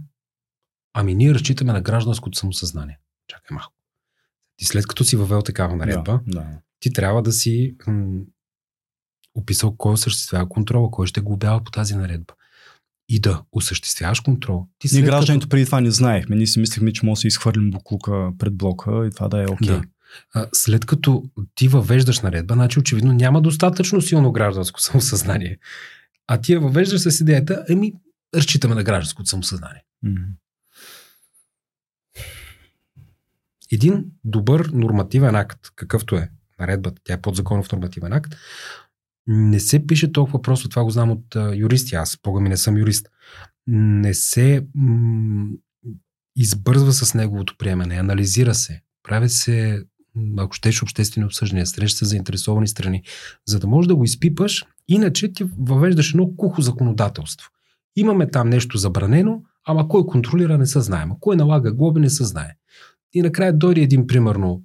[0.93, 2.99] Ами ние разчитаме на гражданското самосъзнание.
[3.27, 3.73] Чакай малко.
[4.57, 6.47] Ти след като си въвел такава наредба, Да, да.
[6.79, 8.21] ти трябва да си м-
[9.36, 12.34] описал кой осъществява контрола, кой ще го обява по тази наредба.
[13.09, 14.67] И да осъществяваш контрол.
[14.79, 16.36] Ти Ние гражданите преди това не знаехме.
[16.36, 19.47] Ние си мислихме, че може да се изхвърлим буклука пред блока и това да е
[19.47, 19.67] окей.
[19.67, 19.84] Да.
[20.53, 21.24] След като
[21.55, 25.57] ти въвеждаш наредба, значи очевидно няма достатъчно силно гражданско самосъзнание.
[26.28, 27.93] А ти я въвеждаш с идеята, еми,
[28.36, 29.84] разчитаме на гражданското самосъзнание.
[33.72, 38.36] Един добър нормативен акт, какъвто е наредбата, тя е подзаконов нормативен акт,
[39.28, 42.57] не се пише толкова просто, това го знам от а, юристи, аз бога ми не
[42.57, 43.07] съм юрист,
[43.68, 45.47] не се м-
[46.36, 49.84] избързва с неговото приемане, анализира се, правят се,
[50.38, 53.03] ако щеш, обществени обсъждания, среща се заинтересовани страни,
[53.47, 57.49] за да можеш да го изпипаш, иначе ти въвеждаш едно кухо законодателство.
[57.95, 62.09] Имаме там нещо забранено, ама кой контролира не се знаем, а кой налага глоби не
[62.09, 62.55] се знае.
[63.14, 64.64] И накрая дойде един, примерно,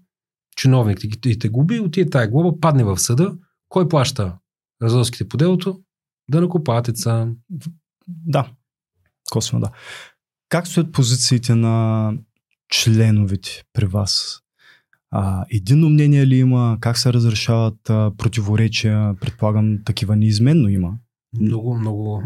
[0.57, 3.39] чиновник и те губи, отиде тая глоба, падне в съда,
[3.69, 4.39] кой плаща
[4.83, 5.81] разноските по делото?
[6.31, 7.29] Да накопатеца.
[8.09, 8.51] Да,
[9.31, 9.71] косвено да.
[10.49, 12.13] Как стоят позициите на
[12.69, 14.43] членовете при вас?
[15.11, 16.79] А, едино мнение ли има?
[16.81, 19.15] Как се разрешават а, противоречия?
[19.21, 20.93] Предполагам, такива неизменно има.
[21.41, 22.23] Много, много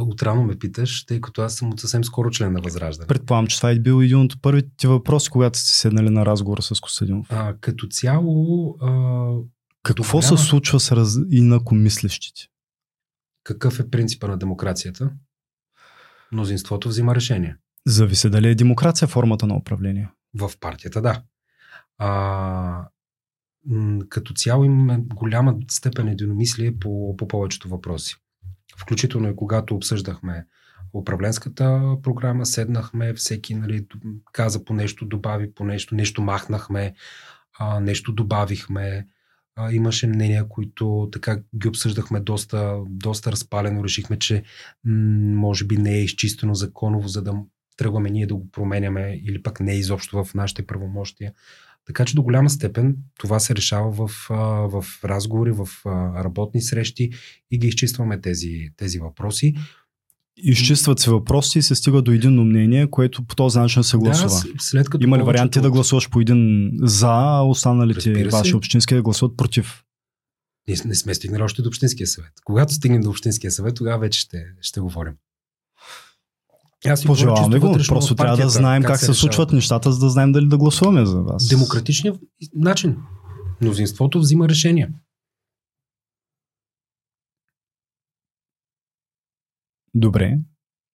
[0.00, 3.06] отрано ме питаш, тъй като аз съм от съвсем скоро член на Възраждане.
[3.06, 6.62] Предполагам, че това е бил един от първите ти въпроси, когато сте седнали на разговора
[6.62, 7.26] с Костадинов.
[7.30, 8.76] А, като цяло...
[8.80, 8.88] А,
[9.82, 11.18] Какво голяма- се случва с раз...
[11.30, 12.42] инакомислещите?
[13.44, 15.10] какъв е принципа на демокрацията?
[16.32, 17.56] Мнозинството взима решение.
[17.86, 20.08] Зависи дали е демокрация формата на управление.
[20.38, 21.22] В партията, да.
[22.04, 22.88] А,
[24.08, 28.16] като цяло имаме голяма степен единомислие по, по повечето въпроси.
[28.78, 30.46] Включително и когато обсъждахме
[30.92, 33.86] управленската програма, седнахме, всеки нали,
[34.32, 36.94] каза по нещо, добави по нещо, нещо махнахме,
[37.58, 39.08] а, нещо добавихме.
[39.56, 43.84] А, имаше мнения, които така ги обсъждахме доста, доста разпалено.
[43.84, 44.44] Решихме, че
[44.84, 47.34] м, може би не е изчистено законово, за да
[47.76, 51.32] тръгваме ние да го променяме или пък не изобщо в нашите правомощия.
[51.86, 54.10] Така че до голяма степен това се решава в,
[54.68, 55.68] в разговори, в
[56.24, 57.10] работни срещи
[57.50, 59.54] и ги изчистваме тези, тези въпроси.
[60.36, 64.28] Изчистват се въпроси и се стига до единно мнение, което по този начин се гласува.
[64.28, 68.94] Да, след като Има ли варианти да гласуваш по един за, а останалите ваши общински
[68.94, 69.82] да гласуват против?
[70.68, 72.32] Ние не сме стигнали още до Общинския съвет.
[72.44, 75.12] Когато стигнем до Общинския съвет, тогава вече ще, ще говорим.
[76.86, 77.72] Аз Пожелаваме го.
[77.88, 79.14] Просто трябва да знаем как, се, решава.
[79.14, 81.48] случват нещата, за да знаем дали да гласуваме за вас.
[81.48, 82.20] Демократичният
[82.54, 82.96] начин.
[83.60, 84.88] Мнозинството взима решения.
[89.94, 90.38] Добре.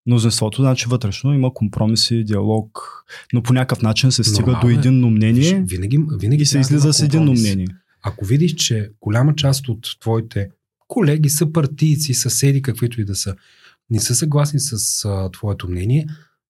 [0.06, 4.78] Мнозинството, значи вътрешно има компромиси, диалог, но по някакъв начин се стига Нормално до е.
[4.78, 7.66] единно мнение Винаги, винаги и се излиза с единно мнение.
[8.02, 10.48] Ако видиш, че голяма част от твоите
[10.88, 13.36] колеги, съпартийци, съседи, каквито и да са,
[13.90, 16.06] не са съгласни с а, твоето мнение,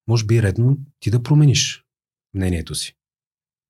[0.09, 1.85] може би е редно ти да промениш
[2.35, 2.97] мнението си.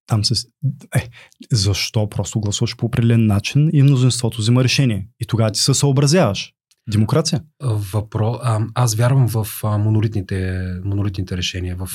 [0.07, 0.49] Там се...
[0.97, 1.11] Е,
[1.53, 5.09] защо просто гласуваш по определен начин и мнозинството взима решение?
[5.21, 6.55] И тогава ти се съобразяваш.
[6.91, 7.43] Демокрация.
[7.63, 8.39] Въпро...
[8.43, 11.89] А, аз вярвам в а, монолитните, монолитните решения, в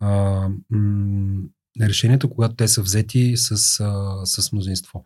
[0.00, 0.08] а,
[0.70, 1.42] м-
[1.80, 5.04] решенията, когато те са взети с, а, с мнозинство.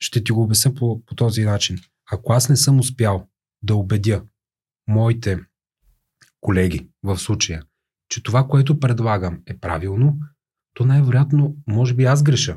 [0.00, 1.78] Ще ти го обясня по, по този начин.
[2.12, 3.26] Ако аз не съм успял
[3.62, 4.22] да убедя
[4.88, 5.40] моите
[6.40, 7.62] колеги в случая,
[8.08, 10.18] че това, което предлагам е правилно,
[10.74, 12.56] то най-вероятно, може би аз греша.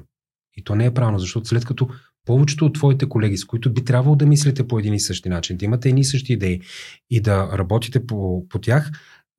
[0.57, 1.89] И то не е правилно, защото след като
[2.25, 5.57] повечето от твоите колеги, с които би трябвало да мислите по един и същи начин,
[5.57, 6.61] да имате едни и същи идеи
[7.09, 8.91] и да работите по, по тях,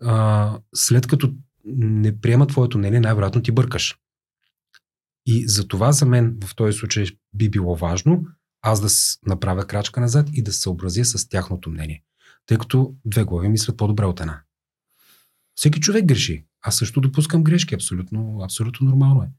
[0.03, 1.35] а, след като
[1.77, 3.97] не приемат твоето мнение, най-вероятно ти бъркаш.
[5.27, 8.27] И за това за мен в този случай би било важно
[8.63, 8.89] аз да
[9.31, 12.03] направя крачка назад и да се съобразя с тяхното мнение.
[12.51, 14.43] Тъй като две глави мислят по-добре от една.
[15.55, 16.45] Всеки човек греши.
[16.63, 17.75] Аз също допускам грешки.
[17.75, 19.31] Абсолютно, абсолютно нормално е.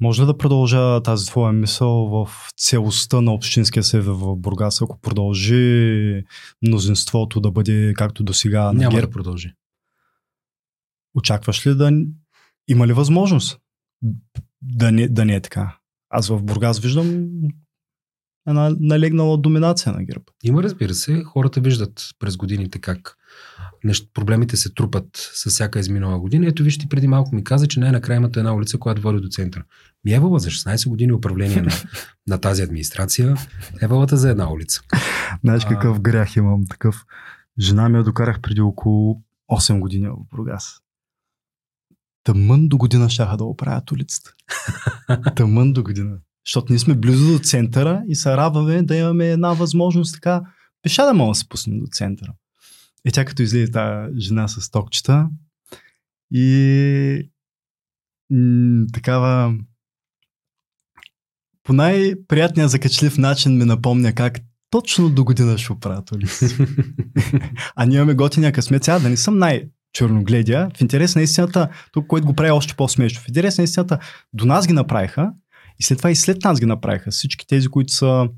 [0.00, 5.00] Може ли да продължа тази твоя мисъл в целостта на Общинския съвет в Бургас, ако
[5.00, 6.24] продължи
[6.62, 9.06] мнозинството да бъде както до сега на Няма ГЕРБ?
[9.06, 9.52] да продължи.
[11.14, 11.92] Очакваш ли да...
[12.68, 13.58] Има ли възможност
[14.62, 15.78] да не, да не е така?
[16.10, 17.28] Аз в Бургас виждам
[18.46, 20.24] една налегнала доминация на ГЕРБ.
[20.44, 23.16] Има, разбира се, хората виждат през годините как
[23.84, 26.46] нещ, проблемите се трупат с всяка изминала година.
[26.46, 29.64] Ето вижте, преди малко ми каза, че най-накрая имате една улица, която води до центъра.
[30.04, 31.70] Ми евала за 16 години управление на,
[32.26, 33.36] на тази администрация,
[33.82, 34.80] евалата за една улица.
[35.44, 35.68] Знаеш А.
[35.68, 36.66] какъв грях имам?
[36.66, 37.04] Такъв.
[37.60, 40.80] Жена ми я докарах преди около 8 години в Бургас.
[42.24, 44.32] Тъмън до година щяха да оправят улицата.
[45.36, 46.18] Тъмън до година.
[46.46, 50.42] Защото ние сме близо до центъра и се радваме да имаме една възможност така
[50.82, 52.32] пеша да мога да се пуснем до центъра.
[53.04, 55.28] И тя като излезе тази жена с токчета
[56.32, 57.30] и
[58.30, 59.54] м- такава
[61.62, 64.38] по най-приятния закачлив начин ми напомня как
[64.70, 66.10] точно до година ще оправят.
[67.76, 68.84] А ние имаме готиния късмет.
[68.84, 70.70] Сега да не съм най-черногледия.
[70.76, 73.20] В интерес на истината, тук, което го прави още по-смешно.
[73.20, 73.98] В интерес на истината,
[74.32, 75.32] до нас ги направиха
[75.80, 77.10] и след това и след нас ги направиха.
[77.10, 78.28] Всички тези, които са,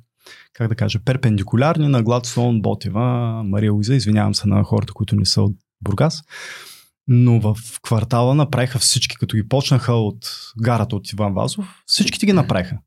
[0.53, 3.95] как да кажа, перпендикулярни на Гладстон, Ботева, Мария Луиза.
[3.95, 6.23] Извинявам се на хората, които не са от Бургас.
[7.07, 10.31] Но в квартала направиха всички, като ги почнаха от
[10.63, 12.79] гарата от Иван Вазов, всичките ги направиха.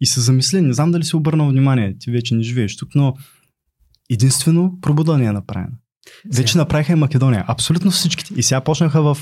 [0.00, 3.14] И се замисли, не знам дали си обърнал внимание, ти вече не живееш тук, но
[4.10, 5.72] единствено пробуда не е направена.
[6.34, 7.44] Вече направиха и Македония.
[7.48, 8.34] Абсолютно всичките.
[8.36, 9.18] И сега почнаха в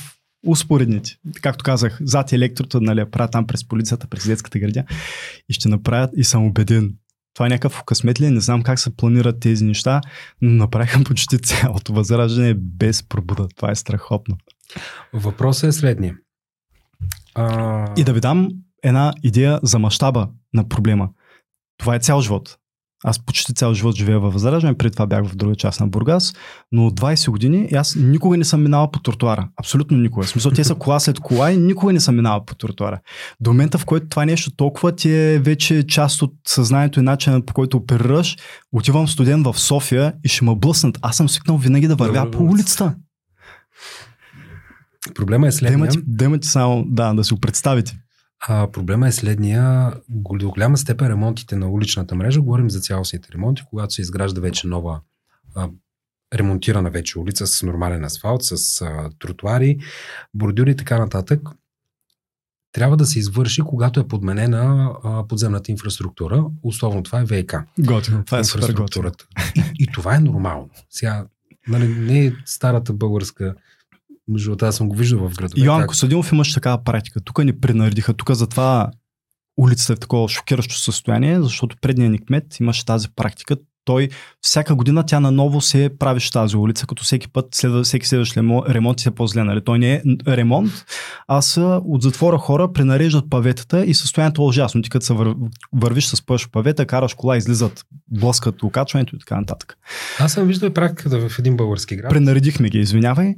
[0.46, 1.16] успоредните.
[1.42, 4.84] Както казах, зад електрото, нали, я правят там през полицията, през детската градя.
[5.48, 6.94] И ще направят и съм убеден.
[7.34, 8.26] Това е някакъв късмет ли?
[8.26, 8.30] е?
[8.30, 10.00] Не знам как се планират тези неща,
[10.42, 13.48] но направиха почти цялото възраждане без пробуда.
[13.56, 14.36] Това е страхотно.
[15.12, 16.16] Въпросът е следния.
[17.34, 17.94] А...
[17.96, 18.48] И да ви дам
[18.82, 21.08] една идея за мащаба на проблема.
[21.78, 22.58] Това е цял живот.
[23.04, 26.34] Аз почти цял живот живея във Възраждане, преди това бях в друга част на Бургас,
[26.72, 29.48] но от 20 години аз никога не съм минала по тротуара.
[29.56, 30.26] Абсолютно никога.
[30.26, 33.00] В смисъл, те са кола след кола и никога не съм минала по тротуара.
[33.40, 37.40] До момента, в който това нещо толкова ти е вече част от съзнанието и начина
[37.46, 38.36] по който оперираш,
[38.72, 40.98] отивам студент в София и ще ме блъснат.
[41.02, 42.94] Аз съм свикнал винаги да вървя по улицата.
[45.14, 45.90] Проблема е следния.
[46.06, 47.98] Демати само, да, да си го представите.
[48.40, 49.92] А, проблема е следния.
[50.08, 54.66] До голяма степен ремонтите на уличната мрежа, говорим за цялостните ремонти, когато се изгражда вече
[54.66, 55.00] нова
[55.54, 55.68] а,
[56.34, 59.78] ремонтирана вече улица с нормален асфалт, с а, тротуари,
[60.34, 61.40] бордюри и така нататък,
[62.72, 66.44] трябва да се извърши, когато е подменена а, подземната инфраструктура.
[66.62, 67.54] Условно това е ВК.
[67.78, 69.26] Готино, това е инфраструктурата.
[69.56, 70.70] И, и това е нормално.
[70.90, 71.26] Сега,
[71.68, 73.54] нали, не е старата българска
[74.28, 75.54] между аз съм го виждал в града.
[75.56, 77.20] Йоан Косадинов имаше такава практика.
[77.20, 78.14] Тук ни пренаредиха.
[78.14, 78.90] Тук затова
[79.56, 83.56] улицата е в такова шокиращо състояние, защото предният ни кмет имаше тази практика.
[83.84, 84.08] Той
[84.40, 88.36] всяка година тя наново се правиш тази улица, като всеки път, следва, всеки следващ
[88.68, 89.44] ремонт е по-зле.
[89.44, 89.64] Нали?
[89.64, 90.72] Той не е ремонт,
[91.28, 94.82] а са от затвора хора пренареждат паветата и състоянието е ужасно.
[94.82, 95.34] Ти като се вър...
[95.72, 99.78] вървиш с пъш павета, караш кола, излизат, блъскат окачването и така нататък.
[100.18, 102.10] Аз съм виждал и практиката в един български град.
[102.10, 103.34] Пренаредихме ги, извинявай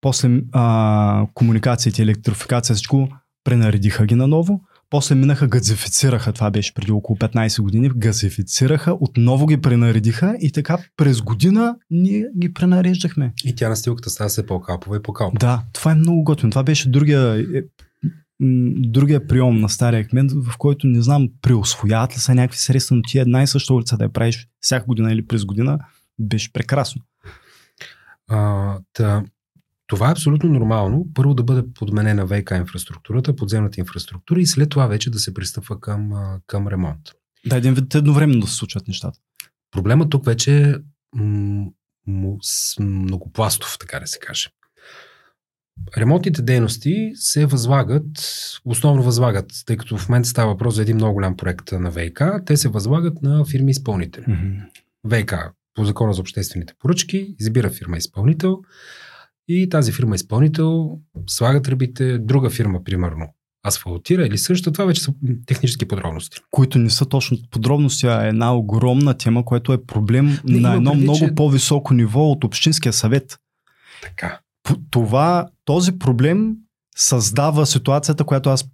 [0.00, 3.08] после а, комуникациите, електрификация, всичко
[3.44, 9.60] пренаредиха ги наново, после минаха, газифицираха, това беше преди около 15 години, газифицираха, отново ги
[9.60, 13.32] пренаредиха и така през година ние ги пренареждахме.
[13.44, 15.38] И тя настилката става се по-калпова и по-калпова.
[15.38, 16.50] Да, това е много готино.
[16.50, 17.62] Това беше другия, е,
[18.76, 23.02] другия прием на стария кмет, в който не знам, преосвояват ли са някакви средства, но
[23.02, 25.78] ти една и съща улица да я правиш всяка година или през година,
[26.18, 27.02] беше прекрасно.
[28.28, 29.22] А, та,
[29.88, 31.06] това е абсолютно нормално.
[31.14, 35.80] Първо да бъде подменена ВК инфраструктурата, подземната инфраструктура и след това вече да се пристъпва
[35.80, 36.10] към,
[36.46, 37.00] към ремонт.
[37.46, 39.18] Да, един вид едновременно да се случват нещата.
[39.70, 40.74] Проблема тук вече е
[41.16, 41.66] м-
[42.80, 44.48] многопластов, така да се каже.
[45.96, 48.06] Ремонтните дейности се възлагат,
[48.64, 52.22] основно възлагат, тъй като в момента става въпрос за един много голям проект на ВК,
[52.46, 54.24] те се възлагат на фирми изпълнители.
[54.24, 55.24] Mm-hmm.
[55.24, 55.34] ВК
[55.74, 58.60] по закона за обществените поръчки избира фирма изпълнител,
[59.48, 63.26] и тази фирма изпълнител слага тръбите, друга фирма, примерно,
[63.66, 64.72] асфалтира или също.
[64.72, 65.14] Това вече са
[65.46, 66.38] технически подробности.
[66.50, 70.74] Които не са точно подробности, а е една огромна тема, което е проблем не, на
[70.74, 71.34] едно преди, много че...
[71.34, 73.38] по-високо ниво от Общинския съвет.
[74.02, 74.40] Така.
[74.90, 76.54] Това, този проблем
[76.96, 78.64] създава ситуацията, която аз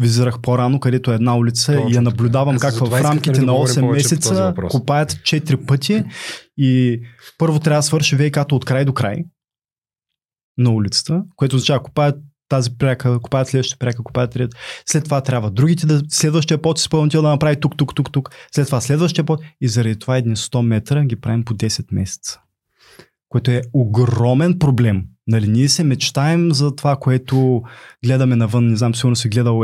[0.00, 3.52] визирах по-рано, където е една улица Точно, и я наблюдавам как в рамките да на
[3.52, 6.04] 8 месеца копаят 4 пъти
[6.56, 7.00] и
[7.38, 9.24] първо трябва да свърши вейкато от край до край
[10.58, 12.16] на улицата, което означава купаят
[12.48, 14.56] тази пряка, купаят следващата пряка, купаят трета.
[14.86, 18.30] След това трябва другите да, следващия пот изпълнител да направи тук, тук, тук, тук.
[18.54, 22.40] След това следващия пот и заради това едни 100 метра ги правим по 10 месеца.
[23.28, 25.04] Което е огромен проблем.
[25.26, 27.62] Нали, ние се мечтаем за това, което
[28.04, 28.66] гледаме навън.
[28.66, 29.62] Не знам, сигурно си гледал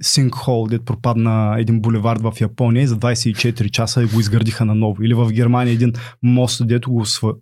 [0.00, 5.02] Синкхол, дед пропадна един булевард в Япония и за 24 часа го изградиха наново.
[5.02, 5.92] Или в Германия един
[6.22, 7.34] мост, дето го сва,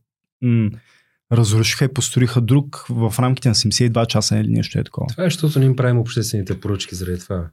[1.32, 5.06] разрушиха и построиха друг в рамките на 72 часа или нещо е такова.
[5.06, 7.46] Това е, защото не им правим обществените поръчки заради това.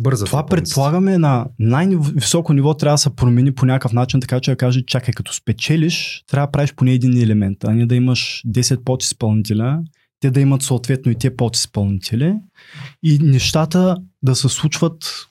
[0.00, 4.50] Бърза това предполагаме на най-високо ниво трябва да се промени по някакъв начин, така че
[4.50, 8.42] да каже, чакай, като спечелиш, трябва да правиш поне един елемент, а не да имаш
[8.46, 9.82] 10 подизпълнителя,
[10.20, 12.34] те да имат съответно и те подизпълнители
[13.02, 15.26] и нещата да се случват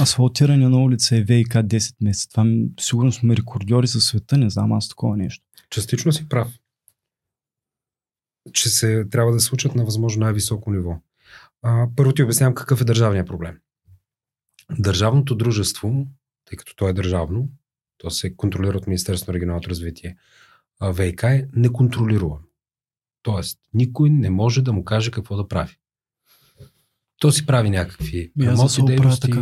[0.00, 2.28] асфалтиране на улица е ВИК 10 месеца.
[2.30, 2.46] Това
[2.80, 5.44] сигурно сме рекордьори за света, не знам аз такова нещо.
[5.70, 6.58] Частично си прав.
[8.52, 10.96] Че се трябва да случат на възможно най-високо ниво.
[11.62, 13.58] А, първо ти обяснявам какъв е държавният проблем.
[14.78, 16.06] Държавното дружество,
[16.44, 17.48] тъй като то е държавно,
[17.98, 20.16] то се контролира от Министерството на регионалното развитие,
[20.80, 22.40] а ВИК е неконтролируемо.
[23.22, 25.76] Тоест, никой не може да му каже какво да прави.
[27.18, 29.32] То си прави някакви ремонтни дейности.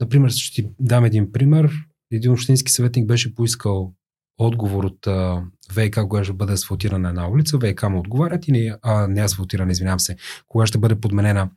[0.00, 1.72] Например, ще ти дам един пример.
[2.10, 3.94] Един общински съветник беше поискал
[4.40, 5.42] отговор от а,
[5.74, 9.72] ВИК, кога ще бъде асфалтирана една улица, ВИК му отговарят и не, а, не асфалтирана,
[9.72, 10.16] извинявам се,
[10.48, 11.50] кога ще бъде подменена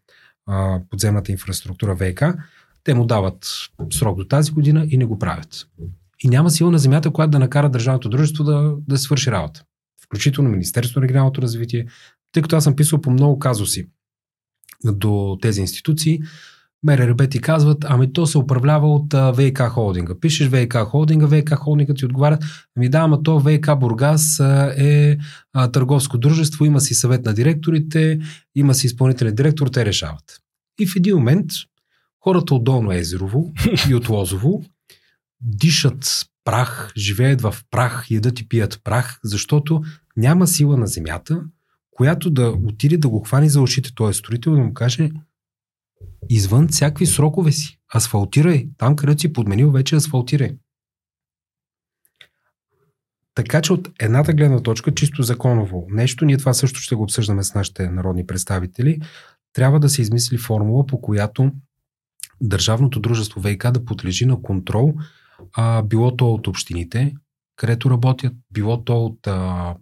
[0.48, 2.24] а, подземната инфраструктура ВИК,
[2.84, 3.48] те му дават
[3.94, 5.68] срок до тази година и не го правят.
[6.24, 9.64] И няма сила на земята, която да накара държавното дружество да, да свърши работа.
[10.06, 11.86] Включително Министерството на регионалното развитие,
[12.32, 13.88] тъй като аз съм писал по много казуси
[14.84, 16.20] до тези институции,
[16.84, 20.20] МРРБ ти казват, ами то се управлява от ВК холдинга.
[20.20, 22.40] Пишеш ВК холдинга, ВК холдинга ти отговаря,
[22.78, 24.40] ами да, ама то ВК Бургас
[24.78, 25.18] е
[25.74, 28.20] търговско дружество, има си съвет на директорите,
[28.56, 30.40] има си изпълнителен директор, те решават.
[30.80, 31.46] И в един момент
[32.20, 33.52] хората от Долно Езерово
[33.90, 34.64] и от Лозово
[35.42, 39.82] дишат прах, живеят в прах, ядат и пият прах, защото
[40.18, 41.42] няма сила на земята,
[41.92, 45.12] която да отиде да го хвани за ушите този строител да му каже
[46.30, 47.80] извън всякакви срокове си.
[47.96, 48.70] Асфалтирай.
[48.78, 50.58] Там, където си подменил, вече асфалтирай.
[53.36, 57.44] Така че от едната гледна точка, чисто законово нещо, ние това също ще го обсъждаме
[57.44, 59.02] с нашите народни представители,
[59.54, 61.52] трябва да се измисли формула, по която
[62.42, 64.94] държавното дружество ВИК да подлежи на контрол,
[65.54, 67.14] а, било то от общините,
[67.56, 69.76] където работят, било то от а,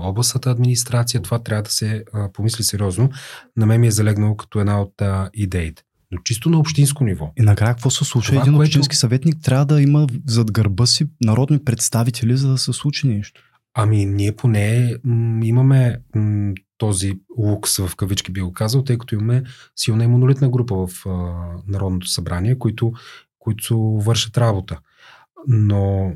[0.00, 3.10] областната администрация, това трябва да се а, помисли сериозно.
[3.56, 5.82] На мен ми е залегнало като една от а, идеите.
[6.10, 7.32] Но чисто на общинско ниво.
[7.38, 8.32] И накрая какво се случва?
[8.32, 8.68] Това, Един което...
[8.68, 13.42] общински съветник трябва да има зад гърба си народни представители, за да се случи нещо.
[13.74, 19.14] Ами ние поне м- имаме м- този лукс в кавички би го казал, тъй като
[19.14, 19.42] имаме
[19.76, 21.10] силна и монолитна група в а,
[21.66, 22.92] Народното събрание, които,
[23.38, 24.78] които вършат работа.
[25.48, 26.12] Но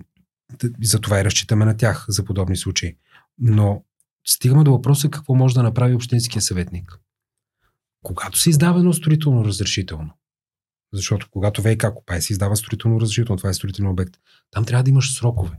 [0.83, 2.97] за това и разчитаме на тях за подобни случаи.
[3.39, 3.85] Но
[4.27, 7.01] стигаме до въпроса какво може да направи общинския съветник.
[8.03, 10.11] Когато се издава едно строително разрешително,
[10.93, 14.17] защото когато ВК копае се издава строително разрешително, това е строителен обект,
[14.51, 15.59] там трябва да имаш срокове.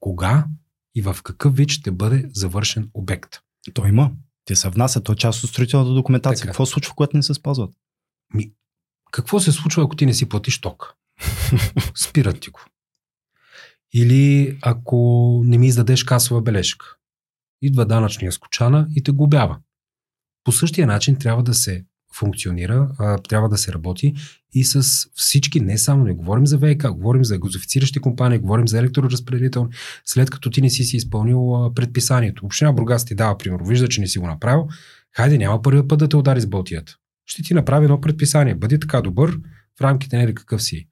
[0.00, 0.46] Кога
[0.94, 3.36] и в какъв вид ще бъде завършен обект.
[3.74, 4.12] То има.
[4.44, 6.40] Те се внасят, то е част от строителната документация.
[6.40, 6.48] Така.
[6.48, 7.74] Какво се случва, когато не се спазват?
[8.34, 8.52] Ми,
[9.10, 10.94] какво се случва, ако ти не си платиш ток?
[11.94, 12.60] Спират ти го.
[13.94, 16.95] Или ако не ми издадеш касова бележка.
[17.62, 19.58] Идва данъчния скочана и те губява.
[20.44, 21.84] По същия начин трябва да се
[22.14, 22.88] функционира,
[23.28, 24.14] трябва да се работи
[24.52, 24.82] и с
[25.14, 29.68] всички, не само не говорим за ВК, говорим за газофициращи компании, говорим за електроразпределител,
[30.04, 32.46] след като ти не си си изпълнил предписанието.
[32.46, 34.68] Община Бургас ти дава пример, вижда, че не си го направил,
[35.16, 36.96] хайде няма първият път да те удари с бълтията.
[37.26, 38.54] Ще ти направи едно предписание.
[38.54, 39.38] Бъди така добър
[39.78, 40.88] в рамките на какъв си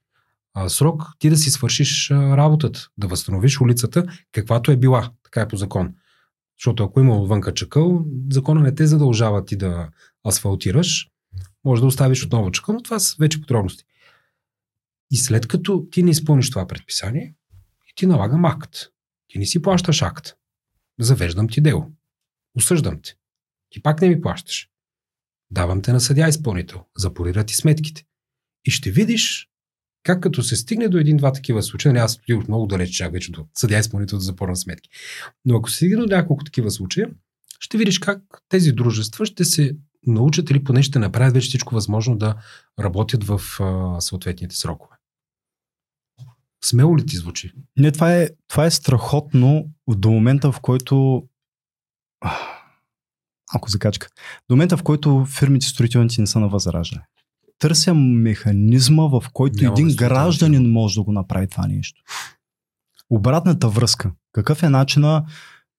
[0.54, 5.10] а, срок, ти да си свършиш работата, да възстановиш улицата, каквато е била.
[5.24, 5.94] Така е по закон.
[6.58, 9.90] Защото ако има отвънка чакъл, закона не те задължава ти да
[10.28, 11.08] асфалтираш,
[11.64, 13.84] може да оставиш отново чакъл, но това са вече подробности.
[15.10, 17.34] И след като ти не изпълниш това предписание,
[17.94, 18.76] ти налагам акт.
[19.28, 20.34] Ти не си плащаш акт.
[21.00, 21.92] Завеждам ти дело.
[22.56, 23.16] Осъждам те.
[23.70, 24.70] Ти пак не ми плащаш.
[25.50, 26.84] Давам те на съдя изпълнител.
[26.96, 28.04] Запорира ти сметките.
[28.64, 29.50] И ще видиш
[30.04, 33.32] как като се стигне до един-два такива случая, не аз отидох много далеч, чак вече
[33.32, 34.90] до съдя изпълнител да запорна сметки.
[35.44, 37.08] Но ако се стигне до няколко такива случая,
[37.60, 39.76] ще видиш как тези дружества ще се
[40.06, 42.34] научат или поне ще направят вече всичко възможно да
[42.80, 44.96] работят в а, съответните срокове.
[46.64, 47.52] Смело ли ти звучи?
[47.76, 51.24] Не, това е, това е страхотно до момента, в който
[53.54, 54.08] ако закачка.
[54.48, 57.06] До момента, в който фирмите строителници не са на възраждане.
[57.58, 62.02] Търся механизма, в който Няма един да гражданин може да го направи това нещо.
[63.10, 64.10] Обратната връзка.
[64.32, 65.24] Какъв е начина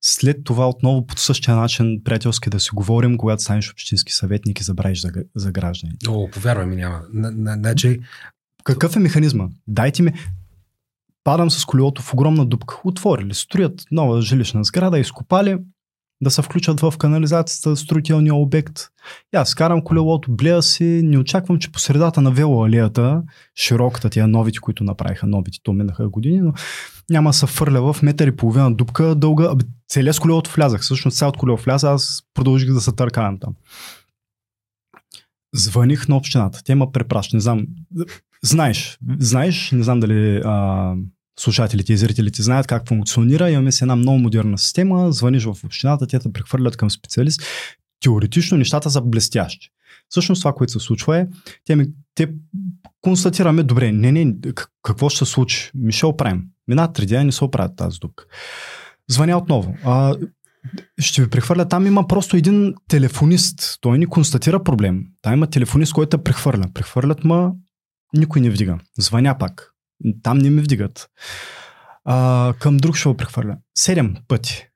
[0.02, 4.64] след това отново по същия начин приятелски да си говорим, когато станеш общински съветник и
[4.64, 5.94] забравиш за, за граждани.
[6.08, 7.02] О, повярвай ми, няма.
[7.14, 8.00] Значи...
[8.64, 9.48] Какъв е механизма?
[9.68, 10.14] Дайте ми...
[11.24, 12.82] Падам с колелото в огромна дупка.
[12.84, 15.58] Отворили, строят нова жилищна сграда, изкопали,
[16.26, 18.80] да се включат в канализацията, строителния обект.
[19.34, 23.24] И аз карам колелото, блея си, не очаквам, че по средата на велоалеята,
[23.56, 26.54] широката тия новите, които направиха новите, то минаха години, но
[27.10, 29.52] няма да се фърля в метър и половина дупка дълга.
[29.90, 30.82] Целият с колелото влязах.
[30.82, 33.54] Всъщност цялото колело вляза, аз продължих да се търкавам там.
[35.56, 36.64] Звъних на общината.
[36.64, 37.36] Те ма препраща.
[37.36, 37.66] Не знам.
[38.44, 40.94] Знаеш, знаеш, не знам дали а,
[41.40, 43.52] слушателите и зрителите знаят как функционира.
[43.52, 45.12] Имаме си една много модерна система.
[45.12, 47.42] Звъниш в общината, те те прехвърлят към специалист.
[48.04, 49.70] Теоретично нещата са блестящи.
[50.10, 51.28] Всъщност това, което се случва е,
[51.66, 52.30] те, ми, те
[53.02, 54.36] констатираме, добре, не, не,
[54.84, 55.72] какво ще се случи?
[55.76, 56.44] Ми ще оправим.
[56.68, 58.26] Мина три дни не се оправят тази дупка.
[59.10, 59.76] Звъня отново.
[59.84, 60.16] А,
[61.00, 61.68] ще ви прехвърля.
[61.68, 63.78] Там има просто един телефонист.
[63.82, 65.04] Той ни констатира проблем.
[65.22, 66.66] Там има телефонист, който прехвърля.
[66.74, 67.52] Прехвърлят ма,
[68.14, 68.78] никой не вдига.
[68.98, 69.75] Звъня пак.
[70.24, 71.10] Там не ми вдигат.
[72.06, 73.58] А, към друг ще го прехвърля.
[73.78, 74.68] Седем пъти.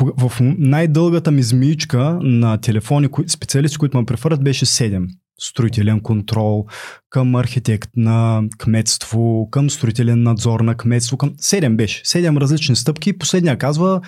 [0.00, 5.06] В най-дългата ми змиичка на телефони, специалисти, които ме прехвърлят, беше 7
[5.40, 6.66] строителен контрол,
[7.10, 12.04] към архитект на кметство, към строителен надзор на кметство, към 7 беше.
[12.04, 13.18] 7 различни стъпки.
[13.18, 14.00] Последния казва,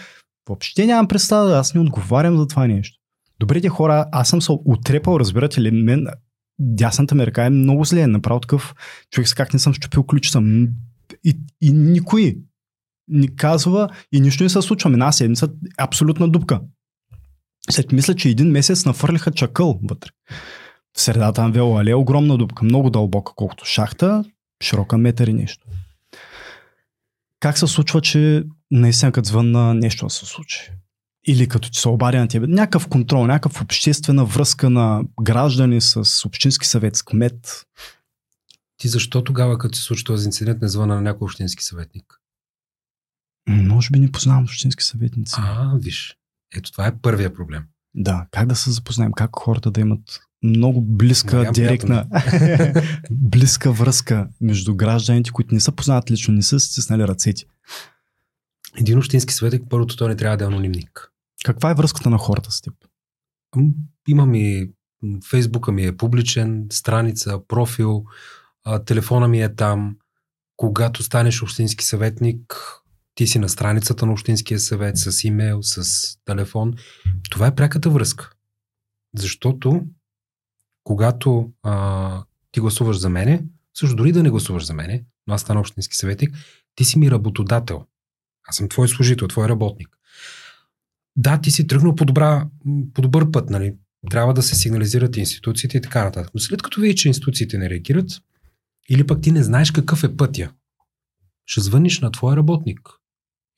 [0.49, 2.99] въобще нямам представа, аз не отговарям за това нещо.
[3.41, 6.07] Добрите хора, аз съм се отрепал, разбирате ли, мен
[6.59, 8.75] дясната ми ръка е много зле, направо такъв
[9.11, 10.43] човек с как не съм щупил ключица.
[11.25, 12.39] И, и никой
[13.09, 14.91] ни казва и нищо не се случва.
[14.91, 15.49] Една седмица
[15.79, 16.61] абсолютна дупка.
[17.71, 20.11] След мисля, че един месец нафърлиха чакъл вътре.
[20.97, 24.25] В средата на вело алея огромна дупка, много дълбока, колкото шахта,
[24.63, 25.67] широка метър и нещо.
[27.41, 30.71] как се случва, че наистина като звънна нещо да се случи?
[31.29, 32.47] Или като ти се обадя на тебе.
[32.47, 37.67] Някакъв контрол, някакъв обществена връзка на граждани с общински съвет, с кмет.
[38.77, 42.05] Ти защо тогава, като се случи този инцидент, не звъна на някой общински съветник?
[43.49, 45.35] Може би не познавам общински съветници.
[45.39, 46.17] А, виж.
[46.57, 47.65] Ето това е първия проблем.
[47.95, 52.07] Да, как да се запознаем, как хората да имат много близка, Надявам директна,
[53.11, 57.45] близка връзка между гражданите, които не са познат лично, не са стиснали ръцете.
[58.77, 61.08] Един общински съветник, първото той не трябва да е анонимник.
[61.45, 62.75] Каква е връзката на хората с теб?
[64.09, 64.71] Имам и
[65.31, 68.05] Фейсбука ми е публичен, страница, профил,
[68.87, 69.97] телефона ми е там.
[70.57, 72.57] Когато станеш общински съветник,
[73.15, 75.85] ти си на страницата на общинския съвет с имейл, с
[76.25, 76.75] телефон.
[77.31, 78.33] Това е пряката връзка.
[79.17, 79.87] Защото
[80.85, 85.41] когато а, ти гласуваш за мене, също дори да не гласуваш за мене, но аз
[85.41, 86.37] стана общински съветник,
[86.75, 87.87] ти си ми работодател.
[88.49, 89.98] Аз съм твой служител, твой работник.
[91.21, 92.49] Да, ти си тръгнал по, добра,
[92.95, 93.75] по добър път, нали?
[94.11, 96.31] Трябва да се сигнализират институциите и така нататък.
[96.35, 98.11] Но след като видиш, че институциите не реагират,
[98.89, 100.53] или пък ти не знаеш какъв е пътя,
[101.47, 102.81] ще звъниш на твоя работник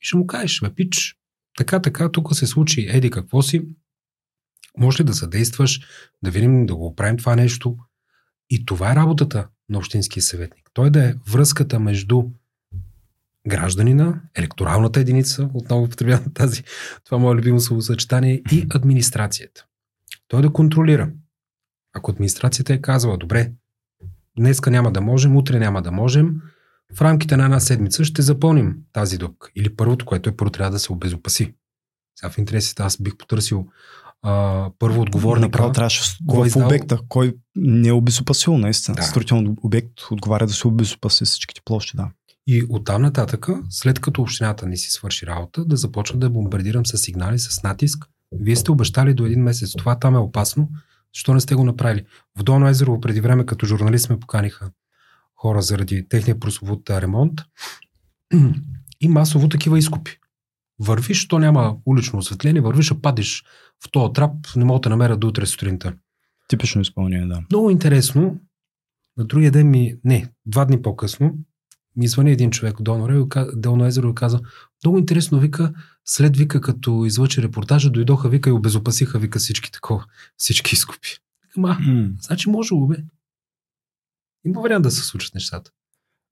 [0.01, 1.15] и ще му кажеш, бе, пич,
[1.57, 3.61] така, така, тук се случи, еди какво си,
[4.77, 5.81] може ли да съдействаш,
[6.23, 7.77] да видим, да го правим това нещо.
[8.49, 10.69] И това е работата на общинския съветник.
[10.73, 12.23] Той да е връзката между
[13.47, 16.63] гражданина, електоралната единица, отново употребявам тази,
[17.03, 19.65] това е мое любимо словосъчетание, и администрацията.
[20.27, 21.11] Той да контролира.
[21.93, 23.51] Ако администрацията е казала, добре,
[24.37, 26.33] днеска няма да можем, утре няма да можем,
[26.95, 29.49] в рамките на една седмица ще запълним тази дупка.
[29.55, 31.53] Или първото, което е първо трябва да се обезопаси.
[32.19, 33.67] Сега в интересите аз бих потърсил
[34.21, 35.47] а, първо отговорника.
[35.47, 38.95] Направо трябваше кой в издал- обекта, кой не е обезопасил, наистина.
[38.95, 39.01] Да.
[39.01, 42.09] Строителен обект отговаря да се обезопаси всичките площи, да.
[42.47, 46.97] И оттам нататъка, след като общината не си свърши работа, да започна да бомбардирам с
[46.97, 48.05] сигнали, с натиск.
[48.31, 49.71] Вие сте обещали до един месец.
[49.77, 50.69] Това там е опасно.
[51.15, 52.05] Защо не сте го направили?
[52.39, 54.71] В Долно езеро преди време като журналист ме поканиха
[55.41, 57.41] хора заради техния прословут ремонт
[59.01, 60.17] и масово такива изкупи.
[60.79, 63.43] Вървиш, то няма улично осветление, вървиш, а падиш
[63.85, 65.93] в този трап, не мога да намеря до утре сутринта.
[66.47, 67.43] Типично изпълнение, да.
[67.51, 68.39] Много интересно.
[69.17, 71.33] На другия ден ми, не, два дни по-късно,
[71.95, 74.39] ми звъни един човек от Долно, Долно езеро и каза,
[74.83, 75.73] много интересно, вика,
[76.05, 80.05] след вика, като излъчи репортажа, дойдоха, вика и обезопасиха, вика всички такова,
[80.37, 81.17] всички изкупи.
[81.57, 82.09] Ма, М.
[82.21, 82.95] значи може бе.
[84.45, 85.71] Има вариант да се случат нещата.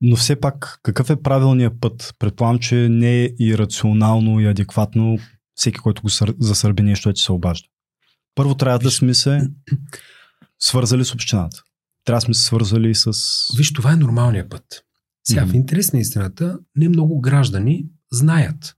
[0.01, 2.15] Но все пак, какъв е правилният път?
[2.19, 5.19] Предполагам, че не е и рационално и адекватно
[5.55, 6.35] всеки, който го сър...
[6.39, 7.67] засърби нещо, че се обажда.
[8.35, 9.49] Първо трябва да Виж- сме се
[10.59, 11.63] свързали с общината.
[12.05, 13.11] Трябва да сме се свързали с...
[13.57, 14.63] Виж, това е нормалният път.
[15.29, 18.75] Сега, в интерес на истината, не много граждани знаят.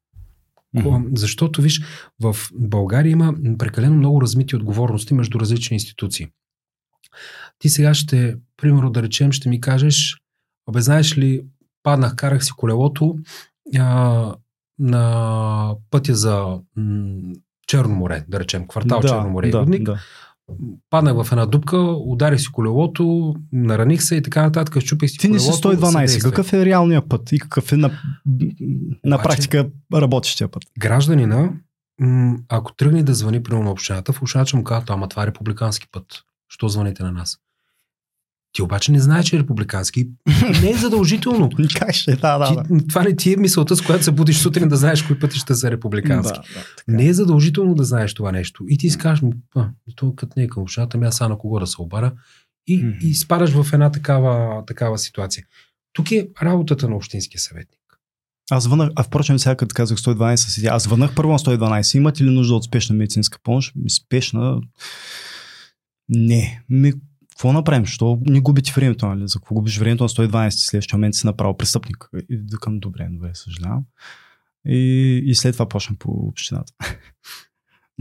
[0.73, 1.09] Мгм.
[1.15, 1.81] Защото, виж,
[2.19, 6.27] в България има прекалено много размити отговорности между различни институции.
[7.59, 10.17] Ти сега ще, примерно да речем, ще ми кажеш,
[10.69, 11.45] абе знаеш ли,
[11.83, 13.15] паднах, карах си колелото
[13.77, 14.35] а,
[14.79, 17.33] на пътя за м,
[17.67, 19.83] Черно море, да речем, квартал Черно море и да, Рудник.
[19.83, 19.99] да.
[20.89, 25.27] Паднах в една дупка, ударих си колелото, нараних се и така нататък, щупих си Ти
[25.29, 25.85] не си колелото.
[25.85, 25.91] 112.
[25.91, 26.31] съдействай.
[26.31, 27.87] Какъв е реалният път и какъв е на,
[29.03, 30.63] на Обаче- практика работещия път?
[30.79, 31.53] гражданина,
[32.49, 35.87] ако тръгне да звъни при на общината, в ще му казват, ама това е републикански
[35.91, 36.05] път.
[36.49, 37.37] Що звъните на нас?
[38.53, 40.09] Ти обаче не знаеш, че е републикански.
[40.61, 41.49] Не е задължително.
[41.75, 42.15] Как ще?
[42.15, 42.63] Да, да, да.
[42.63, 45.55] Ти, това не ти е мисълта, с която се будиш сутрин да знаеш кои пътища
[45.55, 46.39] са републикански.
[46.39, 46.91] Да, да, така.
[46.91, 48.63] Не е задължително да знаеш това нещо.
[48.67, 49.23] И ти си кажеш,
[49.55, 52.11] а, то като не е към общината, ми аз на кого да се обара.
[52.67, 52.97] И, Мгм.
[53.01, 55.45] и спадаш в една такава, такава ситуация.
[55.93, 57.77] Тук е работата на общинския съветник.
[58.51, 61.97] Аз звънах, а впрочем сега като казах 112, седя, аз звънах първо на 112.
[61.97, 63.73] Имате ли нужда от спешна медицинска помощ?
[63.89, 64.61] Спешна?
[66.09, 66.63] Не.
[66.69, 66.93] Ми,
[67.41, 67.85] какво направим?
[67.85, 69.27] Що не губите времето, нали?
[69.27, 70.49] За какво губиш времето на 112?
[70.49, 72.09] В следващия момент си направил престъпник.
[72.29, 73.83] И викам, добре, добре, съжалявам.
[74.65, 76.73] И, и след това почнах по общината.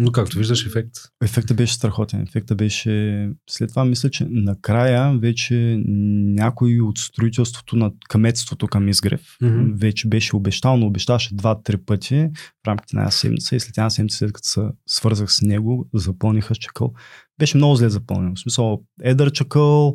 [0.03, 0.91] Но както виждаш, ефект.
[1.23, 2.23] Ефектът беше страхотен.
[2.23, 3.29] Ефектът беше...
[3.51, 9.73] След това мисля, че накрая вече някой от строителството на кметството към Изгрев Мгм.
[9.75, 12.29] вече беше обещал, но обещаваше два-три пъти
[12.65, 15.89] в рамките на една седмица и след една седмица, след като се свързах с него,
[15.95, 16.93] запълниха чакъл.
[17.39, 18.35] Беше много зле запълнено.
[18.35, 19.95] В смисъл, едър чакъл,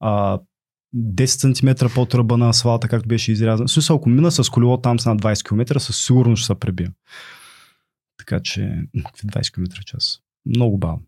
[0.00, 0.38] а,
[0.96, 3.66] 10 см под ръба на асфалта, както беше изрязан.
[3.66, 6.54] В смисъл, ако мина с колело там с над 20 км, със сигурност ще се
[6.54, 6.90] пребия.
[8.18, 10.20] Така че, какви 20 км в час.
[10.46, 11.02] Много бавно.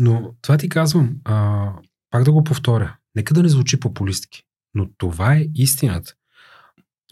[0.00, 1.68] Но това ти казвам, а,
[2.10, 2.96] пак да го повторя.
[3.14, 4.42] Нека да не звучи популистки,
[4.74, 6.14] но това е истината.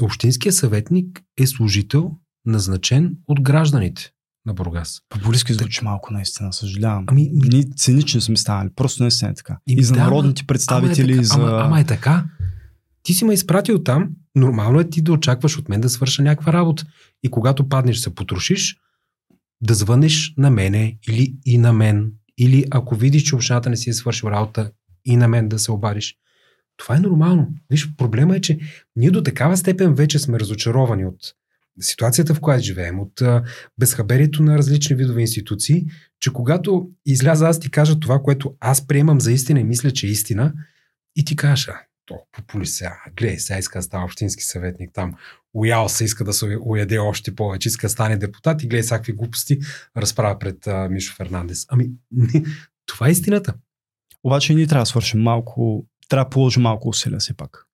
[0.03, 2.17] Общинският съветник е служител,
[2.47, 4.13] назначен от гражданите
[4.47, 5.01] на Бургас.
[5.09, 7.05] Популистски звучи малко, наистина, съжалявам.
[7.07, 9.59] Ами, ми, Ние цинични сме станали, просто наистина е така.
[9.69, 11.35] И И за да, народните ама представители, е така, и за...
[11.35, 12.25] ама, ама е така.
[13.03, 16.53] Ти си ме изпратил там, нормално е ти да очакваш от мен да свърша някаква
[16.53, 16.85] работа.
[17.23, 18.77] И когато паднеш, се потрошиш,
[19.63, 22.13] да звънеш на мене или и на мен.
[22.39, 24.71] Или ако видиш, че общината не си е свършил работа,
[25.05, 26.17] и на мен да се обадиш.
[26.77, 27.49] Това е нормално.
[27.71, 28.59] Виж, проблема е, че
[28.97, 31.35] ние до такава степен вече сме разочаровани от
[31.81, 33.23] ситуацията, в която живеем, от
[33.79, 35.87] безхаберието на различни видове институции,
[36.21, 40.07] че когато изляза аз ти кажа това, което аз приемам за истина и мисля, че
[40.07, 40.53] е истина,
[41.17, 41.81] и ти кажеш, а,
[42.11, 45.15] то популист сега, гледай, сега иска да става общински съветник там,
[45.55, 49.13] уял се, иска да се уяде още повече, иска да стане депутат и гледай всякакви
[49.13, 49.59] глупости,
[49.97, 51.67] разправя пред а, Мишо Фернандес.
[51.69, 52.45] Ами, не,
[52.87, 53.55] това е истината.
[54.25, 57.67] Обаче ние трябва да свършим малко, трябва да положим малко усилия все пак.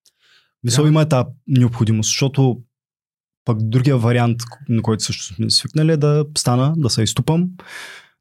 [0.64, 0.88] Мисля, Да.
[0.88, 2.60] има е тази необходимост, защото
[3.44, 7.50] пък другия вариант, на който също сме свикнали е да стана, да се изтупам,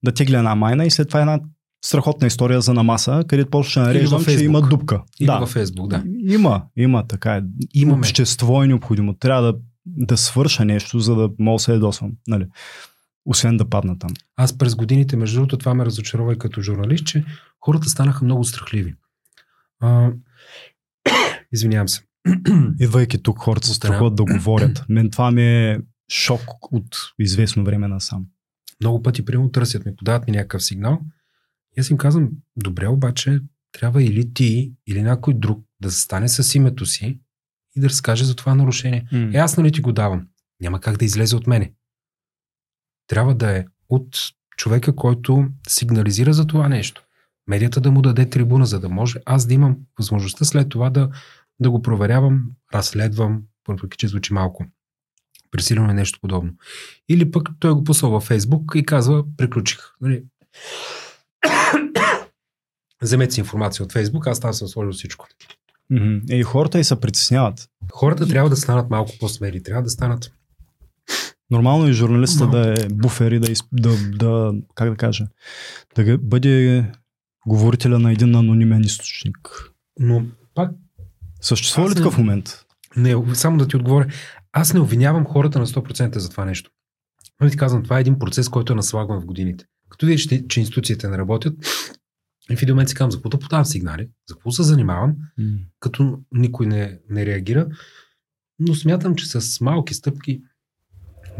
[0.04, 1.40] да тегля една майна и след това една
[1.86, 5.04] страхотна история за намаса, където почва да Или нареждам, че има дупка.
[5.20, 5.40] И да.
[5.40, 6.04] във Фейсбук, да.
[6.34, 7.42] Има, има, така е.
[7.74, 8.00] Имаме.
[8.00, 9.14] Общество е необходимо.
[9.14, 12.12] Трябва да, да свърша нещо, за да мога да се ядосвам.
[12.28, 12.48] Нали?
[13.26, 14.10] Освен да падна там.
[14.36, 17.26] Аз през годините, между другото, това ме разочарова и като журналист, че
[17.66, 18.96] хората станаха много страхливи.
[19.80, 20.12] А,
[21.54, 22.02] извинявам се.
[22.80, 24.86] Идвайки тук, хората се страхуват да говорят.
[24.90, 25.80] Мен това ми е
[26.12, 28.26] шок от известно време насам.
[28.82, 31.00] Много пъти, примерно, търсят ми, подават ми някакъв сигнал.
[31.78, 33.40] И аз им казвам, добре, обаче
[33.72, 37.20] трябва или ти, или някой друг да стане с името си
[37.76, 39.08] и да разкаже за това нарушение.
[39.34, 40.28] Е, аз нали ти го давам?
[40.62, 41.74] Няма как да излезе от мене.
[43.08, 44.18] Трябва да е от
[44.58, 47.04] човека, който сигнализира за това нещо.
[47.48, 51.10] Медията да му даде трибуна, за да може аз да имам възможността след това да,
[51.60, 54.66] да го проверявам, разследвам, въпреки че звучи малко
[55.52, 56.54] пресилено е нещо подобно.
[57.10, 59.80] Или пък той го пусва във Фейсбук и казва, приключих.
[60.02, 60.24] Нали?
[63.02, 65.28] Вземете си информация от Фейсбук, аз там съм сложил всичко.
[66.30, 67.70] Е, и хората и се притесняват.
[67.92, 70.32] Хората трябва да станат малко по-смели, трябва да станат
[71.52, 75.26] Нормално е журналиста да е буфер и да, да, да, как да кажа,
[75.96, 76.86] да бъде
[77.48, 79.72] говорителя на един анонимен източник.
[80.00, 80.24] Но
[80.56, 80.72] пак,
[81.42, 82.66] Съществува ли такъв момент?
[82.98, 84.08] не, само да ти отговоря,
[84.52, 86.72] аз не обвинявам хората на 100% за това нещо.
[87.42, 89.66] Но ти казвам, това е един процес, който е наслагван в годините.
[89.96, 91.54] Като видиш, че, институциите не работят,
[92.52, 95.16] и в един момент си казвам, за какво да подавам сигнали, за какво се занимавам,
[95.80, 97.68] като никой не, не реагира.
[98.60, 100.42] Но смятам, че с малки стъпки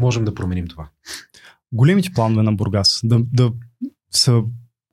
[0.00, 0.88] можем да променим това.
[1.72, 3.52] Големите планове на Бургас, да, да
[4.10, 4.42] са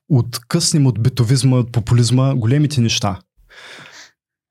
[0.10, 3.20] откъснем от битовизма, от популизма, големите неща.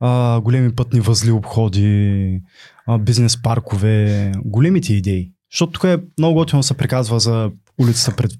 [0.00, 2.40] А, големи пътни възли, обходи,
[2.86, 5.32] а, бизнес паркове, големите идеи.
[5.52, 8.32] Защото тук е много готино се приказва за улицата пред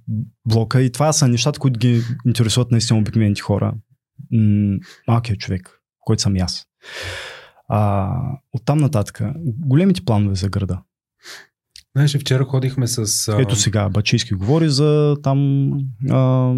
[0.46, 3.74] блока и това са нещата, които ги интересуват наистина обикновените хора.
[4.32, 4.78] М-
[5.08, 5.70] малкият човек,
[6.00, 6.66] който съм и аз.
[7.68, 8.10] А,
[8.52, 9.20] оттам нататък,
[9.58, 10.78] големите планове за града.
[11.96, 12.98] Знаеш, вчера ходихме с...
[13.28, 15.70] а, Ето сега, Бачийски говори за там
[16.10, 16.52] а,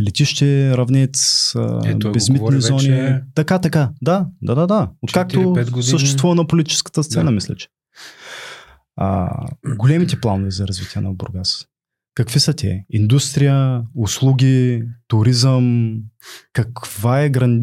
[0.00, 1.52] летище, равнец,
[1.84, 2.88] Ето, безмитни зони.
[2.90, 3.90] вече- Така, така.
[4.02, 4.90] Да, да, да, да.
[5.02, 5.82] Откакто 4-5 години.
[5.82, 7.30] съществува на политическата сцена, Да.
[7.30, 7.68] мисля, че.
[8.96, 9.30] А,
[9.76, 11.66] големите планове за развитие на Бургас.
[12.14, 12.84] Какви са те?
[12.90, 15.96] Индустрия, услуги, туризъм?
[16.52, 17.60] Каква е гран...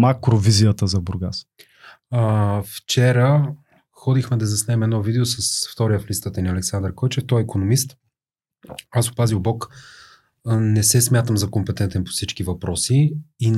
[0.00, 1.44] макровизията за Бургас?
[2.10, 3.54] А, вчера
[3.92, 7.26] ходихме да заснем едно видео с втория в листата ни Александър Койчев.
[7.26, 7.96] Той е економист.
[8.90, 9.68] Аз опазил Бог.
[10.46, 13.48] Не се смятам за компетентен по всички въпроси и,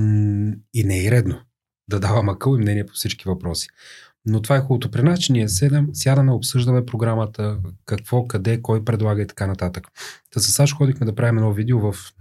[0.75, 1.41] и не е редно
[1.89, 3.69] да давам акъл и мнение по всички въпроси.
[4.27, 8.85] Но това е хубавото при нас, че ние седем, сядаме, обсъждаме програмата, какво, къде, кой
[8.85, 9.89] предлага и така нататък.
[10.31, 12.13] Та с Саш ходихме да правим едно видео в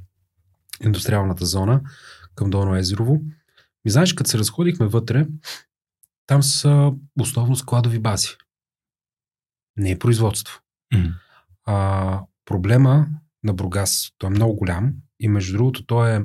[0.83, 1.81] индустриалната зона
[2.35, 3.21] към Долно Езерово.
[3.85, 5.27] Ми знаеш, като се разходихме вътре,
[6.27, 8.27] там са основно складови бази.
[9.77, 10.59] Не е производство.
[11.65, 13.07] А, проблема
[13.43, 16.21] на Бургас, той е много голям и между другото той е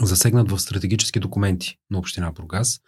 [0.00, 2.80] засегнат в стратегически документи на община Бургас,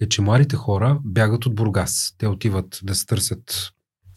[0.00, 2.14] е, че младите хора бягат от Бургас.
[2.18, 3.72] Те отиват да се търсят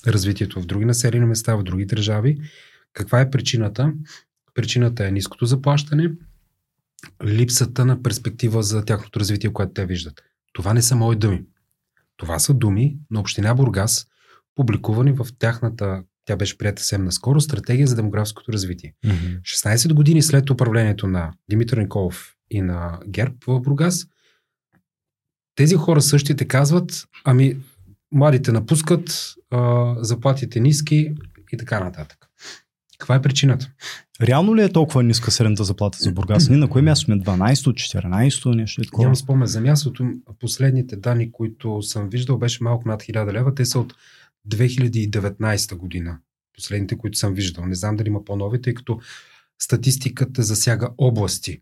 [0.08, 2.38] развитието в други населени места, в други държави.
[2.94, 3.94] Каква е причината?
[4.54, 6.12] Причината е ниското заплащане,
[7.26, 10.22] липсата на перспектива за тяхното развитие, което те виждат.
[10.54, 11.44] Това не са мои думи.
[12.18, 14.08] Това са думи на Община Бургас,
[14.56, 18.94] публикувани в тяхната, тя беше прията съвсем наскоро, стратегия за демографското развитие.
[19.42, 24.08] 16 години след управлението на Димитър Николов и на ГЕРБ в Бургас,
[25.56, 27.58] тези хора същите казват, ами
[28.12, 31.16] младите напускат, а, заплатите ниски
[31.54, 32.18] и така нататък.
[33.00, 33.72] Каква е причината?
[34.22, 36.50] Реално ли е толкова ниска средната заплата за Бургас?
[36.50, 37.16] Ние на кое място сме?
[37.16, 39.04] 12-то, 14-то, нещо такова?
[39.04, 40.10] Нямам спомен за мястото.
[40.40, 43.56] Последните данни, които съм виждал, беше малко над 1000 лева.
[43.56, 43.94] Те са от
[44.50, 46.20] 2019 година.
[46.56, 47.66] Последните, които съм виждал.
[47.66, 49.00] Не знам дали има по-нови, тъй като
[49.62, 51.62] статистиката засяга области.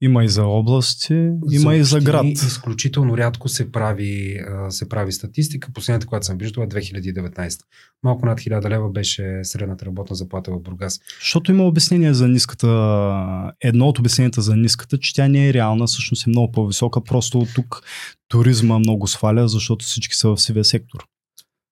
[0.00, 2.24] Има и за области, има и за град.
[2.26, 5.72] Изключително рядко се прави, се прави статистика.
[5.74, 7.60] Последната, която съм виждал е 2019.
[8.02, 11.00] Малко над 1000 лева беше средната работна заплата в Бургас.
[11.20, 13.52] Защото има обяснение за ниската.
[13.60, 17.04] Едно от обясненията за ниската, че тя не е реална, всъщност е много по-висока.
[17.04, 17.82] Просто от тук
[18.28, 21.06] туризма много сваля, защото всички са в сивия сектор.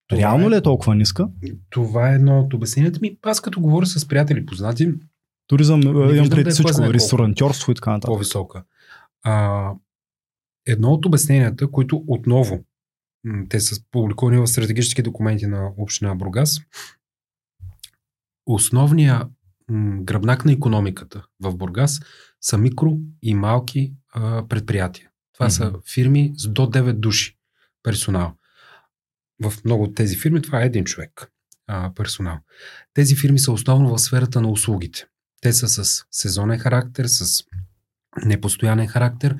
[0.08, 1.28] Това Реално е, ли е толкова ниска?
[1.70, 3.18] Това е едно от обясненията ми.
[3.22, 4.92] Аз като говоря с приятели познати,
[5.46, 8.08] Туризъм, имам пред да всичко, е ресторантьорство и така нататък.
[8.08, 8.64] По-висока.
[9.22, 9.70] А,
[10.66, 12.64] едно от обясненията, които отново
[13.48, 16.60] те са публикувани в стратегически документи на Община Бургас,
[18.46, 19.28] основният
[20.00, 22.00] гръбнак на економиката в Бургас
[22.40, 25.10] са микро и малки а, предприятия.
[25.34, 25.72] Това mm-hmm.
[25.72, 27.38] са фирми с до 9 души
[27.82, 28.32] персонал.
[29.42, 31.30] В много от тези фирми това е един човек
[31.66, 32.38] а, персонал.
[32.94, 35.06] Тези фирми са основно в сферата на услугите.
[35.40, 37.44] Те са с сезонен характер, с
[38.24, 39.36] непостоянен характер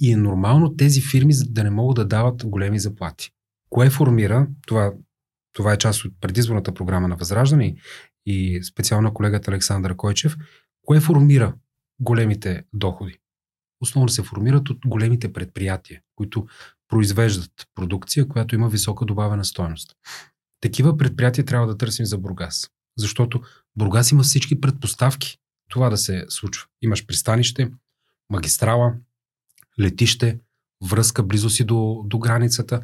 [0.00, 3.30] и е нормално тези фирми да не могат да дават големи заплати.
[3.70, 4.92] Кое формира, това,
[5.52, 7.76] това е част от предизборната програма на Възраждане
[8.26, 10.36] и специално колегата Александър Койчев,
[10.82, 11.54] кое формира
[12.00, 13.18] големите доходи?
[13.80, 16.46] Основно се формират от големите предприятия, които
[16.88, 19.96] произвеждат продукция, която има висока добавена стоеност.
[20.60, 22.70] Такива предприятия трябва да търсим за Бургас.
[22.98, 23.40] Защото
[23.76, 25.38] Бургас има всички предпоставки
[25.68, 26.66] това да се случва.
[26.82, 27.70] Имаш пристанище,
[28.30, 28.94] магистрала,
[29.80, 30.38] летище,
[30.84, 32.80] връзка близо си до, до границата,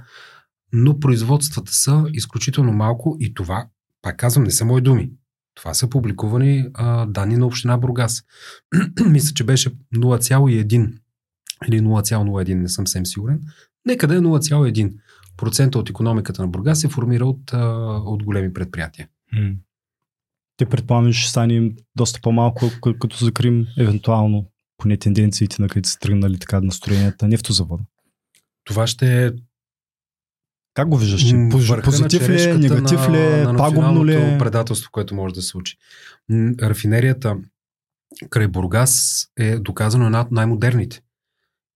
[0.73, 3.69] но производствата са изключително малко и това,
[4.03, 5.11] пак казвам, не са мои думи.
[5.55, 8.23] Това са публикувани а, данни на община Бургас.
[9.07, 10.99] Мисля, че беше 0,1
[11.69, 13.41] или 0,01, не съм съвсем сигурен.
[13.87, 14.93] Нека да е 0,1
[15.37, 17.53] процента от економиката на Бургас се формира от,
[18.07, 19.09] от големи предприятия
[20.57, 24.47] те предполагам, ще стане доста по-малко, като закрим евентуално
[24.79, 27.83] поне тенденциите на където са тръгнали така настроенията нефтозавода.
[28.65, 29.31] Това ще е
[30.75, 31.33] как го виждаш?
[31.85, 34.39] Позитив ли е, негатив ли е, пагубно ли е?
[34.39, 35.77] предателство, което може да се случи.
[36.63, 37.37] Рафинерията
[38.31, 41.03] край Бургас е доказано една от най-модерните.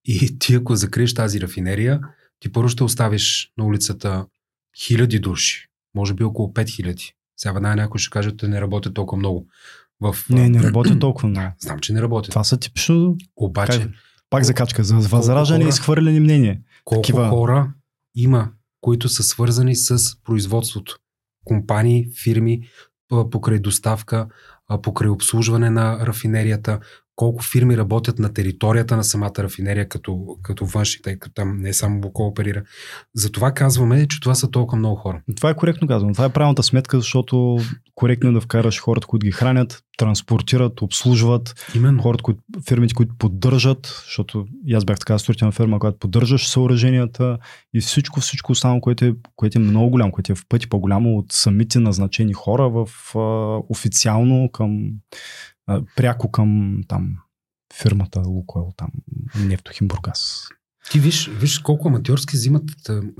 [0.06, 2.00] И ти ако закриеш тази рафинерия,
[2.40, 4.26] ти първо ще оставиш на улицата
[4.78, 7.12] хиляди души, може би около 5000.
[7.36, 9.46] Сега веднага някой ще каже, че не работят толкова много.
[10.00, 11.48] В, не, не работят толкова много.
[11.58, 12.30] Знам, че не работят.
[12.30, 13.16] Това са типично...
[13.36, 13.80] Обаче...
[13.80, 13.90] Как,
[14.30, 16.62] пак закачка, за възражане и изхвърляни мнение.
[16.84, 17.28] Колко Такива...
[17.28, 17.72] хора
[18.14, 18.50] има,
[18.80, 20.98] които са свързани с производството?
[21.44, 22.68] Компании, фирми,
[23.30, 24.28] покрай доставка,
[24.82, 26.80] покрай обслужване на рафинерията,
[27.16, 31.68] колко фирми работят на територията на самата рафинерия като, като външни, тъй като там не
[31.68, 32.62] е само Бокол оперира.
[33.14, 35.22] Затова казваме, че това са толкова много хора.
[35.36, 36.12] Това е коректно казано.
[36.12, 37.58] Това е правилната сметка, защото
[37.94, 42.02] коректно е да вкараш хората, които ги хранят, транспортират, обслужват, Именно.
[42.02, 47.38] хората, които, фирмите, които поддържат, защото аз бях така строителна фирма, която поддържаш съоръженията
[47.74, 51.18] и всичко, всичко останало, което е, което е много голямо, което е в пъти по-голямо
[51.18, 53.18] от самите назначени хора в а,
[53.68, 54.90] официално към
[55.66, 57.16] а, пряко към там
[57.74, 58.90] фирмата Лукойл, там
[59.38, 60.48] Нефтохим Бургас.
[60.90, 62.64] Ти виж, виж колко аматьорски взимат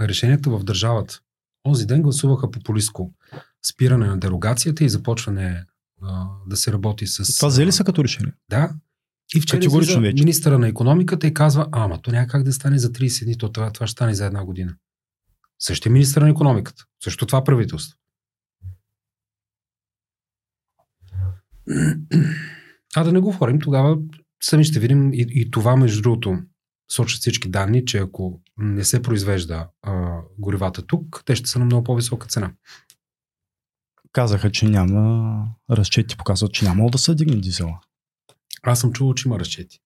[0.01, 1.21] решенията в държавата.
[1.69, 3.13] Онзи ден гласуваха популистко
[3.69, 5.65] спиране на дерогацията и започване
[6.03, 7.37] а, да се работи с...
[7.37, 8.33] Това взели са като решение?
[8.51, 8.71] Да.
[9.35, 12.93] И вчера излиза министъра на економиката и казва, ама то няма как да стане за
[12.93, 14.75] 30 дни, то това, това ще стане за една година.
[15.59, 16.85] Същия министър на економиката.
[17.05, 17.99] Също това правителство.
[22.97, 23.99] А да не го говорим, тогава
[24.43, 26.39] сами ще видим и, и това, между другото,
[26.93, 31.65] сочат всички данни, че ако не се произвежда а, горивата тук, те ще са на
[31.65, 32.53] много по-висока цена.
[34.13, 37.81] Казаха, че няма разчети, показват, че няма да се дигне дизела.
[38.63, 39.81] Аз съм чувал, че има разчети.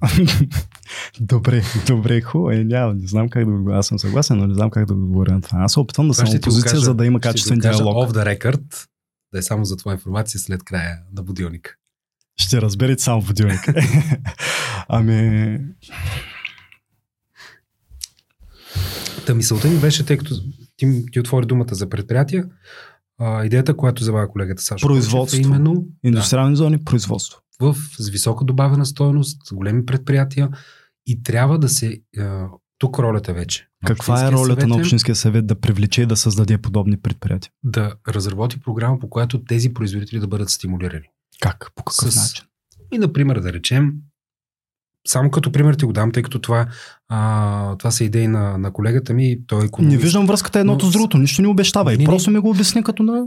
[1.20, 2.50] добре, добре, хубаво.
[2.50, 4.94] Е, няма, не знам как да го Аз съм съгласен, но не знам как да
[4.94, 5.58] го говоря на това.
[5.58, 8.08] Аз се опитвам да съм опозиция, за да има качествен диалог.
[8.08, 8.86] Off the record,
[9.36, 11.74] да е само за твоя информация след края на будилника.
[12.36, 13.74] Ще разберете само будилника.
[14.88, 15.58] ами...
[19.26, 20.34] Та мисълта ми беше, тъй като
[20.76, 22.48] ти, ти отвори думата за предприятия,
[23.18, 24.86] а, идеята, която забавя колегата Сашо.
[24.86, 25.38] Производство.
[25.38, 27.40] Е именно, индустриални да, зони, производство.
[27.60, 30.50] В, с висока добавена стоеност, големи предприятия
[31.06, 33.68] и трябва да се а, тук ролята вече.
[33.86, 37.52] Каква е ролята на Общинския съвет да привлече и да създаде подобни предприятия?
[37.64, 41.06] Да разработи програма, по която тези производители да бъдат стимулирани.
[41.40, 41.70] Как?
[41.74, 42.16] По какъв С...
[42.16, 42.44] начин?
[42.92, 43.92] И, например, да речем,
[45.06, 46.66] само като пример ти го дам, тъй като това,
[47.08, 49.46] а, това са идеи на, на колегата ми.
[49.46, 50.90] Той е Не виждам връзката едното но...
[50.90, 51.94] с другото, нищо не обещава.
[51.94, 53.26] И просто ми го обясни като на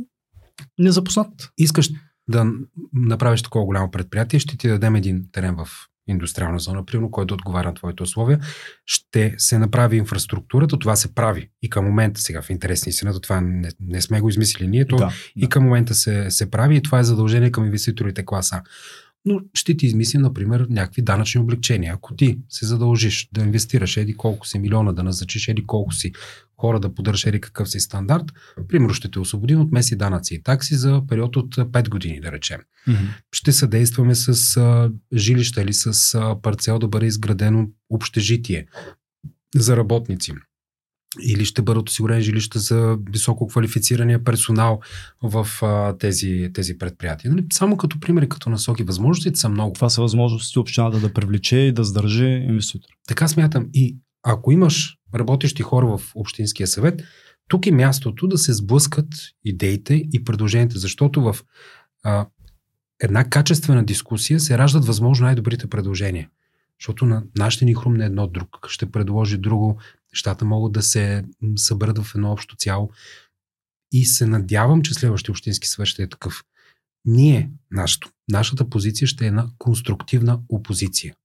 [0.77, 1.49] незапознат.
[1.57, 1.89] Искаш
[2.29, 2.51] да
[2.93, 5.67] направиш такова голямо предприятие, ще ти дадем един терен в
[6.11, 8.39] индустриална зона, примерно, който отговаря на твоите условия,
[8.85, 13.19] ще се направи инфраструктурата, това се прави и към момента сега в интерес на истината,
[13.19, 15.49] това не, не сме го измислили ние, то да, и да.
[15.49, 18.61] към момента се, се прави и това е задължение към инвеститорите класа
[19.25, 21.93] но ще ти измислим, например, някакви данъчни облегчения.
[21.93, 26.11] Ако ти се задължиш да инвестираш еди колко си милиона, да назначиш еди колко си
[26.59, 28.25] хора да поддържаш еди какъв си стандарт,
[28.67, 32.31] примерно ще те освободим от меси данъци и такси за период от 5 години, да
[32.31, 32.59] речем.
[32.87, 33.07] Mm-hmm.
[33.31, 38.65] Ще съдействаме с а, жилища или с а, парцел да бъде изградено общежитие
[39.55, 40.33] за работници
[41.21, 44.79] или ще бъдат осигурени жилища за високо квалифицирания персонал
[45.23, 47.31] в а, тези, тези предприятия.
[47.31, 47.45] Нали?
[47.53, 49.73] Само като примери, като насоки, възможностите са много.
[49.73, 52.89] Това са възможности общината да привлече и да задържи инвеститор.
[53.07, 53.67] Така смятам.
[53.73, 57.01] И ако имаш работещи хора в Общинския съвет,
[57.47, 59.07] тук е мястото да се сблъскат
[59.45, 61.37] идеите и предложенията, защото в
[62.03, 62.27] а,
[62.99, 66.29] една качествена дискусия се раждат възможно най-добрите предложения.
[66.79, 69.79] Защото на нашите ни хрумне едно друг, ще предложи друго,
[70.13, 71.25] нещата могат да се
[71.55, 72.89] съберат в едно общо цяло.
[73.91, 76.43] И се надявам, че следващия общински съвет ще е такъв.
[77.05, 81.15] Ние, нашата, нашата позиция ще е на конструктивна опозиция.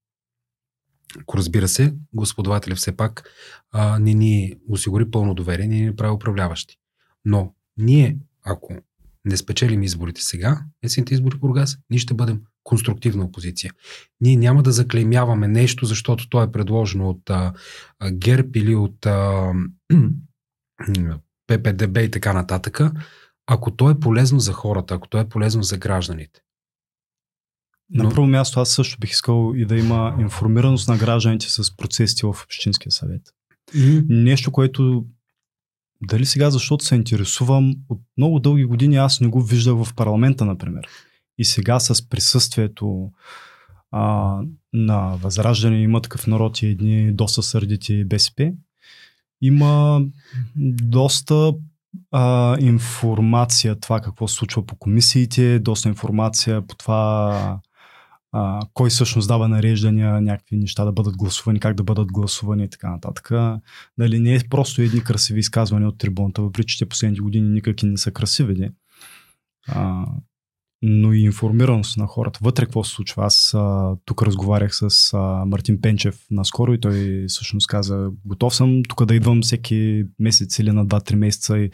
[1.21, 3.31] Ако разбира се, господавателя все пак
[3.73, 6.77] а, не ни осигури пълно доверие, не ни прави управляващи.
[7.25, 8.75] Но ние, ако
[9.25, 13.73] не спечелим изборите сега, есните избори в Бургас, ние ще бъдем конструктивна опозиция.
[14.21, 17.53] Ние няма да заклеймяваме нещо, защото то е предложено от а,
[18.13, 19.53] ГЕРБ или от а,
[21.47, 22.81] ППДБ и така нататък,
[23.47, 26.41] ако то е полезно за хората, ако то е полезно за гражданите.
[27.95, 28.05] Но...
[28.05, 32.27] На първо място аз също бих искал и да има информираност на гражданите с процесите
[32.27, 33.23] в Общинския съвет.
[33.75, 34.05] Mm-hmm.
[34.09, 35.05] Нещо, което
[36.03, 40.45] дали сега, защото се интересувам, от много дълги години аз не го виждах в парламента,
[40.45, 40.89] например.
[41.39, 43.11] И сега с присъствието
[43.91, 44.39] а,
[44.73, 48.53] на Възраждане има такъв народ и едни доста сърдити БСП,
[49.41, 50.03] има
[50.83, 51.53] доста
[52.11, 57.61] а, информация това какво се случва по комисиите, доста информация по това
[58.37, 62.69] а, кой всъщност дава нареждания, някакви неща да бъдат гласувани, как да бъдат гласувани и
[62.69, 63.31] така нататък.
[63.99, 67.87] Нали, не е просто едни красиви изказвания от трибуната, въпреки че последните години никак и
[67.87, 68.71] не са красиви.
[69.69, 70.07] А,
[70.83, 72.41] но и информираност на хората.
[72.43, 73.25] Вътре какво се случва?
[73.25, 78.83] Аз а, тук разговарях с а, Мартин Пенчев наскоро и той всъщност каза, готов съм
[78.89, 81.71] тук да идвам всеки месец или на 2-3 месеца и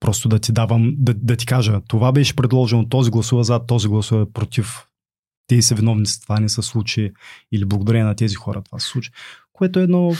[0.00, 3.88] просто да ти давам, да, да ти кажа, това беше предложено, този гласува за, този
[3.88, 4.87] гласува против.
[5.48, 7.12] Те са виновни това не се случи
[7.52, 9.10] или благодарение на тези хора това се случи.
[9.52, 10.12] Което е едно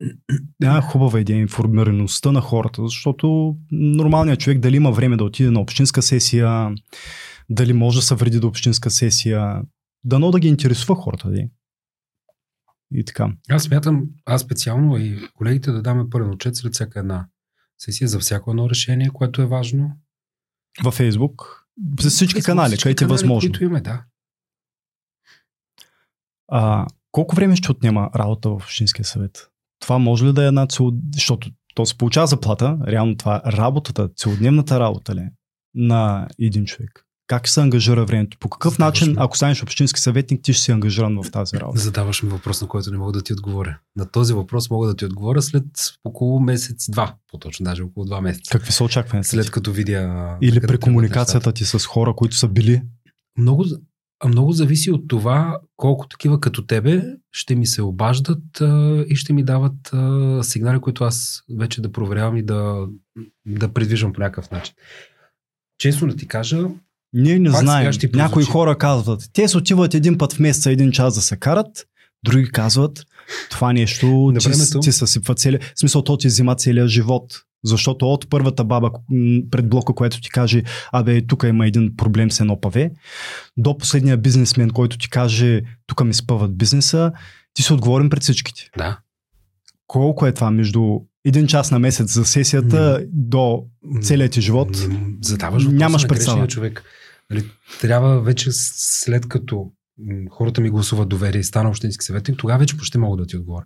[0.62, 5.60] една хубава идея, информираността на хората, защото нормалният човек дали има време да отиде на
[5.60, 6.74] общинска сесия,
[7.50, 9.62] дали може да се вреди до общинска сесия,
[10.04, 11.30] дано да ги интересува хората.
[11.30, 11.48] Ди.
[12.94, 13.32] И така.
[13.50, 17.26] Аз смятам, аз специално и колегите да даме пълен отчет след всяка една
[17.78, 19.92] сесия за всяко едно решение, което е важно.
[20.82, 21.66] Във Фейсбук,
[22.00, 23.50] с всички канали, където е възможно.
[23.50, 24.04] Които имаме, да.
[26.50, 29.48] А, колко време ще отнема работа в Общинския съвет?
[29.80, 30.92] Това може ли да е една цел...
[31.14, 35.30] Защото то се получава заплата, реално това работата, целодневната работа ли е
[35.74, 37.06] на един човек?
[37.26, 38.38] Как се ангажира времето?
[38.40, 39.16] По какъв Задаваш начин, ми.
[39.20, 41.80] ако станеш общински съветник, ти ще си ангажиран в тази работа?
[41.80, 43.78] Задаваш ми въпрос, на който не мога да ти отговоря.
[43.96, 45.64] На този въпрос мога да ти отговоря след
[46.04, 48.50] около месец-два, по-точно даже около два месеца.
[48.50, 49.24] Какви са очаквания?
[49.24, 50.36] След като видя...
[50.40, 52.82] Или при комуникацията ти с хора, които са били?
[53.38, 53.64] Много,
[54.28, 57.02] много зависи от това колко такива като тебе
[57.32, 61.92] ще ми се обаждат а, и ще ми дават а, сигнали, които аз вече да
[61.92, 62.86] проверявам и да,
[63.46, 64.74] да предвиждам по някакъв начин.
[65.78, 66.68] Честно да ти кажа,
[67.12, 67.92] ние не знаем.
[68.14, 71.86] Някои хора казват, те се отиват един път в месеца, един час да се карат,
[72.24, 73.06] други казват,
[73.50, 77.42] това нещо ти, ти съсипва целия, в смисъл то ти взима целия живот.
[77.64, 78.90] Защото от първата баба
[79.50, 80.62] пред блока, което ти каже,
[80.92, 82.90] абе, тук има един проблем с едно паве,
[83.56, 87.12] до последния бизнесмен, който ти каже, тук ми спъват бизнеса,
[87.54, 88.70] ти се отговорим пред всичките.
[88.78, 88.98] Да.
[89.86, 93.64] Колко е това между един час на месец за сесията не, до
[94.02, 94.88] целият ти живот?
[94.88, 96.46] Не, задаваш нямаш представа.
[96.46, 96.84] човек.
[97.30, 97.44] Нали,
[97.80, 99.72] трябва вече след като
[100.30, 103.64] хората ми гласуват доверие и стана общински съветник, тогава вече почти мога да ти отговоря.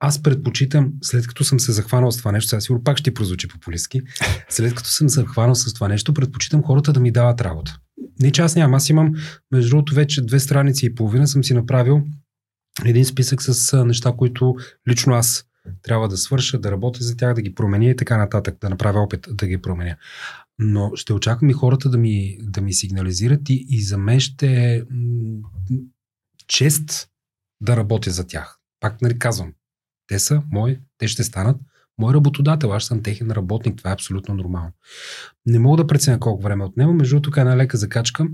[0.00, 3.48] аз предпочитам, след като съм се захванал с това нещо, сега сигурно пак ще прозвучи
[3.48, 4.02] популистски,
[4.48, 7.78] след като съм се захванал с това нещо, предпочитам хората да ми дават работа.
[8.20, 8.74] Не, че аз нямам.
[8.74, 9.12] Аз имам,
[9.52, 12.02] между другото, вече две страници и половина съм си направил
[12.84, 14.56] един списък с неща, които
[14.88, 15.44] лично аз
[15.82, 19.00] трябва да свърша, да работя за тях, да ги променя и така нататък, да направя
[19.00, 19.96] опит да ги променя.
[20.62, 24.74] Но ще очаквам и хората да ми, да ми сигнализират и, и за мен ще
[24.74, 24.82] е
[26.46, 27.08] чест
[27.60, 28.58] да работя за тях.
[28.80, 29.54] Пак нали казвам,
[30.06, 31.56] те са мои, те ще станат
[31.98, 34.72] мой работодател, аз съм техен работник, това е абсолютно нормално.
[35.46, 38.26] Не мога да преценя колко време отнема, между другото, така една лека закачка.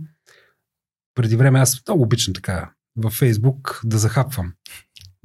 [1.14, 4.52] Преди време аз много обичам така във Фейсбук да захапвам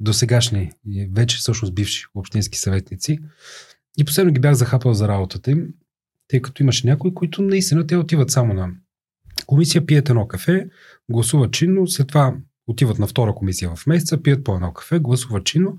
[0.00, 0.72] до сегашни,
[1.12, 3.18] вече всъщност бивши общински съветници.
[3.98, 5.68] И последно ги бях захапал за работата им,
[6.32, 8.70] тъй като имаше някои, които наистина те отиват само на
[9.46, 10.66] комисия, пият едно кафе,
[11.10, 12.34] гласуват чинно, след това
[12.66, 15.78] отиват на втора комисия в месеца, пият по едно кафе, гласуват чинно,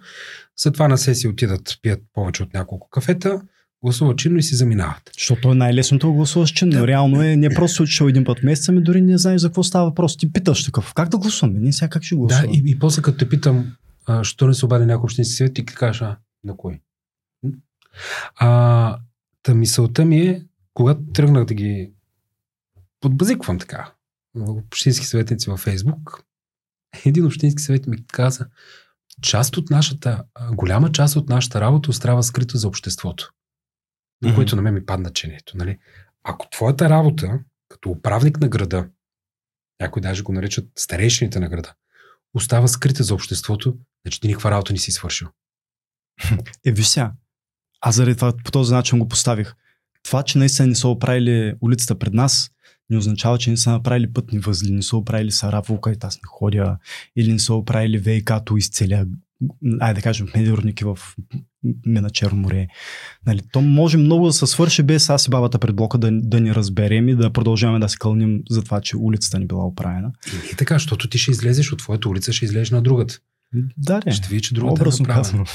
[0.55, 3.41] след това на сесия отидат, пият повече от няколко кафета,
[3.83, 5.11] гласуват чинно и си заминават.
[5.13, 6.71] Защото е най-лесното да гласуваш чинно.
[6.71, 6.87] Да.
[6.87, 9.63] Реално е не просто отишъл един път в месеца, ми дори не знаеш за какво
[9.63, 10.17] става въпрос.
[10.17, 11.59] Ти питаш такъв, как да гласуваме?
[11.59, 12.51] Не сега как ще гласувам?
[12.51, 13.75] Да, и, и после като те питам,
[14.05, 16.81] а, що не се обади някой общински съвет, ти кажеш, а, на кой?
[18.35, 18.97] А,
[19.43, 21.93] та мисълта ми е, когато тръгнах да ги
[22.99, 23.93] подбазиквам така,
[24.35, 26.23] общински съветници във Фейсбук,
[27.05, 28.49] един общински съвет ми каза,
[29.21, 33.33] част от нашата, голяма част от нашата работа остава скрита за обществото.
[34.21, 34.35] На mm-hmm.
[34.35, 35.57] което на мен ми падна чението.
[35.57, 35.79] Нали?
[36.23, 37.39] Ако твоята работа,
[37.69, 38.89] като управник на града,
[39.81, 41.73] някои даже го наричат старейшините на града,
[42.33, 45.27] остава скрита за обществото, значи ти никаква работа не си свършил.
[46.65, 47.13] Е, сега,
[47.83, 49.53] аз заради това по този начин го поставих.
[50.03, 52.51] Това, че наистина не са оправили улицата пред нас,
[52.89, 56.27] не означава, че не са направили пътни възли, не са оправили Сарафово, където аз не
[56.27, 56.77] ходя,
[57.15, 59.05] или не са оправили ВИК-то из целия,
[59.79, 60.97] айде да кажем, Медиорники в
[61.85, 62.67] на Черно море.
[63.25, 66.39] Нали, то може много да се свърши без аз и бабата пред блока да, да
[66.39, 70.11] ни разберем и да продължаваме да се кълним за това, че улицата ни била оправена.
[70.33, 73.19] И, и така, защото ти ще излезеш от твоята улица, ще излезеш на другата.
[73.77, 74.11] Да, не.
[74.11, 75.45] Ще види, че другата е направена.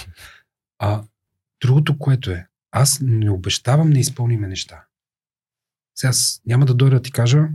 [0.78, 1.02] А
[1.60, 4.84] другото, което е, аз не обещавам не изпълниме неща.
[5.94, 7.48] Сега аз няма да дойда да ти кажа,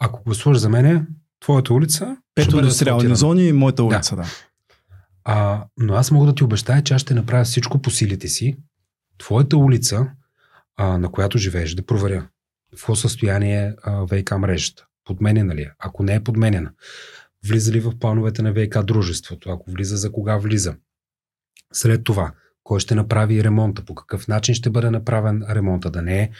[0.00, 1.06] ако гласуваш за мене,
[1.40, 2.16] твоята улица.
[2.34, 4.22] Пето индустриални зони и моята улица, да.
[4.22, 4.28] да.
[5.24, 8.56] А, но аз мога да ти обещая, че аз ще направя всичко по силите си.
[9.18, 10.10] Твоята улица,
[10.76, 13.72] а, на която живееш, да проверя в какво състояние е
[14.08, 14.86] ВК мрежата.
[15.04, 15.72] Подменена ли е?
[15.78, 16.72] Ако не е подменена,
[17.48, 19.50] влиза ли в плановете на ВК дружеството?
[19.50, 20.76] Ако влиза, за кога влиза?
[21.72, 22.32] След това,
[22.68, 26.30] кой ще направи ремонта, по какъв начин ще бъде направен ремонта, да не е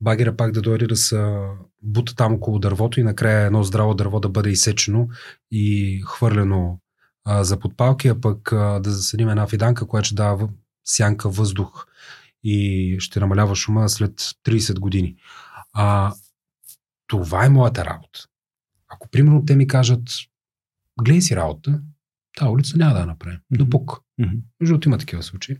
[0.00, 1.36] багера пак да дойде да се
[1.82, 5.08] бута там около дървото и накрая едно здраво дърво да бъде изсечено
[5.50, 6.78] и хвърлено
[7.24, 10.48] а, за подпалки, а пък а, да заседим една фиданка, която ще дава
[10.84, 11.86] сянка въздух
[12.44, 15.16] и ще намалява шума след 30 години.
[15.72, 16.14] А,
[17.06, 18.20] това е моята работа.
[18.88, 20.02] Ако примерно те ми кажат,
[21.00, 21.80] гледай си работа,
[22.36, 23.38] тази улица няма да я направим.
[24.20, 24.40] Mm-hmm.
[24.60, 25.56] Между другото има такива случаи.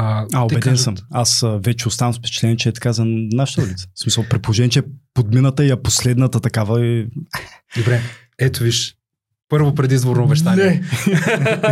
[0.00, 0.84] А, а убеден кажат...
[0.84, 0.96] съм.
[1.10, 3.86] Аз вече оставам с впечатление, че е така за нашата улица.
[3.94, 4.82] В смисъл, при положение, че
[5.14, 7.06] подмината и последната такава е...
[7.76, 8.00] Добре,
[8.38, 8.96] ето виж,
[9.48, 10.82] първо предизборно обещание.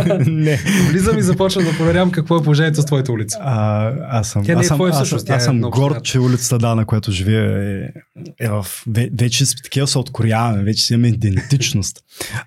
[0.09, 0.25] Не.
[0.27, 0.59] не.
[0.89, 3.37] Влизам и започвам да проверявам какво е положението с твоята улица.
[3.41, 6.57] А, аз съм, Тя не е аз съм, аз, аз, аз съм горд, че улицата,
[6.57, 7.83] да, на която живея
[8.39, 8.67] е, е в...
[9.13, 11.99] Вече такива се откоряваме, вече си имаме идентичност.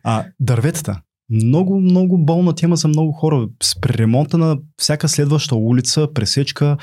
[0.03, 1.01] А, дърветата.
[1.31, 3.49] Много, много болна тема за много хора.
[3.81, 6.77] При ремонта на всяка следваща улица, пресечка,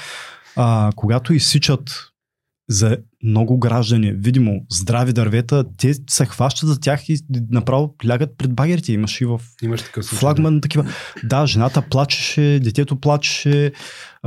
[0.56, 2.12] а, когато изсичат
[2.70, 7.20] за много граждани, видимо, здрави дървета, те се хващат за тях и
[7.52, 8.94] направо лягат пред багерите.
[8.94, 10.62] Имаш и в Имаш такъв случай, флагман да.
[10.62, 10.86] такива.
[11.24, 13.72] Да, жената плачеше, детето плачеше,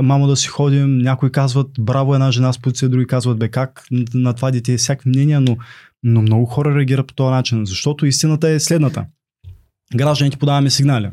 [0.01, 0.97] мамо да си ходим.
[0.97, 3.83] Някои казват, браво една жена с полиция, други казват, бе как
[4.13, 5.57] на това дете е всякакви мнения, но,
[6.03, 9.05] но много хора реагират по този начин, защото истината е следната.
[9.95, 11.11] Гражданите подаваме сигнали.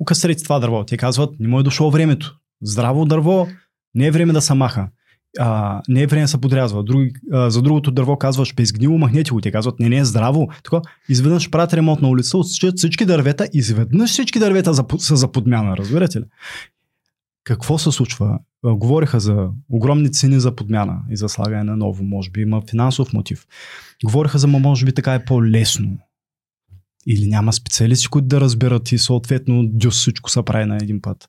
[0.00, 0.84] Укъстрете това дърво.
[0.84, 2.38] Те казват, не му е дошло времето.
[2.62, 3.46] Здраво дърво,
[3.94, 4.88] не е време да се маха
[5.38, 6.82] а, не е време да се подрязва.
[6.82, 9.40] Други, а, за другото дърво казваш, безгнило, махнете го.
[9.40, 10.48] Те казват, не, не е здраво.
[10.64, 15.76] Така, изведнъж правят ремонт на улица, отсичат всички дървета, изведнъж всички дървета са за подмяна,
[15.76, 16.24] разбирате ли?
[17.44, 18.38] Какво се случва?
[18.64, 22.04] Говориха за огромни цени за подмяна и за слагане на ново.
[22.04, 23.46] Може би има финансов мотив.
[24.04, 25.98] Говориха за, може би така е по-лесно.
[27.10, 31.28] Или няма специалисти, които да разберат и съответно дюс всичко се прави на един път.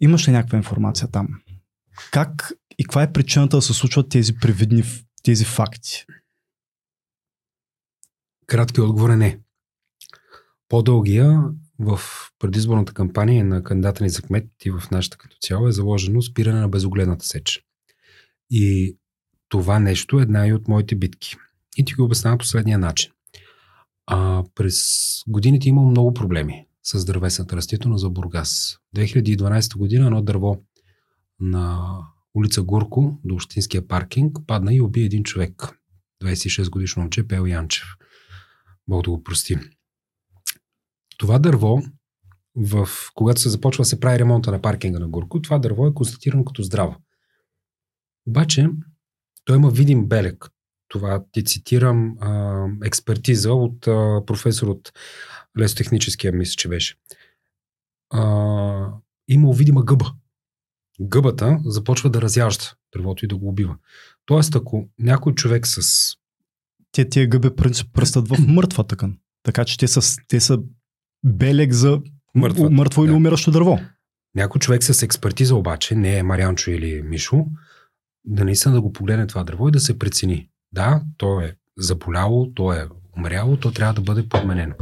[0.00, 1.28] Имаш ли някаква информация там?
[2.12, 4.82] Как и каква е причината да се случват тези привидни
[5.22, 6.04] тези факти?
[8.46, 9.40] Краткият отговор е не.
[10.68, 11.42] По-дългия,
[11.78, 12.00] в
[12.38, 16.60] предизборната кампания на кандидата ни за кмет и в нашата като цяло е заложено спиране
[16.60, 17.64] на безогледната сеч.
[18.50, 18.96] И
[19.48, 21.36] това нещо е една и от моите битки.
[21.76, 23.12] И ти го обяснявам последния начин.
[24.06, 24.76] А, през
[25.28, 28.78] годините има много проблеми с дървесната растителност за Бургас.
[28.96, 30.56] 2012 година едно дърво
[31.40, 31.96] на
[32.34, 35.78] улица Гурко до Общинския паркинг падна и уби един човек.
[36.24, 37.86] 26 годишно момче Пел Янчев.
[38.88, 39.58] Бог да го прости.
[41.18, 41.82] Това дърво,
[42.56, 45.94] в, когато се започва да се прави ремонта на паркинга на Гурко, това дърво е
[45.94, 46.96] констатирано като здраво.
[48.26, 48.68] Обаче,
[49.44, 50.48] той има видим белег.
[50.88, 54.92] Това ти цитирам а, експертиза от а, професор от
[55.58, 56.94] лесотехническия, мисля, че беше.
[58.10, 58.92] А,
[59.28, 60.12] има видима гъба.
[61.00, 63.76] Гъбата започва да разяжда дървото и да го убива.
[64.26, 65.80] Тоест, ако някой човек с...
[66.92, 67.50] Те тия гъби
[67.92, 69.18] пръстат в мъртва тъкан.
[69.42, 70.58] Така че те са, те са
[71.24, 72.00] белег за
[72.34, 73.08] мъртва, мъртво да.
[73.08, 73.78] или умиращо дърво.
[74.34, 77.46] Някой човек с експертиза обаче, не е Марианчо или Мишо,
[78.24, 80.48] да наистина да го погледне това дърво и да се прецени.
[80.76, 84.74] Да, то е заболяло, то е умряло, то трябва да бъде подменено.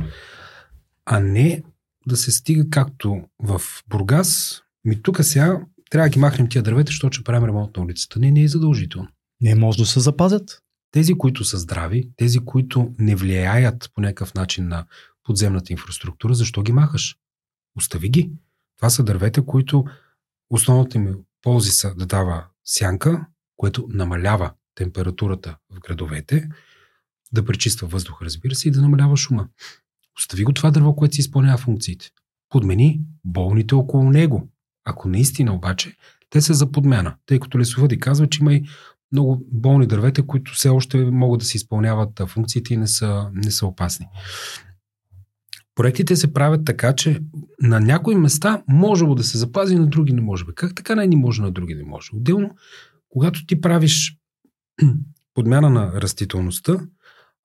[1.07, 1.63] А не
[2.07, 5.61] да се стига както в Бургас, ми тук сега
[5.91, 8.19] трябва да ги махнем тия дървета, защото ще правим ремонт на улицата.
[8.19, 9.09] Не, не е задължително.
[9.41, 10.63] Не може да се запазят.
[10.91, 14.87] Тези, които са здрави, тези, които не влияят по някакъв начин на
[15.23, 17.17] подземната инфраструктура, защо ги махаш?
[17.77, 18.31] Остави ги.
[18.77, 19.85] Това са дървета, които
[20.51, 23.27] основната им ползи са да дава сянка,
[23.57, 26.49] което намалява температурата в градовете,
[27.33, 29.49] да пречиства въздух, разбира се, и да намалява шума.
[30.19, 32.11] Остави го това дърво, което си изпълнява функциите.
[32.49, 34.49] Подмени болните около него.
[34.85, 35.97] Ако наистина обаче,
[36.31, 38.65] те са за подмяна, тъй като лесовъди казва, че има и
[39.13, 43.51] много болни дървета, които все още могат да си изпълняват функциите и не са, не
[43.51, 44.07] са опасни.
[45.75, 47.21] Проектите се правят така, че
[47.61, 50.45] на някои места може да се запази, на други не може.
[50.55, 52.11] Как така на едни може, на други не може?
[52.15, 52.51] Отделно,
[53.09, 54.19] когато ти правиш
[55.35, 56.81] подмяна на растителността,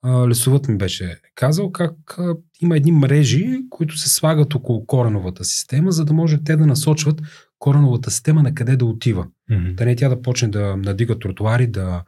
[0.06, 2.18] лесовът ми беше казал как
[2.61, 7.22] има едни мрежи, които се слагат около кореновата система, за да може те да насочват
[7.60, 9.27] кореновата система на къде да отива.
[9.51, 9.76] Mm-hmm.
[9.76, 12.03] Да не тя да почне да надига тротуари, да,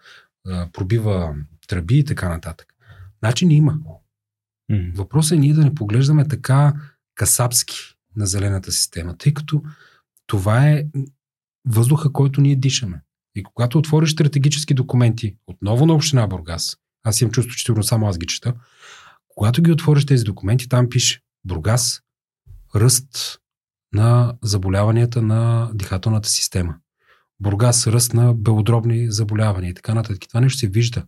[0.48, 1.36] да пробива
[1.68, 2.74] тръби и така нататък.
[3.24, 3.78] Начин има.
[4.72, 4.96] Mm-hmm.
[4.96, 6.74] Въпросът е ние да не поглеждаме така
[7.16, 7.78] касапски
[8.16, 9.64] на зелената система, тъй като
[10.28, 10.86] това е
[11.66, 13.02] въздуха, който ние дишаме.
[13.36, 18.08] И когато отвориш стратегически документи, отново на Община Бургас, аз имам чувство, че сигурно само
[18.08, 18.54] аз ги чета,
[19.28, 22.02] когато ги отвориш тези документи, там пише Бургас,
[22.76, 23.40] ръст
[23.94, 26.76] на заболяванията на дихателната система.
[27.40, 30.28] Бургас, ръст на белодробни заболявания и така нататък.
[30.28, 31.06] Това нещо се вижда.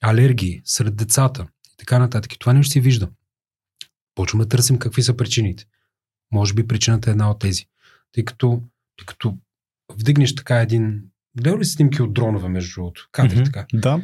[0.00, 2.38] Алергии сред децата и така нататък.
[2.38, 3.08] Това нещо се вижда.
[4.14, 5.64] Почваме да търсим какви са причините.
[6.32, 7.66] Може би причината е една от тези.
[8.12, 8.62] Тъй като,
[8.96, 9.38] тъй като
[9.92, 11.02] вдигнеш така един...
[11.36, 13.08] Гледал ли снимки от дронове, между другото?
[13.12, 13.66] Кадри mm-hmm, така?
[13.74, 14.02] Да.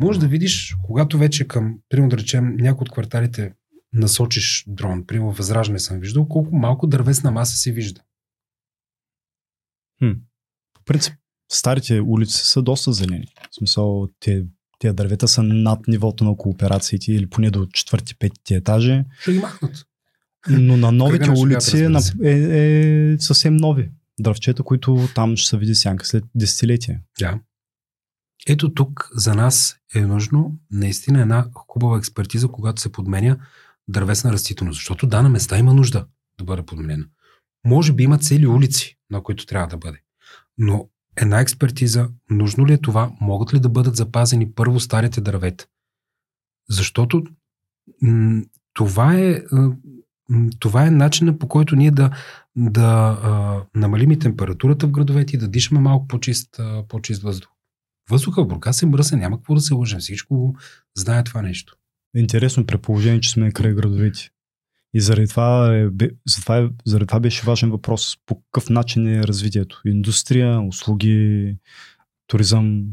[0.00, 3.52] Може да видиш, когато вече към, примерно да речем, някои от кварталите
[3.92, 8.00] насочиш дрон, примерно възражане съм виждал, колко малко дървесна маса се вижда.
[9.98, 10.10] Хм.
[10.74, 11.14] По принцип,
[11.52, 13.26] старите улици са доста зелени.
[13.50, 14.46] В смисъл, те,
[14.78, 19.04] тези дървета са над нивото на кооперациите или поне до четвърти-петите етажи.
[19.20, 19.86] Ще ги махнат.
[20.50, 21.88] Но на новите улици е,
[22.24, 23.90] е, е съвсем нови
[24.20, 27.00] дръвчета, които там ще се види сянка след десетилетия.
[27.18, 27.40] Да.
[28.46, 33.38] Ето тук за нас е нужно наистина една хубава експертиза, когато се подменя
[33.88, 34.76] дървесна растителност.
[34.76, 36.06] Защото да, на места има нужда
[36.38, 37.04] да бъде подменена.
[37.64, 40.02] Може би има цели улици, на които трябва да бъде.
[40.58, 45.66] Но една експертиза, нужно ли е това, могат ли да бъдат запазени първо старите дървета?
[46.68, 47.24] Защото
[48.02, 48.42] м-
[48.72, 49.42] това е
[50.58, 52.10] това е начинът по който ние да,
[52.56, 57.50] да а, намалим и температурата в градовете и да дишаме малко по-чист, а, по-чист въздух.
[58.10, 60.00] Въздуха в Бургас е мръсен, няма какво да се лъжем.
[60.00, 60.56] Всичко
[60.96, 61.76] знае това нещо.
[62.16, 64.30] Интересно предположение, че сме край градовете.
[64.94, 65.88] И заради това, е,
[66.42, 68.16] това, е, заради това беше важен въпрос.
[68.26, 69.80] По какъв начин е развитието?
[69.86, 71.56] Индустрия, услуги,
[72.26, 72.84] туризъм.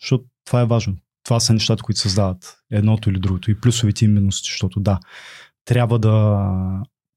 [0.00, 0.96] Защото това е важно.
[1.24, 3.50] Това са нещата, които създават едното или другото.
[3.50, 5.00] И плюсовите и минусите, защото да,
[5.64, 6.48] трябва да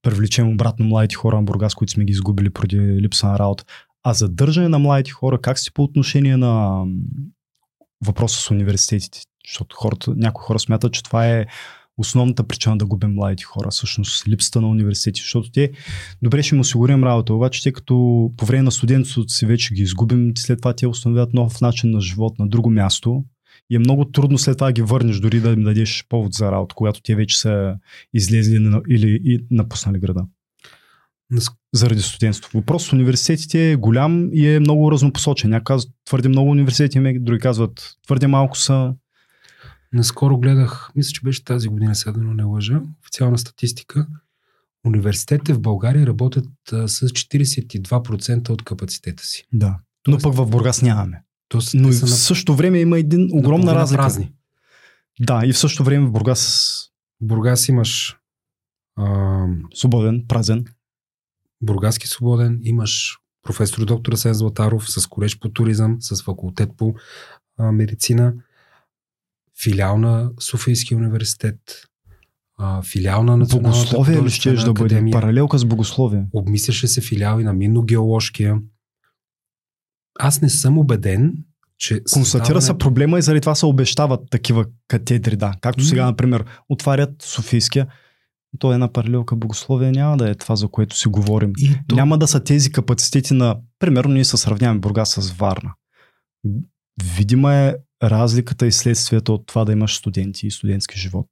[0.02, 3.64] привлечем обратно младите хора на Бургас, които сме ги изгубили преди липса на работа.
[4.04, 6.84] А задържане на младите хора, как си по отношение на
[8.06, 9.22] въпроса с университетите?
[9.48, 11.46] Защото хората, някои хора смятат, че това е
[11.98, 15.72] основната причина да губим младите хора, всъщност липсата на университети, защото те
[16.22, 17.96] добре ще им осигурим работа, обаче те като
[18.38, 22.02] по време на студентството си вече ги изгубим, след това те установяват нов начин на
[22.02, 23.24] живот на друго място
[23.70, 26.52] И е много трудно след това да ги върнеш, дори да им дадеш повод за
[26.52, 27.76] работа, когато те вече са
[28.14, 30.26] излезли на- или и напуснали града.
[31.74, 32.58] Заради студентството.
[32.58, 35.50] Въпрос с университетите е голям и е много разнопосочен.
[35.50, 38.94] Някои казват твърде много университети, има, други казват твърде малко са.
[39.94, 44.08] Наскоро гледах, мисля, че беше тази година, сега да не лъжа, официална статистика.
[44.86, 49.46] Университетите в България работят а, с 42% от капацитета си.
[49.54, 49.78] Да.
[50.08, 51.22] Но Тоест- пък в Бургас нямаме.
[51.48, 54.02] Тоест, Но и в същото време има един огромна разлика.
[54.02, 54.32] Празни.
[55.20, 56.82] Да, и в същото време в Бургас
[57.22, 58.18] Бургас имаш
[58.96, 60.66] а, свободен, празен.
[61.62, 66.96] Бургаски свободен, имаш професор доктор Асен Златаров с колеж по туризъм, с факултет по
[67.58, 68.34] а, медицина,
[69.64, 71.60] филиал на Софийския университет,
[72.58, 75.10] а, филиал на Националната Богословие ли щеш да бъде?
[75.12, 76.26] Паралелка с богословие.
[76.34, 78.62] Обмисляше се филиали на Минно-геоложкия.
[80.20, 81.34] Аз не съм убеден,
[81.78, 85.54] че Констатира се създаването- проблема и заради това се обещават такива катедри, да.
[85.62, 87.88] Както сега, например, отварят Софийския.
[88.60, 91.54] То е една паралелка богословие, няма да е това, за което си говорим.
[91.58, 93.58] И то, Няма да са тези капацитети на...
[93.80, 95.74] Примерно ние се сравняваме Бургас с Варна.
[97.18, 101.28] Видима е разликата и следствието от това да имаш студенти и студентски живот.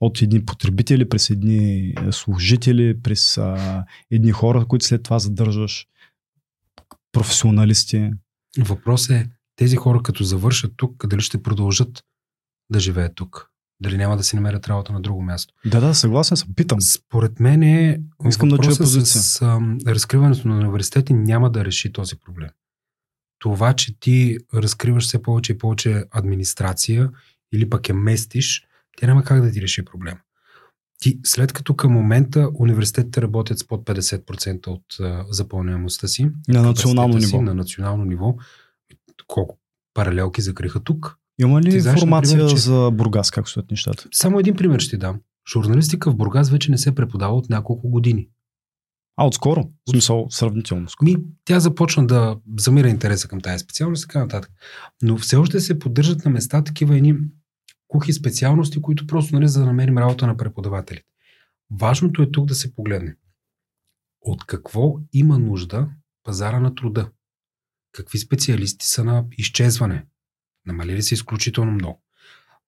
[0.00, 5.86] От едни потребители, през едни е, служители, през а, едни хора, които след това задържаш,
[7.12, 8.10] професионалисти.
[8.58, 12.04] Въпрос е тези хора като завършат тук, дали ще продължат
[12.70, 13.50] да живеят тук.
[13.80, 15.54] Дали няма да си намерят работа на друго място.
[15.66, 16.48] Да, да, съгласен съм.
[16.56, 16.80] Питам.
[16.80, 19.22] Според мен е Искам да чуя позиция.
[19.22, 22.48] с ам, разкриването на университети няма да реши този проблем.
[23.38, 27.10] Това, че ти разкриваш все повече и повече администрация
[27.52, 28.64] или пък я местиш,
[28.96, 30.20] тя няма как да ти реши проблема.
[31.00, 36.62] Ти, след като към момента университетите работят с под 50% от а, запълняемостта си, На
[36.62, 37.42] национално капацитета ниво.
[37.42, 38.36] Си, на национално ниво,
[39.26, 39.58] колко
[39.94, 41.18] паралелки закриха тук.
[41.40, 44.04] Има ли знаеш, информация например, че- за Бургас, как стоят нещата?
[44.12, 45.20] Само един пример ще ти дам.
[45.52, 48.28] Журналистика в Бургас вече не се преподава от няколко години.
[49.16, 49.62] А, отскоро?
[49.86, 51.06] В смисъл, сравнително скоро.
[51.10, 54.50] Ми, тя започна да замира интереса към тази специалност и така нататък.
[55.02, 57.14] Но все още се поддържат на места такива едни
[57.88, 61.08] кухи специалности, които просто нали, за да намерим работа на преподавателите.
[61.70, 63.16] Важното е тук да се погледне.
[64.20, 65.88] От какво има нужда
[66.24, 67.10] пазара на труда?
[67.92, 70.06] Какви специалисти са на изчезване?
[70.66, 72.02] Намалили се изключително много.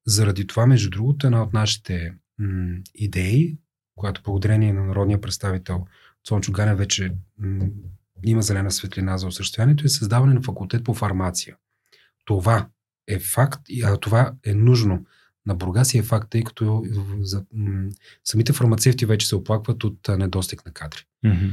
[0.06, 3.58] Заради това, между другото, една от нашите м- идеи,
[3.96, 5.86] която благодарение на народния представител
[6.24, 7.68] Цончо Ганя вече м-
[8.24, 11.56] има зелена светлина за осъществяването, е създаване на факултет по фармация.
[12.24, 12.68] Това
[13.10, 15.04] е факт, а това е нужно
[15.46, 16.84] на Бургас е факт, тъй като
[17.20, 17.88] за, м-
[18.24, 21.04] самите фармацевти вече се оплакват от а, недостиг на кадри.
[21.24, 21.46] Мгм.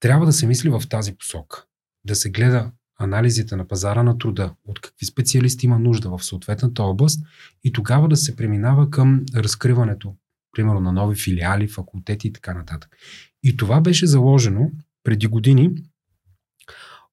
[0.00, 1.64] Трябва да се мисли в тази посока.
[2.04, 6.82] Да се гледа анализите на пазара на труда, от какви специалисти има нужда в съответната
[6.82, 7.20] област
[7.64, 10.14] и тогава да се преминава към разкриването,
[10.52, 12.96] примерно на нови филиали, факултети и така нататък.
[13.42, 14.70] И това беше заложено
[15.04, 15.70] преди години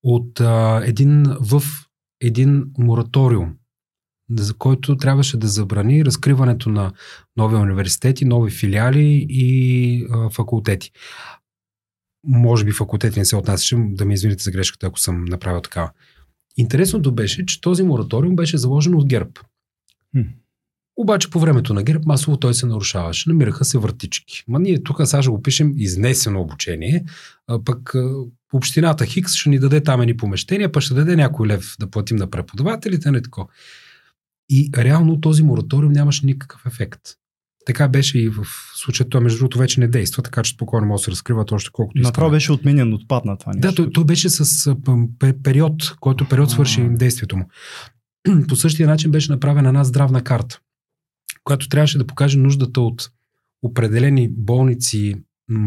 [0.04, 1.62] от а, един, в
[2.22, 3.56] един мораториум,
[4.38, 6.94] за който трябваше да забрани разкриването на
[7.38, 10.92] нови университети, нови филиали и а, факултети.
[12.24, 15.92] Може би факултети не се отнасяше, да ме извините за грешката, ако съм направил такава.
[16.58, 19.32] Интересното беше, че този мораториум беше заложен от ГЕРБ.
[21.02, 23.30] Обаче по времето на ГЕРБ масово той се нарушаваше.
[23.30, 24.44] Намираха се въртички.
[24.48, 27.06] Ма ние тук сега ще го пишем изнесено обучение,
[27.48, 27.94] а пък
[28.54, 32.18] общината Хикс ще ни даде там едни помещения, пък ще даде някой лев да платим
[32.18, 33.50] на преподавателите, не тако.
[34.50, 37.02] И реално този мораториум нямаше никакъв ефект.
[37.66, 39.10] Така беше и в случая.
[39.10, 42.02] Той, между другото, вече не действа, така че спокойно може да се разкриват още колкото
[42.02, 42.36] Направо искаме.
[42.36, 43.68] беше отменен, отпадна това нещо.
[43.68, 44.76] Да, той, той беше с
[45.44, 47.46] период, който период свърши действието му.
[48.48, 50.60] По същия начин беше направена една здравна карта,
[51.44, 53.10] която трябваше да покаже нуждата от
[53.64, 55.16] определени болници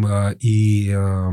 [0.04, 1.30] а, и а,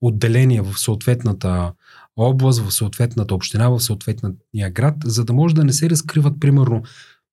[0.00, 1.72] отделения в съответната
[2.16, 6.82] област, в съответната община, в съответния град, за да може да не се разкриват примерно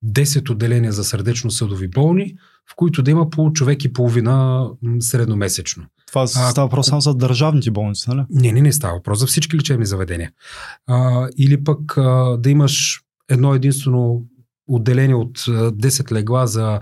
[0.06, 2.36] 10 отделения за сърдечно-съдови болни,
[2.72, 4.68] в които да има по човек и половина
[5.00, 5.86] средномесечно.
[6.08, 8.26] Това А, става въпрос само за държавните болници, нали?
[8.30, 10.32] Не, не, не става въпрос за всички лечебни заведения.
[10.88, 14.26] А, или пък а, да имаш едно единствено
[14.68, 16.80] отделение от а, 10 легла за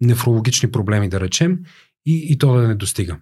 [0.00, 1.58] нефрологични проблеми, да речем,
[2.06, 3.16] и, и то да не достига.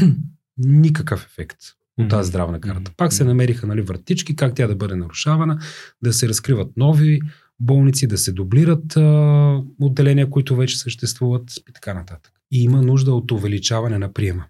[0.58, 1.58] Никакъв ефект
[1.98, 2.92] от тази здравна карта.
[2.96, 5.58] Пак се намериха нали, вратички, как тя да бъде нарушавана,
[6.02, 7.20] да се разкриват нови
[7.60, 12.32] болници, да се дублират а, отделения, които вече съществуват и така нататък.
[12.52, 14.44] И има нужда от увеличаване на приема.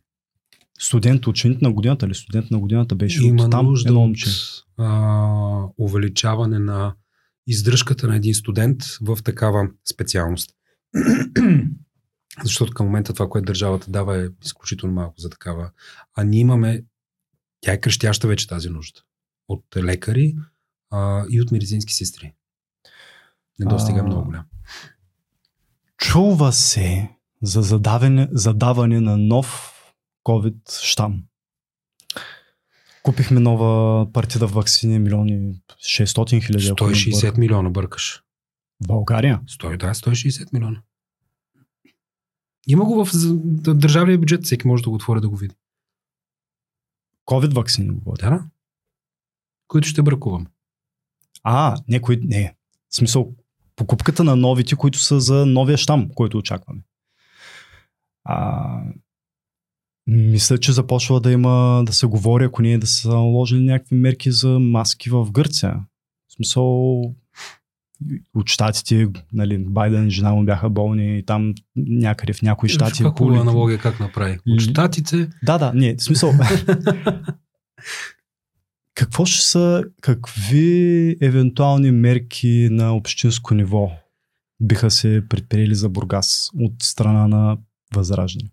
[0.81, 4.07] Студент, ученик на годината или студент на годината беше Има от там нужда едно от
[4.07, 4.31] момче.
[4.79, 6.95] а, увеличаване на
[7.49, 10.51] издръжката на един студент в такава специалност.
[12.45, 15.71] Защото към момента това, което държавата дава е изключително малко за такава.
[16.15, 16.85] А ние имаме,
[17.61, 19.01] тя е крещяща вече тази нужда.
[19.49, 20.37] От лекари
[20.91, 22.33] а, и от медицински сестри.
[23.59, 24.45] Недостига е много голям.
[25.97, 27.11] Чува се
[27.43, 29.73] за задаване, задаване на нов
[30.25, 31.23] COVID штам.
[33.09, 36.65] Купихме нова партида в вакцини, милиони, 600 хиляди.
[36.65, 38.23] 160 милиона бъркаш.
[38.85, 39.41] В България?
[39.47, 40.83] 100, да, 160 милиона.
[42.67, 43.13] Има го в
[43.75, 45.55] държавния бюджет, всеки може да го отвори да го види.
[47.27, 48.45] COVID вакцини го Да,
[49.69, 50.47] които ще бракувам.
[51.43, 52.55] А, не, кои, не.
[52.91, 53.35] В смисъл,
[53.77, 56.81] покупката на новите, които са за новия щам, който очакваме.
[58.25, 58.83] А,
[60.09, 64.33] мисля, че започва да има, да се говори, ако ние да са наложили някакви мерки
[64.33, 65.75] за маски в Гърция.
[66.29, 67.01] В смисъл,
[68.35, 73.03] от щатите, нали, Байден жена му бяха болни и там някъде в някои щати.
[73.03, 74.39] Каква хубава аналогия как направи?
[74.49, 75.29] От щатите...
[75.43, 76.33] Да, да, не, в смисъл...
[78.95, 83.91] Какво ще са, какви евентуални мерки на общинско ниво
[84.61, 87.59] биха се предприели за Бургас от страна на
[87.95, 88.51] Възраждане?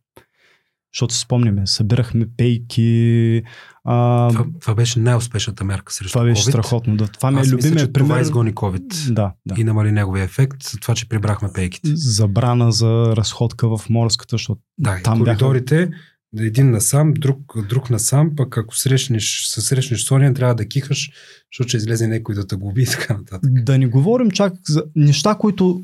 [0.96, 3.42] Защото си спомняме, събирахме пейки.
[3.84, 4.30] А...
[4.30, 6.50] Това, това беше най-успешната мерка срещу Това беше COVID.
[6.50, 6.96] страхотно.
[6.96, 7.08] Да.
[7.08, 8.10] Това ми е любимия пример.
[8.10, 9.56] Това изгони COVID да, да.
[9.58, 11.90] и намали неговия ефект, за това, че прибрахме пейките.
[11.96, 16.48] Забрана за разходка в морската, защото да, там коридорите, бяха...
[16.48, 21.12] един насам, друг, друг насам, пък ако срещнеш, се срещнеш Соня, трябва да кихаш,
[21.54, 23.64] защото ще излезе някой да те губи и така нататък.
[23.64, 25.82] Да не говорим чак за неща, които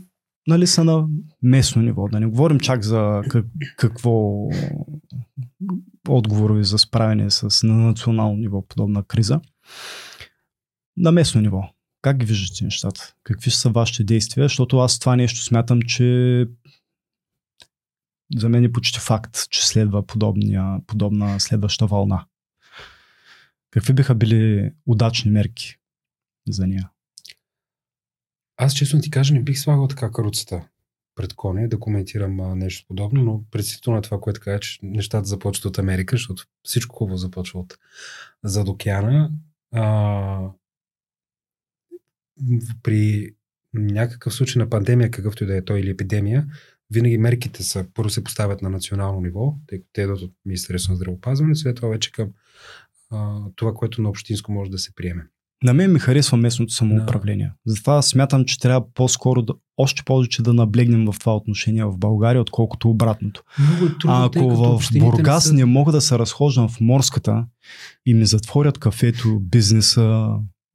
[0.48, 1.08] нали, са на
[1.42, 2.08] местно ниво.
[2.08, 3.46] Да не говорим чак за как,
[3.78, 4.48] какво
[6.10, 9.42] отговори за справяне с на национално ниво подобна криза.
[10.98, 11.64] На местно ниво.
[12.02, 13.14] Как ги виждате нещата?
[13.24, 14.46] Какви са вашите действия?
[14.46, 16.48] Защото аз това нещо смятам, че
[18.36, 22.26] за мен е почти факт, че следва подобния, подобна следваща вълна.
[23.72, 25.78] Какви биха били удачни мерки
[26.48, 26.90] за нея?
[28.64, 30.68] Аз честно ти кажа, не бих слагал така каруцата
[31.16, 35.28] пред коня да коментирам а, нещо подобно, но предсетително на това, което кажа, че нещата
[35.28, 37.78] започват от Америка, защото всичко хубаво започва от
[38.44, 39.32] зад океана.
[39.74, 40.50] А,
[42.84, 43.32] при
[43.74, 46.48] някакъв случай на пандемия, какъвто и да е той или епидемия,
[46.92, 50.92] винаги мерките са, първо се поставят на национално ниво, тъй като те идват от Министерството
[50.92, 52.34] на здравеопазване, след това вече към
[53.10, 55.28] а, това, което на общинско може да се приеме.
[55.64, 57.46] На мен ми харесва местното самоуправление.
[57.46, 57.72] Да.
[57.72, 62.42] Затова смятам, че трябва по-скоро да, още повече да наблегнем в това отношение в България,
[62.42, 63.44] отколкото обратното.
[63.60, 65.54] Много е трудно, а ако в Бургас не, са...
[65.54, 67.46] не мога да се разхождам в морската
[68.06, 70.30] и ми затворят кафето, бизнеса,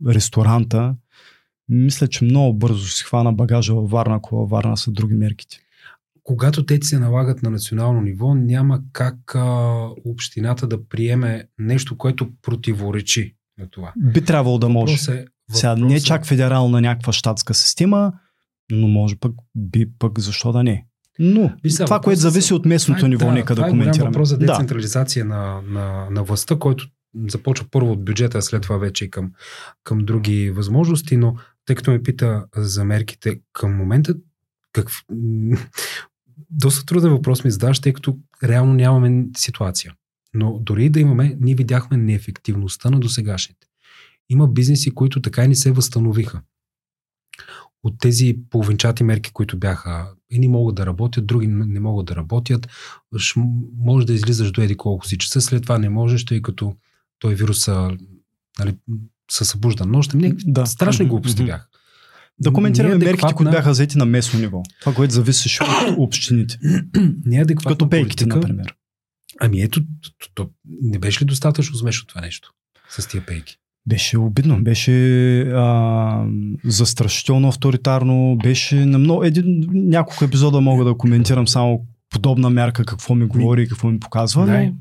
[0.08, 0.94] ресторанта,
[1.68, 5.58] мисля, че много бързо си хвана багажа във Варна, ако във Варна са други мерките.
[6.22, 9.44] Когато те се налагат на национално ниво, няма как а,
[10.04, 13.92] общината да приеме нещо, което противоречи на това.
[13.96, 14.92] Би трябвало да може.
[14.92, 18.12] Въпрос е, въпрос Сега не е чак федерална някаква щатска система,
[18.70, 20.86] но може пък, би пък защо да не.
[21.18, 23.92] Но Вися, това, което зависи от местното това, е- ниво, да, нека да коментираме.
[23.92, 25.34] Това е въпрос за децентрализация да.
[25.34, 26.86] на, на, на властта, който
[27.28, 29.32] започва първо от бюджета, а след това вече и към,
[29.84, 34.14] към други възможности, но тъй като ме пита за мерките към момента,
[34.72, 34.88] как...
[36.50, 39.94] доста труден въпрос ми задаш, тъй като реално нямаме ситуация.
[40.36, 43.66] Но дори да имаме, ние видяхме неефективността на досегашните.
[44.28, 46.42] Има бизнеси, които така и не се възстановиха.
[47.82, 52.68] От тези половинчати мерки, които бяха, едни могат да работят, други не могат да работят.
[53.78, 56.76] Може да излизаш до еди колко си часа, след това не можеш, тъй като
[57.18, 57.68] той вирус
[58.58, 58.76] нали,
[59.30, 60.36] се събужда нощем.
[60.44, 60.66] Да.
[60.66, 61.46] Страшни глупости mm-hmm.
[61.46, 61.66] бяха.
[62.40, 63.12] Да коментираме неадекватна...
[63.12, 64.62] мерките, които бяха взети на местно ниво.
[64.80, 66.58] Това, което зависеше от общините.
[67.24, 68.74] Неадекватна Като пейките, политика, например.
[69.40, 70.50] Ами ето, то, то,
[70.82, 72.52] не беше ли достатъчно смешно това нещо
[72.88, 73.56] с тия пейки?
[73.88, 76.26] Беше обидно, беше а,
[76.64, 83.14] застрашително авторитарно, беше на много, един, няколко епизода мога да коментирам само подобна мярка, какво
[83.14, 84.46] ми говори и какво ми показва.
[84.46, 84.72] Най-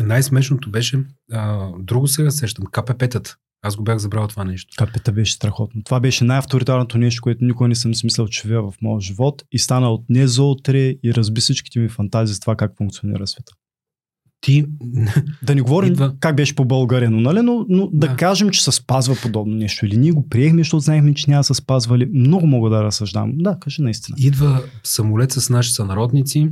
[0.00, 0.06] но...
[0.06, 3.36] Най-смешното беше, а, друго сега сещам, КПП-тата.
[3.62, 4.86] Аз го бях забрал това нещо.
[4.86, 5.82] КПТ беше страхотно.
[5.82, 9.58] Това беше най-авторитарното нещо, което никога не съм смислял, че вия в моя живот и
[9.58, 13.52] стана от не за утре и разби всичките ми фантазии за това как функционира света
[14.44, 14.66] ти...
[15.42, 16.14] Да не говорим идва...
[16.20, 17.42] как беше по България, но, нали?
[17.42, 18.08] но, но да.
[18.08, 19.86] да кажем, че се спазва подобно нещо.
[19.86, 22.06] Или ние го приехме, защото знаехме, че няма да се спазвали.
[22.12, 23.32] Много мога да разсъждавам.
[23.34, 24.16] Да, кажи наистина.
[24.20, 26.50] Идва самолет с наши сънародници.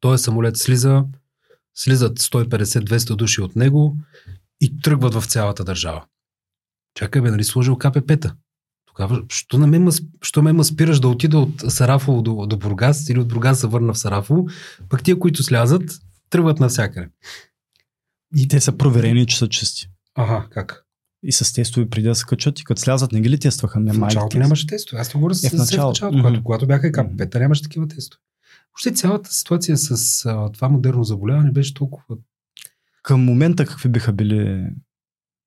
[0.00, 1.04] Той самолет слиза,
[1.74, 3.96] слизат 150-200 души от него
[4.60, 6.04] и тръгват в цялата държава.
[6.94, 8.34] Чакай бе, нали сложил КПП-та?
[8.86, 9.88] Тогава, що, на мен,
[10.22, 13.92] що ме спираш да отида от Сарафово до, до Бургас или от Бургас се върна
[13.92, 14.46] в Сарафово,
[14.88, 15.82] пък тия, които слязат,
[16.32, 17.08] тръгват навсякъде.
[18.36, 19.88] И те са проверени, че са чисти.
[20.14, 20.84] Ага, как?
[21.22, 23.80] И с тестове преди да се качат и като слязат, не ги ли тестваха?
[23.82, 25.00] В началото нямаше тестове.
[25.00, 25.88] Аз говоря с, Е, в начало.
[25.88, 26.22] началото, Мгм.
[26.22, 28.20] когато, когато бяха и КПП-та, нямаше такива тестове.
[28.68, 29.90] Въобще цялата ситуация с
[30.26, 32.16] а, това модерно заболяване беше толкова
[33.02, 34.66] Към момента какви биха били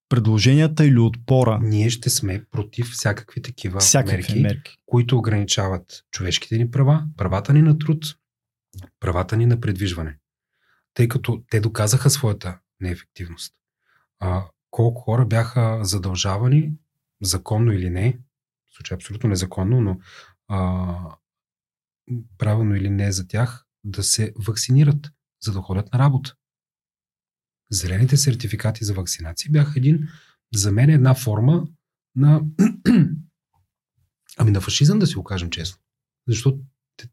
[0.10, 1.60] предложенията или отпора?
[1.62, 4.40] ние ще сме против всякакви такива Всякакви мерки.
[4.40, 4.78] мерки.
[4.86, 8.06] които ограничават човешките ни права, правата ни на труд,
[9.00, 10.18] правата ни на предвижване.
[10.96, 13.54] Тъй като те доказаха своята неефективност.
[14.20, 16.74] А, колко хора бяха задължавани,
[17.22, 18.20] законно или не,
[18.72, 20.00] в случай абсолютно незаконно, но
[20.48, 21.18] а,
[22.38, 25.12] правилно или не за тях, да се вакцинират,
[25.44, 26.36] за да ходят на работа.
[27.72, 30.08] Зелените сертификати за вакцинация бяха един,
[30.54, 31.68] за мен една форма
[32.16, 32.42] на
[34.38, 35.82] ами на фашизъм, да си го кажем честно.
[36.28, 36.60] Защото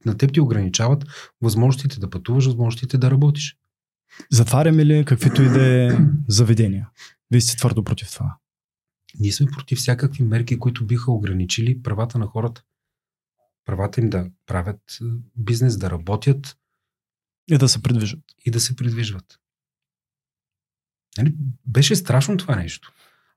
[0.05, 1.05] на теб ти ограничават
[1.41, 3.57] възможностите да пътуваш, възможностите да работиш.
[4.31, 5.99] Затваряме ли каквито и да е
[6.29, 6.91] заведения?
[7.31, 8.37] Вие сте твърдо против това.
[9.21, 12.63] Ние сме против всякакви мерки, които биха ограничили правата на хората.
[13.65, 15.05] Правата им да правят е,
[15.37, 16.57] бизнес, да работят
[17.51, 18.21] И да се придвижат.
[18.45, 19.39] и да се придвижват.
[21.19, 21.35] Нали?
[21.67, 22.93] Беше страшно това нещо.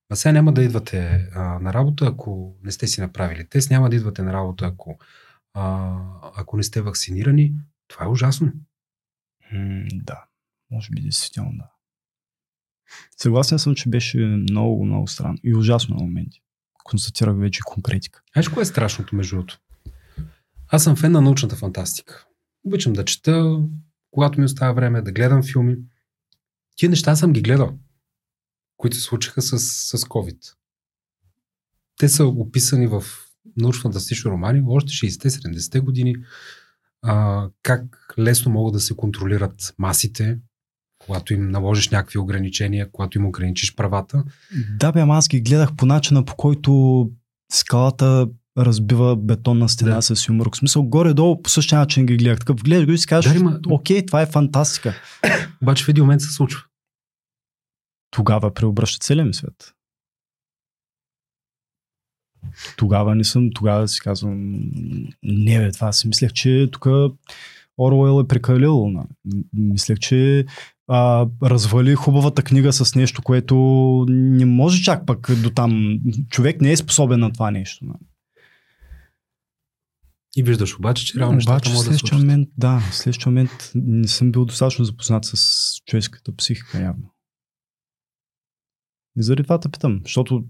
[0.10, 3.90] А сега няма да идвате а, на работа, ако не сте си направили тест, няма
[3.90, 5.00] да идвате на работа, ако,
[5.54, 5.96] а,
[6.36, 7.54] ако не сте вакцинирани.
[7.88, 8.54] Това е ужасно.
[9.52, 10.26] М, да,
[10.72, 11.70] може би действително да.
[13.18, 16.42] Съгласен съм, че беше много, много странно и ужасно на моменти.
[16.84, 18.22] Констатирах вече конкретика.
[18.34, 19.60] Знаеш, кое е страшното, между другото?
[20.68, 22.26] Аз съм фен на научната фантастика.
[22.64, 23.60] Обичам да чета,
[24.12, 25.76] когато ми остава време, да гледам филми.
[26.76, 27.78] Тия неща съм ги гледал,
[28.78, 30.54] които се случиха с, с COVID.
[31.98, 33.04] Те са описани в
[33.60, 36.16] научно-фантастични романи още 60-70-те години.
[37.02, 40.40] А, как лесно могат да се контролират масите,
[41.06, 44.24] когато им наложиш някакви ограничения, когато им ограничиш правата.
[44.70, 47.10] Да, бе, аз ги гледах по начина, по който
[47.52, 48.28] скалата
[48.58, 50.02] разбива бетонна стена Да.
[50.02, 50.50] с юмор.
[50.54, 52.40] В смисъл, горе-долу по същия начин ги гледах.
[52.40, 54.94] Такъв гледаш го и си кажеш, Да, ма- окей, това е фантастика.
[55.62, 56.62] Обаче в един момент се случва.
[58.12, 59.72] Тогава преобръща целия ми свет.
[62.78, 64.60] Тогава не съм, тогава си казвам,
[65.24, 66.86] не бе, това си мислех, че тук
[67.78, 68.90] Оруел е прекалил.
[68.90, 70.46] на- м- Мислех, че
[70.88, 73.56] а, развали хубавата книга с нещо, което
[74.10, 76.00] не може чак пък до там.
[76.30, 77.86] Човек не е способен на това нещо.
[77.86, 77.94] на.
[80.38, 84.08] И виждаш обаче, че реално Обаче могат да се момент, да, в следващия момент не
[84.08, 87.12] съм бил достатъчно запознат с човешката психика явно.
[89.18, 90.46] И заради това те питам, защото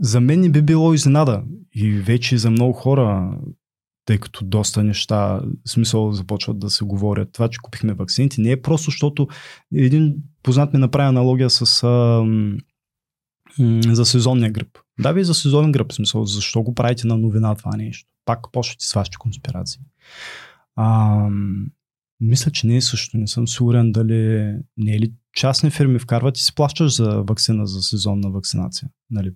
[0.00, 3.38] за мен не би било изненада и вече за много хора,
[4.04, 7.32] тъй като доста неща, смисъл започват да се говорят.
[7.32, 9.28] Това, че купихме вакцините, не е просто, защото
[9.74, 12.24] един познат ми направи аналогия с а,
[13.92, 14.78] за сезонния грип.
[15.00, 18.10] Да, ви за сезонен гръб, смисъл, защо го правите на новина това нещо?
[18.24, 19.80] Пак почвате с вашите конспирации.
[20.76, 21.28] А,
[22.20, 23.16] мисля, че не е също.
[23.16, 27.66] Не съм сигурен дали не е ли частни фирми вкарват и си плащаш за вакцина
[27.66, 28.88] за сезонна вакцинация.
[29.10, 29.32] Нали?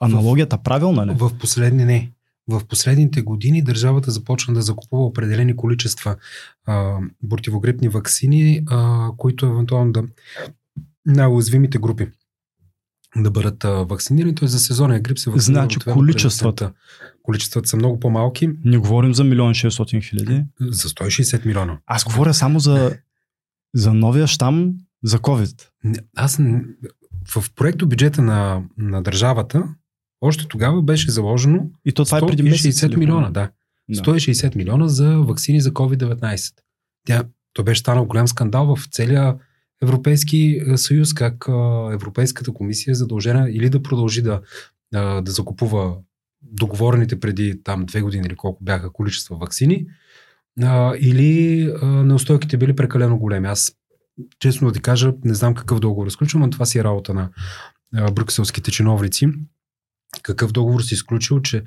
[0.00, 1.10] Аналогията правилна ли?
[1.14, 2.12] В последни не.
[2.48, 6.16] В последните години държавата започна да закупува определени количества
[6.66, 6.98] а,
[7.30, 10.04] противогрипни вакцини, а, които евентуално да
[11.06, 12.08] най-уязвимите групи
[13.16, 14.34] да бъдат а, вакцинирани.
[14.34, 14.48] Т.е.
[14.48, 15.60] за сезонния грип се вакцинира.
[15.60, 16.64] Значи количествата.
[16.64, 16.72] 50%.
[17.22, 18.50] Количествата са много по-малки.
[18.64, 20.44] Не говорим за милион 600 хиляди.
[20.60, 21.78] За 160 милиона.
[21.86, 22.96] Аз говоря само за,
[23.74, 24.74] за новия щам
[25.04, 25.68] за COVID.
[26.16, 26.40] Аз
[27.28, 29.64] в проекто бюджета на, на държавата
[30.22, 32.80] още тогава беше заложено И то това е преди месец.
[32.80, 33.50] 160 или милиона, да.
[33.88, 34.02] Да.
[34.02, 36.52] 160 милиона за вакцини за COVID-19.
[37.06, 39.36] Тя, то беше станал голям скандал в целия
[39.82, 44.40] Европейски е, съюз, как а, Европейската комисия е задължена или да продължи да,
[44.94, 45.96] а, да закупува
[46.42, 49.86] договорените преди там две години или колко бяха количества вакцини,
[50.62, 53.48] а, или а, неустойките били прекалено големи.
[53.48, 53.72] Аз,
[54.38, 57.14] честно да ти кажа, не знам какъв договор е сключил, но това си е работа
[57.14, 57.30] на
[57.94, 59.28] а, брюкселските чиновници.
[60.22, 61.64] Какъв договор си изключил, че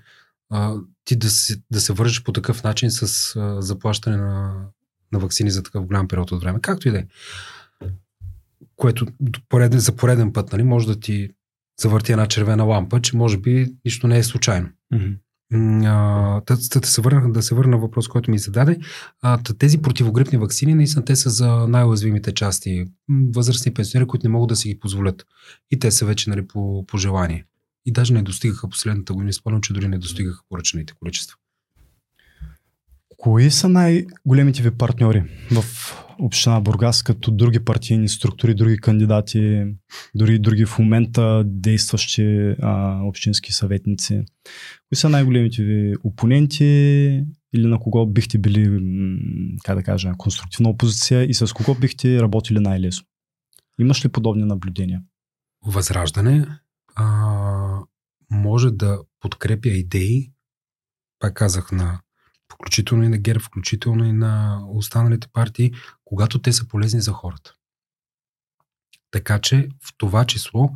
[0.49, 4.65] а, ти да се, да се вържеш по такъв начин с а, заплащане на,
[5.11, 6.59] на вакцини за такъв голям период от време.
[6.61, 7.05] Както и да е.
[8.75, 9.07] Което
[9.49, 11.29] пореден, за пореден път нали, може да ти
[11.81, 14.69] завърти една червена лампа, че може би нищо не е случайно.
[15.51, 18.79] М, а, да, се върна, да се върна на въпрос, който ми зададе.
[19.21, 22.85] А, тези противогрипни вакцини наистина те са за най-уязвимите части.
[23.35, 25.25] Възрастни пенсионери, които не могат да си ги позволят.
[25.71, 27.45] И те са вече нали, по, по желание.
[27.85, 29.33] И даже не достигаха последната година.
[29.33, 31.37] Спомням, че дори не достигаха поръчаните количества.
[33.17, 35.63] Кои са най-големите ви партньори в
[36.19, 39.65] община Бургас, като други партийни структури, други кандидати,
[40.15, 44.23] дори други в момента действащи а, общински съветници?
[44.89, 46.65] Кои са най-големите ви опоненти
[47.53, 48.79] или на кого бихте били,
[49.63, 53.05] как да кажа, конструктивна опозиция и с кого бихте работили най-лесно?
[53.79, 55.01] Имаш ли подобни наблюдения?
[55.65, 56.47] Възраждане
[58.29, 60.31] може да подкрепя идеи,
[61.19, 61.99] пак казах на
[62.53, 65.73] включително и на ГЕРБ, включително и на останалите партии,
[66.05, 67.53] когато те са полезни за хората.
[69.11, 70.69] Така че в това число.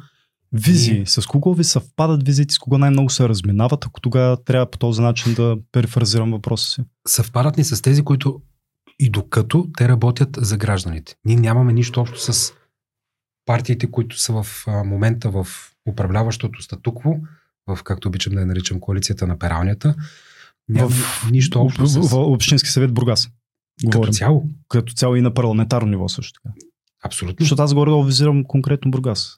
[0.52, 1.02] Визии.
[1.02, 1.06] И...
[1.06, 5.02] С кого ви съвпадат визиите, с кого най-много се разминават, ако тогава трябва по този
[5.02, 6.82] начин да перифразирам въпроса си?
[7.08, 8.42] Съвпадат ни с тези, които
[9.00, 11.16] и докато те работят за гражданите.
[11.26, 12.54] Ние нямаме нищо общо с
[13.46, 15.48] партиите, които са в момента в
[15.90, 17.16] управляващото статукво,
[17.76, 19.96] в, както обичам да я наричам, коалицията на пералнята.
[20.70, 21.98] Няма в, нищо общо с...
[21.98, 23.30] в, в Общински съвет Бургас.
[23.84, 24.02] Говорим.
[24.02, 24.46] Като цяло?
[24.68, 26.56] Като цяло и на парламентарно ниво също така.
[27.04, 27.44] Абсолютно.
[27.44, 29.36] Защото аз горе визирам конкретно Бургас.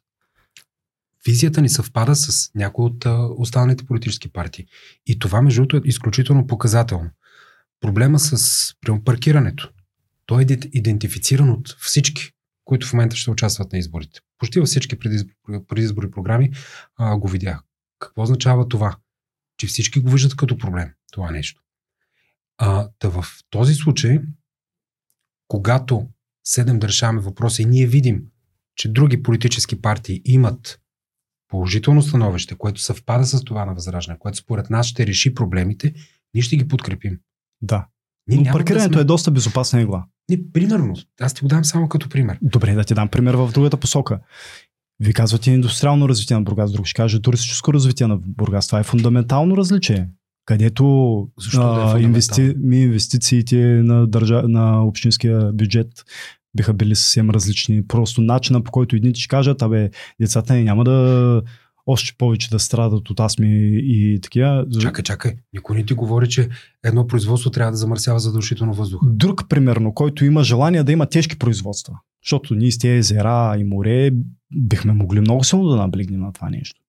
[1.26, 4.66] Визията ни съвпада с някои от а, останалите политически партии.
[5.06, 7.10] И това, между другото, е изключително показателно.
[7.82, 8.74] Проблема с
[9.06, 9.72] паркирането.
[10.26, 12.32] Той е идентифициран от всички,
[12.66, 14.20] които в момента ще участват на изборите.
[14.38, 15.00] Почти във всички
[15.68, 16.52] предизбори програми
[16.98, 17.60] а, го видях.
[18.02, 18.98] Какво означава това?
[19.58, 21.62] Че всички го виждат като проблем, това нещо.
[22.58, 24.20] А, да в този случай,
[25.48, 26.08] когато
[26.44, 28.24] седем да решаваме въпроса и ние видим,
[28.76, 30.82] че други политически партии имат
[31.48, 35.94] положително становище, което съвпада с това на Възраждане, което според нас ще реши проблемите,
[36.34, 37.20] ние ще ги подкрепим.
[37.62, 37.88] Да.
[38.28, 39.02] Ние Но паркирането да сме...
[39.02, 40.06] е доста безопасна игла.
[40.30, 40.96] Не, примерно.
[41.22, 42.40] Аз ти го дам само като пример.
[42.42, 44.20] Добре, да ти дам пример в другата посока.
[45.02, 48.68] Вие казвате индустриално развитие на Бургас, друг ще каже туристическо развитие на Бургас.
[48.68, 50.08] Това е фундаментално различие,
[50.46, 52.56] където Защо а, да е инвести...
[52.72, 54.42] инвестициите на, държа...
[54.48, 55.88] на общинския бюджет
[56.58, 57.88] биха били съвсем различни.
[57.88, 59.90] Просто начина по който едните ще кажат, абе,
[60.22, 61.42] децата ни няма да
[61.86, 64.66] още повече да страдат от астми и такива.
[64.82, 65.36] Чакай, чакай.
[65.54, 66.50] Никой не ти говори, че
[66.84, 69.06] едно производство трябва да замърсява задължително въздуха.
[69.10, 72.00] Друг, примерно, който има желание да има тежки производства.
[72.26, 74.12] Защото ние с тези езера и море
[74.56, 76.82] бихме могли много силно да наблегнем на това нещо.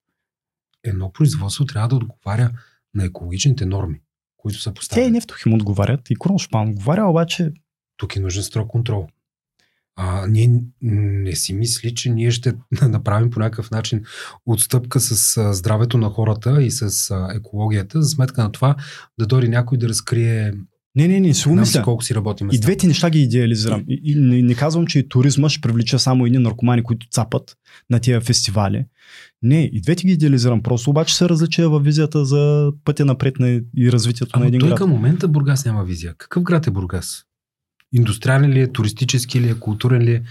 [0.85, 2.51] Едно производство трябва да отговаря
[2.95, 4.01] на екологичните норми,
[4.37, 5.05] които са поставени.
[5.05, 7.53] Те и Нефтохим отговарят, и Кроншпан отговаря, обаче...
[7.97, 9.09] Тук е нужен строг контрол.
[9.97, 14.03] А, ние не си мисли, че ние ще направим по някакъв начин
[14.47, 18.77] отстъпка с а, здравето на хората и с а, екологията, за сметка на това
[19.19, 20.53] да дори някой да разкрие
[20.97, 21.83] не, не, не, си го мисля.
[21.83, 22.49] колко си работим.
[22.53, 23.85] И двете неща ги идеализирам.
[23.89, 27.57] И, и не, не казвам, че туризма ще привлича само едни наркомани, които цапат
[27.91, 28.85] на тия фестивали.
[29.43, 30.63] Не, и двете ги идеализирам.
[30.63, 34.61] Просто обаче се различия във визията за пътя напред на и развитието Ама на един
[34.61, 34.79] той град.
[34.79, 36.15] към момента Бургас няма визия.
[36.19, 37.25] Какъв град е Бургас?
[37.93, 40.23] Индустриален ли е, туристически ли е, културен ли е?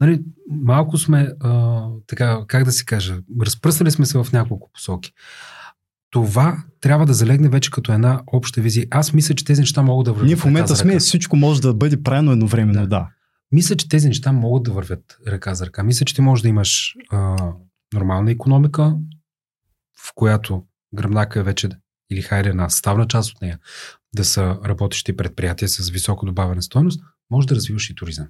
[0.00, 5.12] Нали, малко сме, а, така, как да се кажа, разпръснали сме се в няколко посоки
[6.14, 8.86] това трябва да залегне вече като една обща визия.
[8.90, 10.26] Аз мисля, че тези неща могат да вървят.
[10.26, 12.86] Ние в момента сме, всичко може да бъде правено едновременно, да.
[12.86, 13.08] да.
[13.52, 15.82] Мисля, че тези неща могат да вървят ръка за ръка.
[15.82, 17.36] Мисля, че ти можеш да имаш а,
[17.94, 18.96] нормална економика,
[20.06, 20.64] в която
[20.94, 21.68] гръбнака е вече,
[22.10, 23.58] или хайде една ставна част от нея,
[24.14, 27.00] да са работещи предприятия с високо добавена стоеност,
[27.30, 28.26] може да развиваш и туризъм.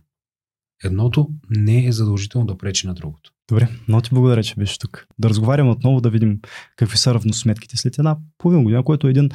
[0.84, 3.32] Едното не е задължително да пречи на другото.
[3.48, 5.06] Добре, много ти благодаря, че беше тук.
[5.18, 6.40] Да разговаряме отново, да видим
[6.76, 9.30] какви са равносметките след една половина година, което е един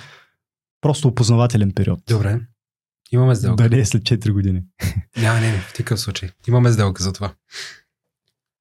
[0.82, 2.00] просто опознавателен период.
[2.08, 2.42] Добре.
[3.12, 3.64] Имаме сделка.
[3.64, 4.64] Да не е след 4 години.
[5.18, 6.30] Няма, не, не, в такъв случай.
[6.48, 7.34] Имаме сделка за това.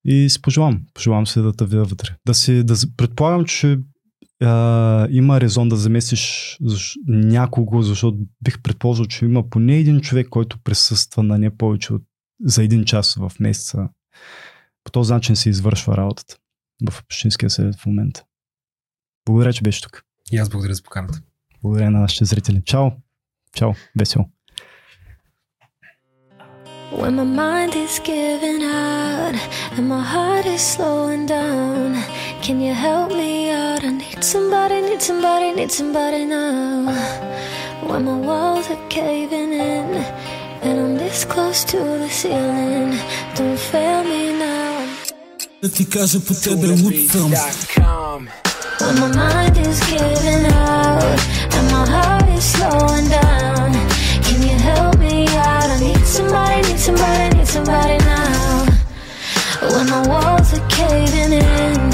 [0.04, 2.16] И си пожелавам, пожелавам се да те видя вътре.
[2.26, 3.78] Да си, да предполагам, че
[4.42, 10.28] а, има резон да замесиш защ, някого, защото бих предположил, че има поне един човек,
[10.28, 12.02] който присъства на не повече от
[12.44, 13.88] за един час в месеца.
[14.84, 16.36] По този начин се извършва работата
[16.90, 18.24] в Общинския съвет в момента.
[19.26, 20.02] Благодаря, че беше тук.
[20.32, 21.20] И аз благодаря за поканата.
[21.62, 22.62] Благодаря на нашите зрители.
[22.64, 22.90] Чао!
[23.54, 23.72] Чао!
[23.98, 24.30] Весело!
[26.90, 29.34] When my mind is giving out
[29.76, 31.88] and my heart is slowing down,
[32.41, 33.83] can you help me out?
[33.83, 36.91] I need somebody, need somebody, need somebody now.
[37.87, 39.87] When my walls are caving in
[40.61, 42.97] and I'm this close to the ceiling,
[43.35, 44.63] don't fail me now.
[45.63, 47.31] Да ти кажа по тебе лутам
[48.79, 51.19] When my mind is giving out
[51.57, 53.71] And my heart is slowing down
[54.25, 55.69] Can you help me out?
[55.75, 58.65] I need somebody, need somebody, need somebody now
[59.73, 61.86] When my walls are caving in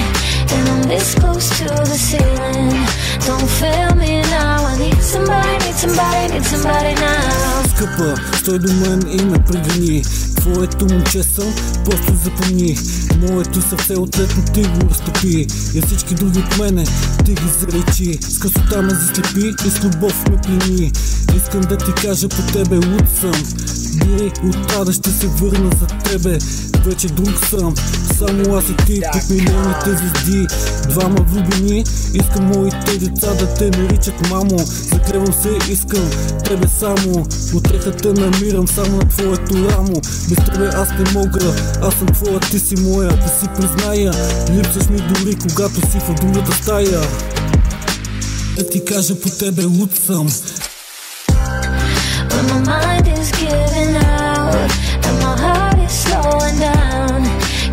[7.69, 10.03] Скъпа, стой до мен и ме прегни
[10.37, 11.55] Твоето момче съм,
[11.85, 12.79] просто запомни.
[13.21, 15.47] Моето сърце от летно ти го разтопи.
[15.75, 16.85] И всички други от мене
[17.25, 20.93] ти ги заречи С красота ме заслепи и с любов ме плени.
[21.37, 23.33] Искам да ти кажа по тебе луд съм.
[23.95, 26.39] Дори от ада ще се върна за тебе.
[26.85, 27.75] Вече друг съм
[28.19, 29.01] Само аз и ти.
[29.13, 30.47] Под милионите звезди
[30.89, 31.85] Двама влюбени
[32.15, 34.59] Искам моите деца да те наричат мамо.
[34.93, 36.11] Заклевам се, искам
[36.45, 37.27] тебе само.
[37.55, 40.01] Отрехата намирам само на твоето рамо.
[40.29, 43.09] Без тебе аз не мога Аз съм твоя, ти си моя.
[43.09, 44.13] Да си призная
[44.51, 47.01] Липсваш ми дори когато си в другата стая.
[48.57, 50.29] Да ти кажа по тебе луд съм
[52.49, 54.55] my mind is giving out
[55.07, 57.23] and my heart is slowing down,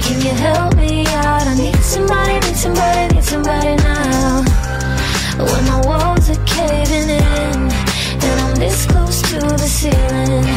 [0.04, 1.46] can you help me out?
[1.48, 4.44] I need somebody, need somebody, need somebody now.
[5.50, 7.60] When my walls are caving in
[8.28, 10.48] and I'm this close to the ceiling,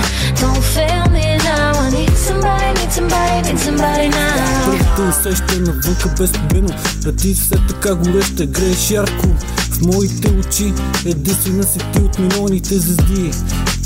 [0.43, 1.73] don't fail me now.
[1.85, 4.65] I need somebody, need somebody, need somebody now.
[4.65, 6.75] Първото усещане навънка безпобедно
[7.07, 9.27] А ти все така гореще грееш ярко
[9.71, 10.73] В моите очи
[11.07, 13.31] единствена си ти от милионите звезди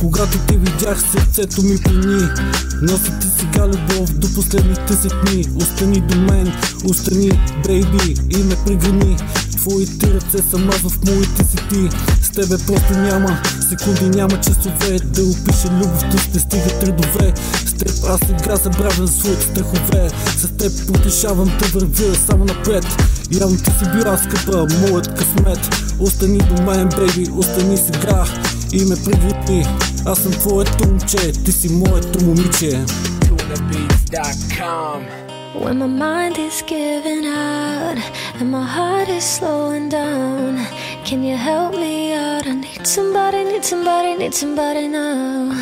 [0.01, 2.29] Когато ти видях сърцето ми плени
[2.83, 5.45] Носи ти сега любов до последните си дни.
[5.57, 6.53] Остани до мен,
[6.85, 7.31] остани
[7.66, 9.16] бейби и ме пригани
[9.57, 11.89] Твоите ръце са аз в моите си ти.
[12.23, 14.99] С тебе просто няма секунди, няма часове.
[15.05, 17.35] Да опиша любовта, ще стигат редове
[17.66, 20.11] С теб аз сега забравям за своите страхове.
[20.39, 22.85] С теб потешавам да вървя само напред.
[23.41, 25.77] Явно ти си била скъпа, моят късмет.
[25.99, 28.25] Остани до мен, бейби, остани сега
[28.73, 29.65] И ме приготни
[30.06, 32.85] Аз съм твоето момче, ти си моето момиче
[33.53, 34.99] tunabeats.com.
[35.64, 37.98] When my mind is giving out
[38.40, 40.65] and my heart is slowing down,
[41.06, 42.48] can you help me out?
[42.48, 45.53] I need somebody, need somebody, need somebody now.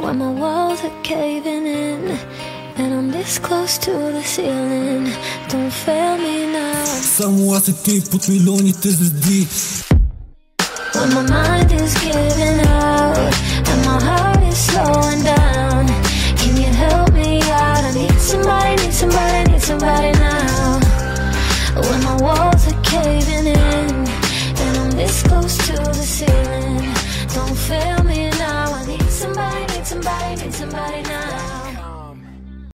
[0.00, 2.18] When my walls are caving in
[2.80, 5.04] and I'm this close to the ceiling,
[5.50, 6.84] don't fail me now.
[7.16, 9.46] Само аз и ти под милионите звезди
[10.95, 13.17] When my mind is giving out
[13.69, 15.87] and my heart is slowing down,
[16.37, 17.83] can you help me out?
[17.85, 18.68] I need somebody,